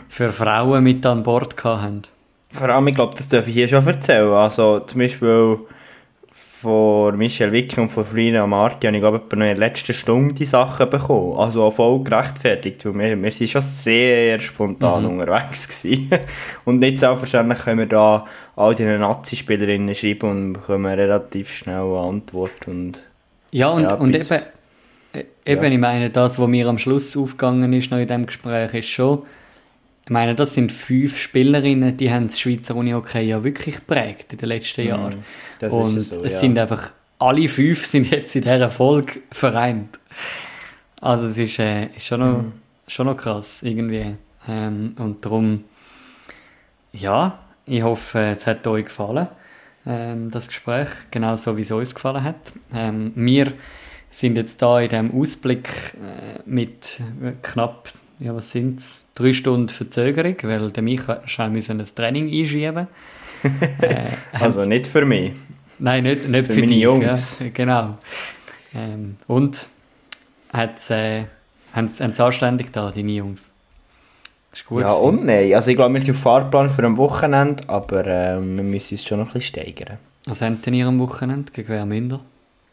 [0.09, 2.03] für Frauen mit an Bord hatten.
[2.51, 4.31] Vor allem, ich glaube, das darf ich hier schon erzählen.
[4.31, 5.59] Also zum Beispiel
[6.61, 9.93] von Michel Wick und von Flina Marti habe ich glaube ich noch in der letzten
[9.93, 11.37] Stunde die Sachen bekommen.
[11.37, 15.19] Also auch voll gerechtfertigt, weil wir, wir sind schon sehr spontan mhm.
[15.19, 16.09] unterwegs gewesen.
[16.65, 21.99] Und nicht selbstverständlich können wir da all die Nazi-Spielerinnen schreiben und bekommen relativ schnell eine
[21.99, 22.67] Antwort.
[22.67, 23.07] Und,
[23.51, 24.41] ja, und, ja, und eben,
[25.13, 25.69] äh, eben ja.
[25.69, 29.23] ich meine, das, was mir am Schluss aufgegangen ist noch in diesem Gespräch, ist schon,
[30.07, 34.39] ich meine, das sind fünf Spielerinnen, die haben das Schweizer Unihockey ja wirklich geprägt in
[34.39, 34.87] den letzten mhm.
[34.87, 35.15] Jahren.
[35.59, 36.39] Mm, und so, es ja.
[36.39, 39.99] sind einfach, alle fünf sind jetzt in dieser Folge vereint.
[41.01, 42.53] Also es ist, äh, ist schon, noch, mm.
[42.87, 44.15] schon noch krass irgendwie.
[44.47, 45.65] Ähm, und darum,
[46.93, 49.27] ja, ich hoffe, es hat euch gefallen,
[49.85, 52.53] ähm, das Gespräch, genauso wie es uns gefallen hat.
[52.73, 53.51] Ähm, wir
[54.09, 57.01] sind jetzt da in diesem Ausblick äh, mit
[57.41, 59.03] knapp ja, was sind es?
[59.18, 62.88] Drei Stunden Verzögerung, weil der Micha ein Training einschieben
[63.82, 65.34] äh, Also nicht für mich.
[65.80, 67.39] Nein, nicht, nicht für, für meine dich, Jungs.
[67.39, 67.97] Ja, genau.
[68.76, 69.70] Ähm, und
[70.53, 71.26] hat, äh,
[71.74, 73.51] haben sie anständig da, deine Jungs?
[74.53, 75.51] Ist gut ja und nein.
[75.53, 79.03] Also ich glaube, wir sind auf Fahrplan für ein Wochenende, aber äh, wir müssen uns
[79.03, 79.97] schon noch ein bisschen steigern.
[80.26, 81.51] Was haben denn ihr am Wochenende?
[81.51, 82.20] Gegen wer minder?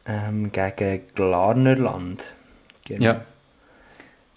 [0.07, 2.25] Ähm, gegen Glarnerland.
[2.85, 3.05] Genau.
[3.05, 3.21] Ja.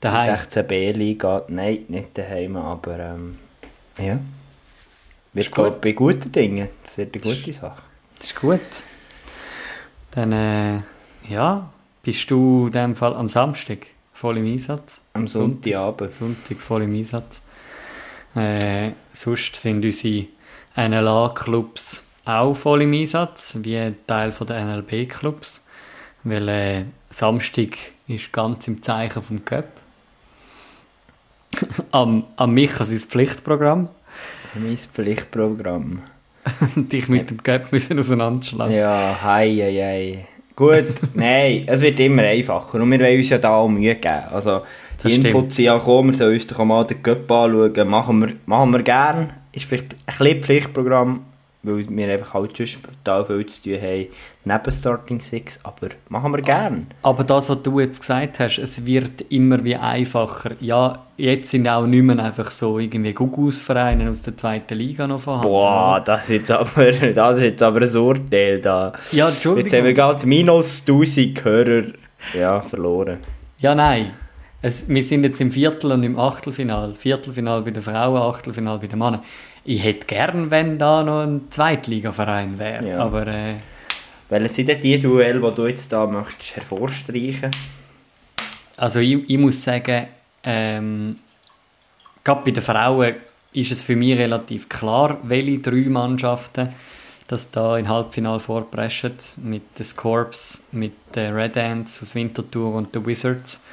[0.01, 0.35] Daheim?
[0.37, 1.43] 16 B-Liga.
[1.47, 3.37] Nein, nicht daheim, aber ähm,
[3.97, 4.19] ja.
[5.33, 5.81] Wird gut.
[5.81, 6.69] bei guten Dingen.
[6.83, 7.81] Das wird eine gute Sache.
[8.17, 8.59] Das ist gut.
[10.11, 10.81] Dann, äh,
[11.29, 11.69] ja,
[12.03, 15.01] bist du in dem Fall am Samstag voll im Einsatz?
[15.13, 16.11] Am Sonntagabend.
[16.11, 17.43] Sonntag voll im Einsatz.
[18.35, 20.27] Äh, sonst sind unsere
[20.75, 25.63] NLA-Clubs auch voll im Einsatz, wie ein Teil der NLB-Clubs.
[26.23, 27.77] Weil äh, Samstag
[28.07, 29.65] ist ganz im Zeichen vom Cup
[31.91, 33.89] am, am Micha sein Pflichtprogramm.
[34.55, 36.01] Mein Pflichtprogramm.
[36.75, 38.73] Dich mit dem Gap müssen auseinanderschlagen.
[38.73, 40.27] Ja, hei, hei, hei.
[40.55, 44.23] Gut, nein, es wird immer einfacher und wir wollen uns ja da auch Mühe geben.
[44.31, 44.61] Also,
[45.03, 47.87] die Inputs sind ja gekommen, wir sollen uns doch mal den Cup anschauen.
[47.87, 49.29] Machen wir, machen wir gern.
[49.51, 51.21] Ist vielleicht ein bisschen Pflichtprogramm,
[51.67, 54.07] weil wir einfach halt schon total viel zu tun haben
[54.47, 56.87] neben Starting Six, aber machen wir gern.
[57.03, 60.51] Aber das, was du jetzt gesagt hast, es wird immer wie einfacher.
[60.59, 65.19] Ja, jetzt sind auch nicht mehr einfach so irgendwie Gugus-Vereine aus der zweiten Liga noch
[65.19, 65.49] vorhanden.
[65.49, 68.93] Boah, das ist jetzt aber, das ist jetzt aber ein Urteil da.
[69.11, 69.65] Ja, Entschuldigung.
[69.65, 71.83] Jetzt haben wir gerade minus 1000 Hörer
[72.33, 73.17] ja, verloren.
[73.61, 74.11] Ja, nein.
[74.59, 76.95] Es, wir sind jetzt im Viertel- und im Achtelfinal.
[76.95, 79.21] Viertelfinal bei den Frauen, Achtelfinal bei den Männern
[79.67, 82.87] ich hätte gern, wenn da noch ein Zweitligaverein wäre.
[82.87, 82.99] Ja.
[82.99, 83.55] Aber, äh,
[84.29, 87.51] Welche sind denn die Duell, die du jetzt da möchtest hervorstreichen?
[88.77, 90.07] Also ich, ich muss sagen,
[90.43, 91.17] ähm,
[92.23, 93.15] gerade bei den Frauen
[93.51, 96.69] ist es für mich relativ klar, welche drei Mannschaften
[97.27, 99.13] das da in Halbfinale vorpreschen.
[99.43, 103.65] Mit den Scorps, mit den Red Ants aus Winterthur und den Wizards.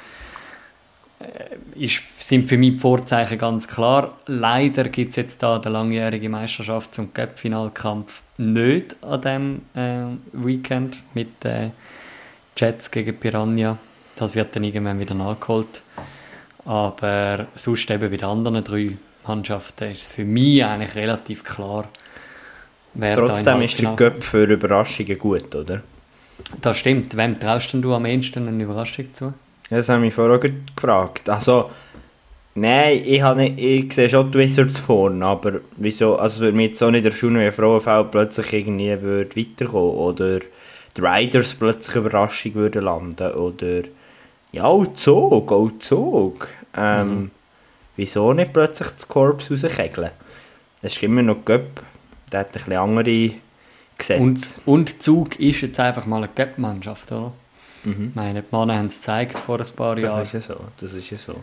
[1.19, 4.17] Äh, ist, sind für mich die Vorzeichen ganz klar.
[4.27, 11.01] Leider gibt es jetzt da den langjährigen Meisterschafts- und Cup-Finalkampf nicht an diesem äh, Weekend
[11.13, 11.69] mit äh,
[12.57, 13.77] Jets gegen Piranha.
[14.17, 15.83] Das wird dann irgendwann wieder nachgeholt.
[16.65, 18.97] Aber sonst eben bei den anderen drei
[19.27, 21.87] Mannschaften ist es für mich eigentlich relativ klar,
[22.93, 25.81] wer Trotzdem ist der Cup für Überraschungen gut, oder?
[26.61, 27.15] Das stimmt.
[27.15, 29.33] Wem traust du am ehesten eine Überraschung zu?
[29.69, 30.41] Das habe ich vorher auch
[30.75, 31.29] gefragt.
[31.29, 31.71] Also,
[32.53, 36.69] nein, ich, habe nicht, ich sehe schon die Wizards vorne, aber wieso, also würde mich
[36.69, 41.95] jetzt auch nicht der Schule, wenn Frauenfeld plötzlich irgendwie würde weiterkommen oder die Riders plötzlich
[41.95, 43.81] Überraschung würden landen oder
[44.51, 46.47] ja, auch Zug, auch Zug.
[46.75, 47.31] Ähm, mhm.
[47.97, 50.11] Wieso nicht plötzlich das Korps rauskegeln?
[50.81, 51.81] Das ist immer noch Göpp,
[52.31, 53.31] der hat ein bisschen andere
[53.97, 54.21] Gesetze.
[54.21, 57.33] Und, und Zug ist jetzt einfach mal eine Göpp-Mannschaft, oder?
[57.85, 58.07] Mhm.
[58.09, 60.19] Ich meine, die Männer haben es gezeigt vor ein paar Jahren.
[60.19, 61.35] Das ist ja so, das ist ja so.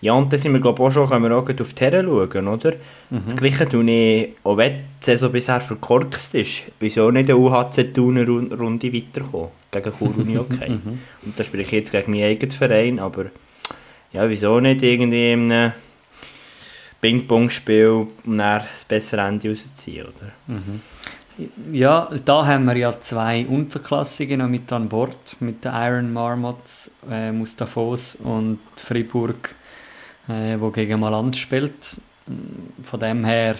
[0.00, 2.48] Ja, und dann sind wir glaube auch schon, können wir auch auf die Herren schauen,
[2.48, 2.72] oder?
[3.10, 3.22] Mhm.
[3.26, 7.92] Das Gleiche tue ich, auch wenn die Saison bisher verkorkst ist, wieso nicht eine UHC
[7.92, 9.48] tun eine Runde weiterkommen?
[9.70, 10.70] Gegen Chur okay.
[10.70, 10.98] mhm.
[11.22, 13.26] Und da spreche ich jetzt gegen meinen eigenen Verein, aber
[14.12, 15.72] ja, wieso nicht irgendwie in einem
[17.00, 20.32] Ping-Pong-Spiel um dann das bessere Ende rausziehen, oder?
[20.46, 20.80] Mhm.
[21.72, 26.90] Ja, da haben wir ja zwei Unterklassigen noch mit an Bord, mit den Iron Marmots,
[27.10, 29.54] äh, Mustafos und Fribourg
[30.28, 32.00] äh, wo gegen Maland spielt.
[32.82, 33.56] Von dem her,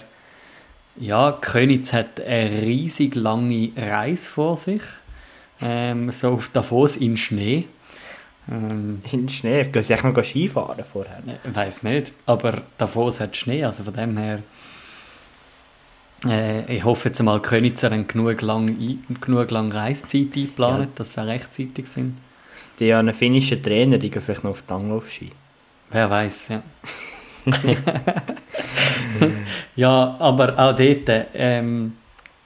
[0.95, 4.81] ja, Könitz hat eine riesig lange Reise vor sich.
[5.61, 7.67] Ähm, so auf Davos in Schnee.
[8.49, 9.63] Ähm, in Schnee?
[9.63, 11.21] Gehen Sie echt noch Skifahren vorher?
[11.43, 14.39] Ich weiß nicht, aber Davos hat Schnee, also von dem her
[16.25, 20.87] äh, ich hoffe jetzt mal, Könitzer haben genug lang, genug lang Reiszeit eingeplant, ja.
[20.95, 22.17] dass sie auch rechtzeitig sind.
[22.79, 25.31] Die haben einen finnischen Trainer, die gehen vielleicht noch auf die Langlaufski.
[25.91, 26.63] Wer weiß, ja.
[29.75, 31.93] ja, aber auch dort, ähm,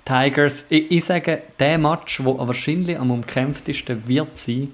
[0.04, 4.74] Tigers, ich, ich sage, der Match, der wahrscheinlich am umkämpftesten wird sein,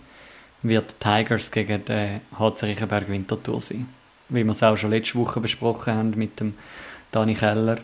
[0.62, 3.88] wird Tigers gegen den HC Riechenberg Winterthur sein.
[4.30, 6.54] Wie wir es auch schon letzte Woche besprochen haben mit dem
[7.12, 7.80] Dani Keller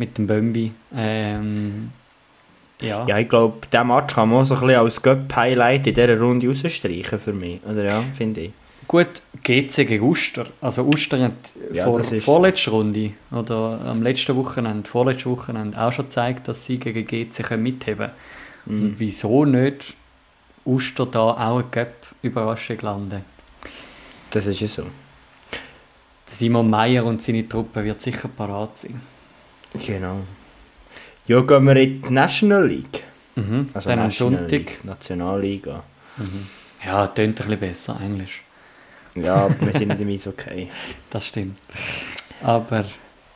[0.00, 0.72] mit dem Bömbi.
[0.96, 1.92] Ähm,
[2.80, 3.04] ja.
[3.06, 6.18] ja, ich glaube, diesen Match kann man auch so ein bisschen als Cup-Highlight in dieser
[6.18, 7.60] Runde rausstreichen für mich.
[7.64, 8.52] Oder ja, finde ich.
[8.88, 10.46] Gut, GC gegen Uster.
[10.60, 11.34] Also Uster hat
[11.72, 16.78] ja, vor vorletzter Runde oder am letzten Wochenende, vorletzten Wochenende auch schon gezeigt, dass sie
[16.78, 18.10] gegen GC können mitheben
[18.64, 18.82] können.
[18.82, 18.94] Mhm.
[18.98, 19.94] wieso nicht
[20.64, 23.24] Uster da auch eine Cup-Überraschung landen?
[24.30, 24.86] Das ist ja so.
[26.26, 29.00] Simon Meyer und seine Truppe wird sicher parat sein.
[29.74, 30.20] Genau.
[31.26, 33.04] Ja, gehen wir in die National League.
[33.36, 33.68] Mhm.
[33.72, 34.50] Also Dann am Sonntag.
[34.50, 35.82] League, Nationalliga.
[36.16, 36.46] Mhm.
[36.84, 38.42] Ja, tönt ein bisschen besser, Englisch.
[39.14, 40.68] Ja, wir sind nicht im okay.
[41.10, 41.58] Das stimmt.
[42.42, 42.84] Aber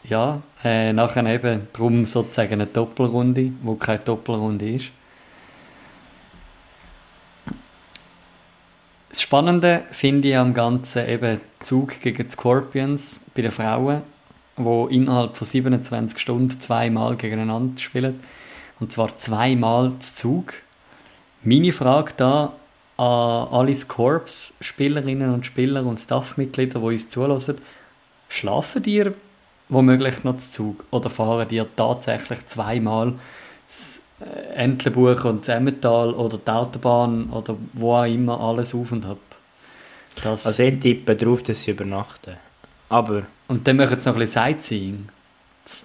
[0.04, 4.90] ja, äh, nachher eben darum sozusagen eine Doppelrunde, wo keine Doppelrunde ist.
[9.10, 14.02] Das Spannende finde ich am Ganzen eben Zug gegen die Scorpions bei den Frauen
[14.56, 18.20] wo innerhalb von 27 Stunden zweimal gegeneinander spielen.
[18.80, 20.54] Und zwar zweimal zu Zug.
[21.42, 22.52] Meine Frage da
[22.96, 27.58] an alle Corps Spielerinnen und Spieler und Staffmitglieder, die uns zulassen,
[28.28, 29.14] schlafen ihr
[29.68, 33.14] womöglich noch zu Zug oder fahren ihr tatsächlich zweimal
[33.66, 38.92] das äh, Entlebuch und das Emmental oder die Autobahn oder wo auch immer alles auf
[38.92, 39.18] und ab?
[40.22, 42.36] Das also ich tippe darauf, dass sie übernachten.
[42.88, 45.08] Aber und dann machen sie noch ein bisschen Sightseeing.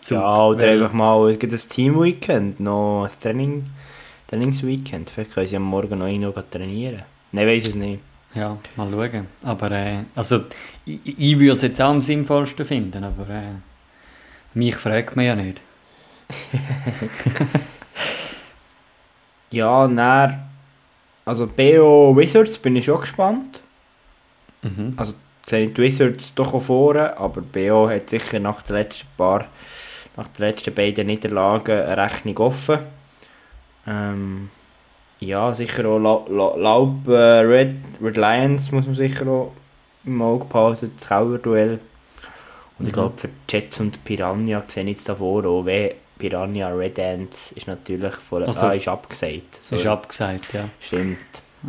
[0.09, 0.83] Ja, oder weil...
[0.83, 3.69] einfach mal ein Team-Weekend, noch ein Training,
[4.27, 5.09] Trainingsweekend.
[5.09, 7.03] Vielleicht können sie am Morgen noch irgendwo trainieren.
[7.31, 8.01] Nein, weiß es nicht.
[8.35, 9.27] Ja, mal schauen.
[9.43, 10.45] Aber äh, also,
[10.85, 13.53] ich, ich würde es jetzt auch am sinnvollsten finden, aber äh,
[14.53, 15.61] mich fragt man ja nicht.
[19.51, 20.39] ja, dann,
[21.25, 23.61] also BO Wizards bin ich schon gespannt.
[24.61, 24.93] Mhm.
[24.97, 25.13] Also
[25.49, 29.45] sehe die Wizards doch auch vorne, aber BO hat sicher nach den letzten paar,
[30.15, 32.79] nach den letzten beiden Niederlagen eine Rechnung offen.
[33.87, 34.49] Ähm,
[35.19, 39.51] ja, sicher auch La La Laub äh, Red, Red Lions muss man sicher auch
[40.05, 41.79] im Auge behalten, das Kauerduell.
[42.77, 42.87] Und mhm.
[42.87, 47.51] ich glaube, für Jets und Piranha sehe ich jetzt davor auch, wie Piranha Red Ants
[47.53, 49.59] ist natürlich vor, also, ah, ist abgesagt.
[49.61, 50.69] So, ist abgesagt, ja.
[50.79, 51.17] Stimmt.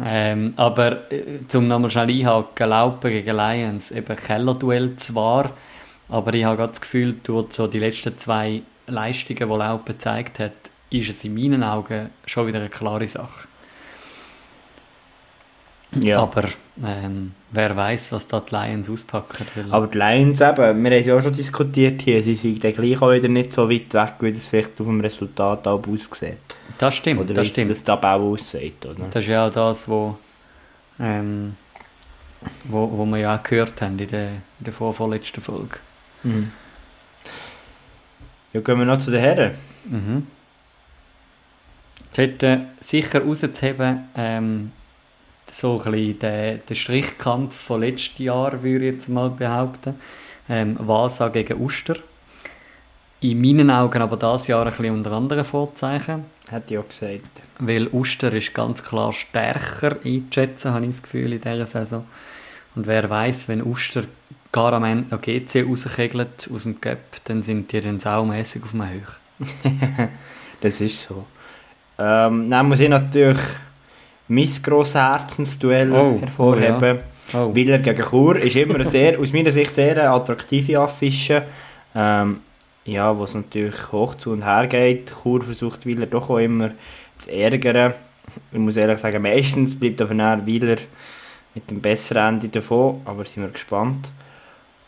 [0.04, 5.50] Ähm, aber äh, zum nochmal schnell einhaken, Laupen gegen Lions, eben Kellerduell zwar,
[6.08, 10.52] aber ich habe das Gefühl, durch so die letzten zwei Leistungen, die Laupen gezeigt hat,
[10.90, 13.48] ist es in meinen Augen schon wieder eine klare Sache.
[15.98, 16.20] Ja.
[16.20, 16.44] Aber
[16.84, 19.46] ähm, wer weiß, was da die Lions auspacken.
[19.54, 19.66] Will.
[19.70, 22.72] Aber die Lions eben, wir haben es ja auch schon diskutiert hier, sie sind dann
[22.72, 26.49] gleich auch wieder nicht so weit weg, wie das vielleicht auf dem Resultat auch aussieht.
[26.80, 27.72] Das stimmt, oder das stimmt.
[27.72, 29.04] das Tabelle aussieht, oder?
[29.10, 30.16] Das ist ja auch das, wo,
[30.98, 31.54] ähm,
[32.64, 35.76] wo, wo wir ja auch gehört haben in der, in der vorvorletzten Folge.
[36.22, 36.50] Mhm.
[38.54, 39.54] Ja, gehen wir noch zu den Herren.
[39.84, 40.26] Mhm.
[42.14, 44.72] Dort äh, sicher rauszuheben, ähm,
[45.52, 49.96] so ein bisschen der, der Strichkampf von letzten Jahr, würde ich jetzt mal behaupten.
[50.48, 51.96] Ähm, Vasa gegen Uster.
[53.22, 56.24] In meinen Augen aber das Jahr ein bisschen unter anderen Vorzeichen.
[56.46, 57.42] Ich auch gesagt.
[57.58, 62.06] Weil Uster ist ganz klar stärker einzuschätzen, habe ich das Gefühl, in dieser Saison.
[62.74, 64.04] Und wer weiß, wenn Uster
[64.52, 68.70] gar am Ende noch GC rauskegelt aus dem Cup, dann sind die dann saumässig auf
[68.70, 69.18] dem Höch.
[70.60, 71.26] das ist so.
[71.98, 73.38] Ähm, dann muss ich natürlich
[74.28, 77.00] mein grosses Herzensduell oh, hervorheben.
[77.34, 77.44] Oh, ja.
[77.44, 77.54] oh.
[77.54, 81.42] Willer gegen Chur ist immer sehr, aus meiner Sicht sehr attraktive Affische.
[81.94, 82.40] Ähm,
[82.90, 85.12] ja, wo es natürlich hoch zu und her geht.
[85.22, 86.72] Chur versucht Wieler doch auch immer
[87.18, 87.94] zu ärgern.
[88.52, 90.76] Ich muss ehrlich sagen, meistens bleibt aber nachher Wieler
[91.54, 94.08] mit dem besseren Ende davon, aber sind wir gespannt.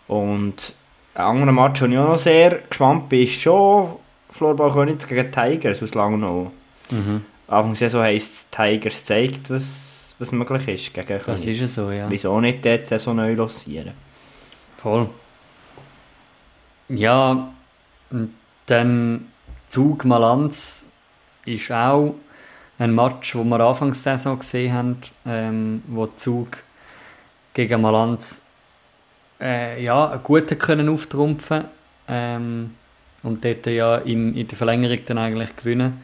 [0.08, 0.74] Und
[1.14, 3.96] ein anderer Match, den ich auch noch sehr gespannt bin, ist schon
[4.30, 6.50] Florball Königs gegen Tigers aus Langnau.
[6.90, 7.24] Mhm.
[7.48, 12.06] Anfang Saison heisst Tigers zeigt, was, was möglich ist gegen Das ist so, ja.
[12.08, 13.92] Wieso nicht dort Saison neu lancieren?
[14.76, 15.08] Voll.
[16.88, 17.52] Ja,
[18.12, 18.34] und
[18.66, 19.26] dann
[19.68, 20.86] Zug Malanz
[21.44, 22.14] ist auch
[22.78, 26.58] ein Match, wo wir Anfangs der Saison gesehen haben, ähm, wo Zug
[27.54, 28.38] gegen Malanz
[29.40, 31.64] äh, ja, gut können auftrumpfen
[32.08, 32.74] ähm,
[33.22, 36.00] und dort ja in, in der Verlängerung dann eigentlich gewinnen.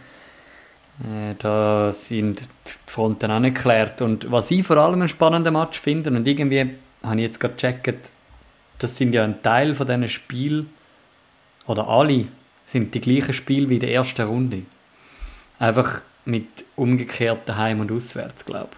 [1.00, 4.02] Äh, da sind die Fronten auch nicht geklärt.
[4.02, 7.54] Und was ich vor allem einen spannenden Match finde, und irgendwie habe ich jetzt gerade
[7.54, 8.12] gecheckt,
[8.78, 10.66] das sind ja ein Teil von diesen Spiel
[11.68, 12.26] oder alle
[12.66, 14.62] sind die gleichen Spiele wie in der ersten Runde.
[15.58, 16.46] Einfach mit
[16.76, 18.70] umgekehrten Heim- und Auswärts, glaube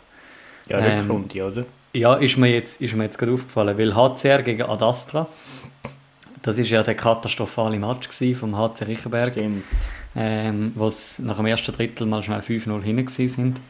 [0.66, 0.70] ich.
[0.70, 1.64] Ja, Rückrunde, ähm, oder?
[1.92, 5.26] Ja, ist mir jetzt, ist mir jetzt gerade aufgefallen, weil HCR gegen Adastra,
[6.42, 9.36] das ist ja der katastrophale Match vom HC Riechenberg,
[10.16, 13.60] ähm, wo es nach dem ersten Drittel mal schnell 5-0 hinten sind.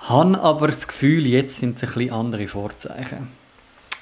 [0.00, 3.28] Habe aber das Gefühl, jetzt sind es ein bisschen andere Vorzeichen.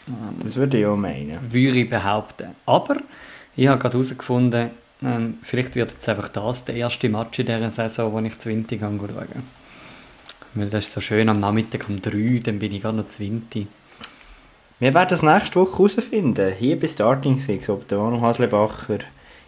[0.09, 1.39] Ähm, das würde ich auch meinen.
[1.53, 2.49] Würde ich behaupten.
[2.67, 2.97] Aber
[3.59, 4.71] ich habe gerade herausgefunden,
[5.03, 8.81] ähm, vielleicht wird jetzt einfach das der erste Match in dieser Saison, wo ich 20
[8.81, 9.27] schaue.
[10.55, 13.67] Weil das ist so schön am Nachmittag um 3, dann bin ich gerade noch 20.
[14.79, 16.53] Wir werden das nächste Woche herausfinden.
[16.57, 19.01] Hier bei Starting Six, ob der Manu Haslebacher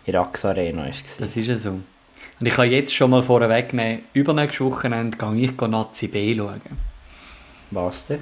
[0.05, 1.21] in der AXA Arena ist.
[1.21, 1.71] Das ist ja so.
[1.71, 6.61] Und ich kann jetzt schon mal vorwegnehmen, übernächste Wochenende gehe ich Nazi B schauen.
[7.71, 8.21] Was denn?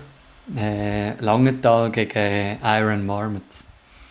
[0.54, 3.64] Äh, Langenthal gegen Iron Marmots.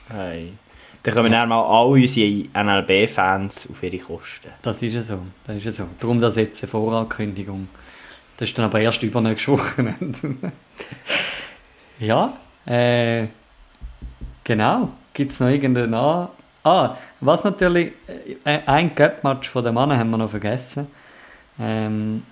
[0.09, 0.53] Hey.
[1.03, 1.45] Dann kommen ja.
[1.45, 4.49] mal alle unsere NLB-Fans auf ihre Kosten.
[4.61, 5.19] Das ist ja so.
[5.45, 5.87] Das ist ja so.
[5.99, 7.69] Darum das jetzt eine Vorankündigung.
[8.37, 10.35] Das ist dann aber erst übernächste Wochenende.
[11.99, 12.33] ja,
[12.65, 13.27] äh,
[14.43, 14.89] genau.
[15.13, 16.27] Gibt es noch irgendeinen an?
[16.63, 17.93] Ah, was natürlich,
[18.43, 20.87] äh, ein Cup-Match von den Mannen haben wir noch vergessen.
[21.59, 22.23] Ähm,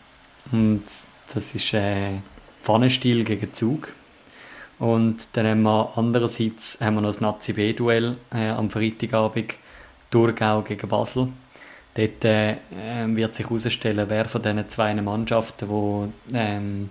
[0.52, 0.84] und
[1.34, 2.18] das ist äh,
[2.62, 3.94] Pfannenstiel gegen Zug.
[4.80, 9.56] Und dann haben wir andererseits haben wir noch das Nazi-B-Duell äh, am Freitagabend
[10.12, 11.30] Thurgau gegen Basel.
[11.94, 12.58] Dort äh,
[13.08, 16.90] wird sich herausstellen, wer von diesen zwei Mannschaften, die ähm,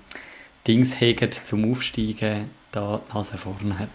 [0.67, 3.91] Dings hegen zum Aufsteigen, da Nase vorne hat.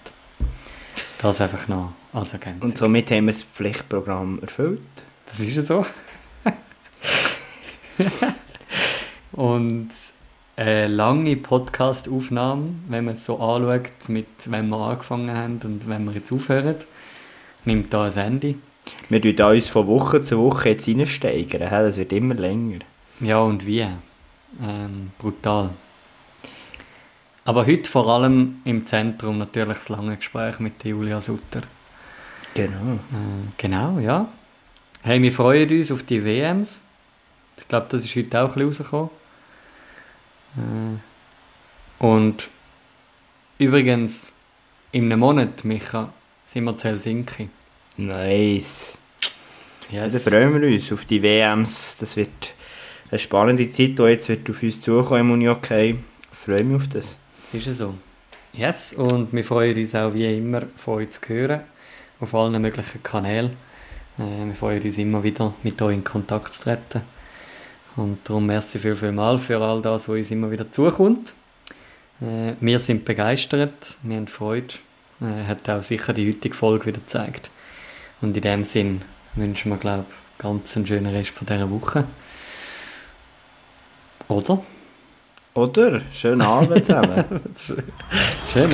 [1.17, 2.69] Das einfach noch als Ergänzung.
[2.69, 4.79] Und somit haben wir das Pflichtprogramm erfüllt.
[5.25, 5.85] Das ist ja so.
[9.31, 9.89] Und
[10.59, 16.03] eine lange Podcast-Aufnahme, wenn man es so anschaut, mit wenn wir angefangen haben und wenn
[16.03, 16.75] wir jetzt aufhören,
[17.63, 18.55] nimmt da ein Ende.
[19.07, 21.61] Wir tun uns von Woche zu Woche jetzt reinsteigern.
[21.61, 22.79] Das wird immer länger.
[23.21, 23.87] Ja, und wie?
[24.61, 25.69] Ähm, brutal.
[27.45, 31.61] Aber heute vor allem im Zentrum natürlich das lange Gespräch mit Julia Sutter.
[32.53, 32.95] Genau.
[32.95, 34.27] Äh, genau, ja.
[35.03, 36.81] Hey, wir freuen uns auf die WMs.
[37.57, 39.18] Ich glaube, das ist heute auch ein bisschen rausgekommen.
[41.99, 42.49] Und
[43.57, 44.33] übrigens,
[44.91, 46.11] in einem Monat, Micha,
[46.45, 47.49] sind wir zu Helsinki.
[47.97, 48.97] Nice.
[49.91, 50.11] Yes.
[50.11, 51.97] Dann freuen wir uns auf die WMs.
[51.99, 52.53] Das wird
[53.11, 55.97] eine spannende Zeit, die jetzt wird auf uns zukommen im Uni-Okay.
[56.31, 57.17] Ich freue mich auf das.
[57.45, 57.95] Das ist ja so.
[58.53, 61.61] Yes, und wir freuen uns auch wie immer von euch zu hören,
[62.19, 63.51] auf allen möglichen Kanälen.
[64.17, 67.01] Äh, wir freuen uns immer wieder, mit euch in Kontakt zu treten.
[67.99, 71.33] Und darum merci viel, viel mal für all das, was uns immer wieder zukommt.
[72.21, 74.75] Äh, wir sind begeistert, wir haben Freude.
[75.19, 77.51] Äh, hat auch sicher die heutige Folge wieder gezeigt.
[78.21, 79.01] Und in dem Sinn
[79.35, 82.05] wünschen wir, glaube ich, ganz einen schönen Rest von dieser Woche.
[84.29, 84.63] Oder?
[85.55, 86.01] Oder?
[86.13, 87.25] Schönen Abend zusammen.
[88.53, 88.69] Schön.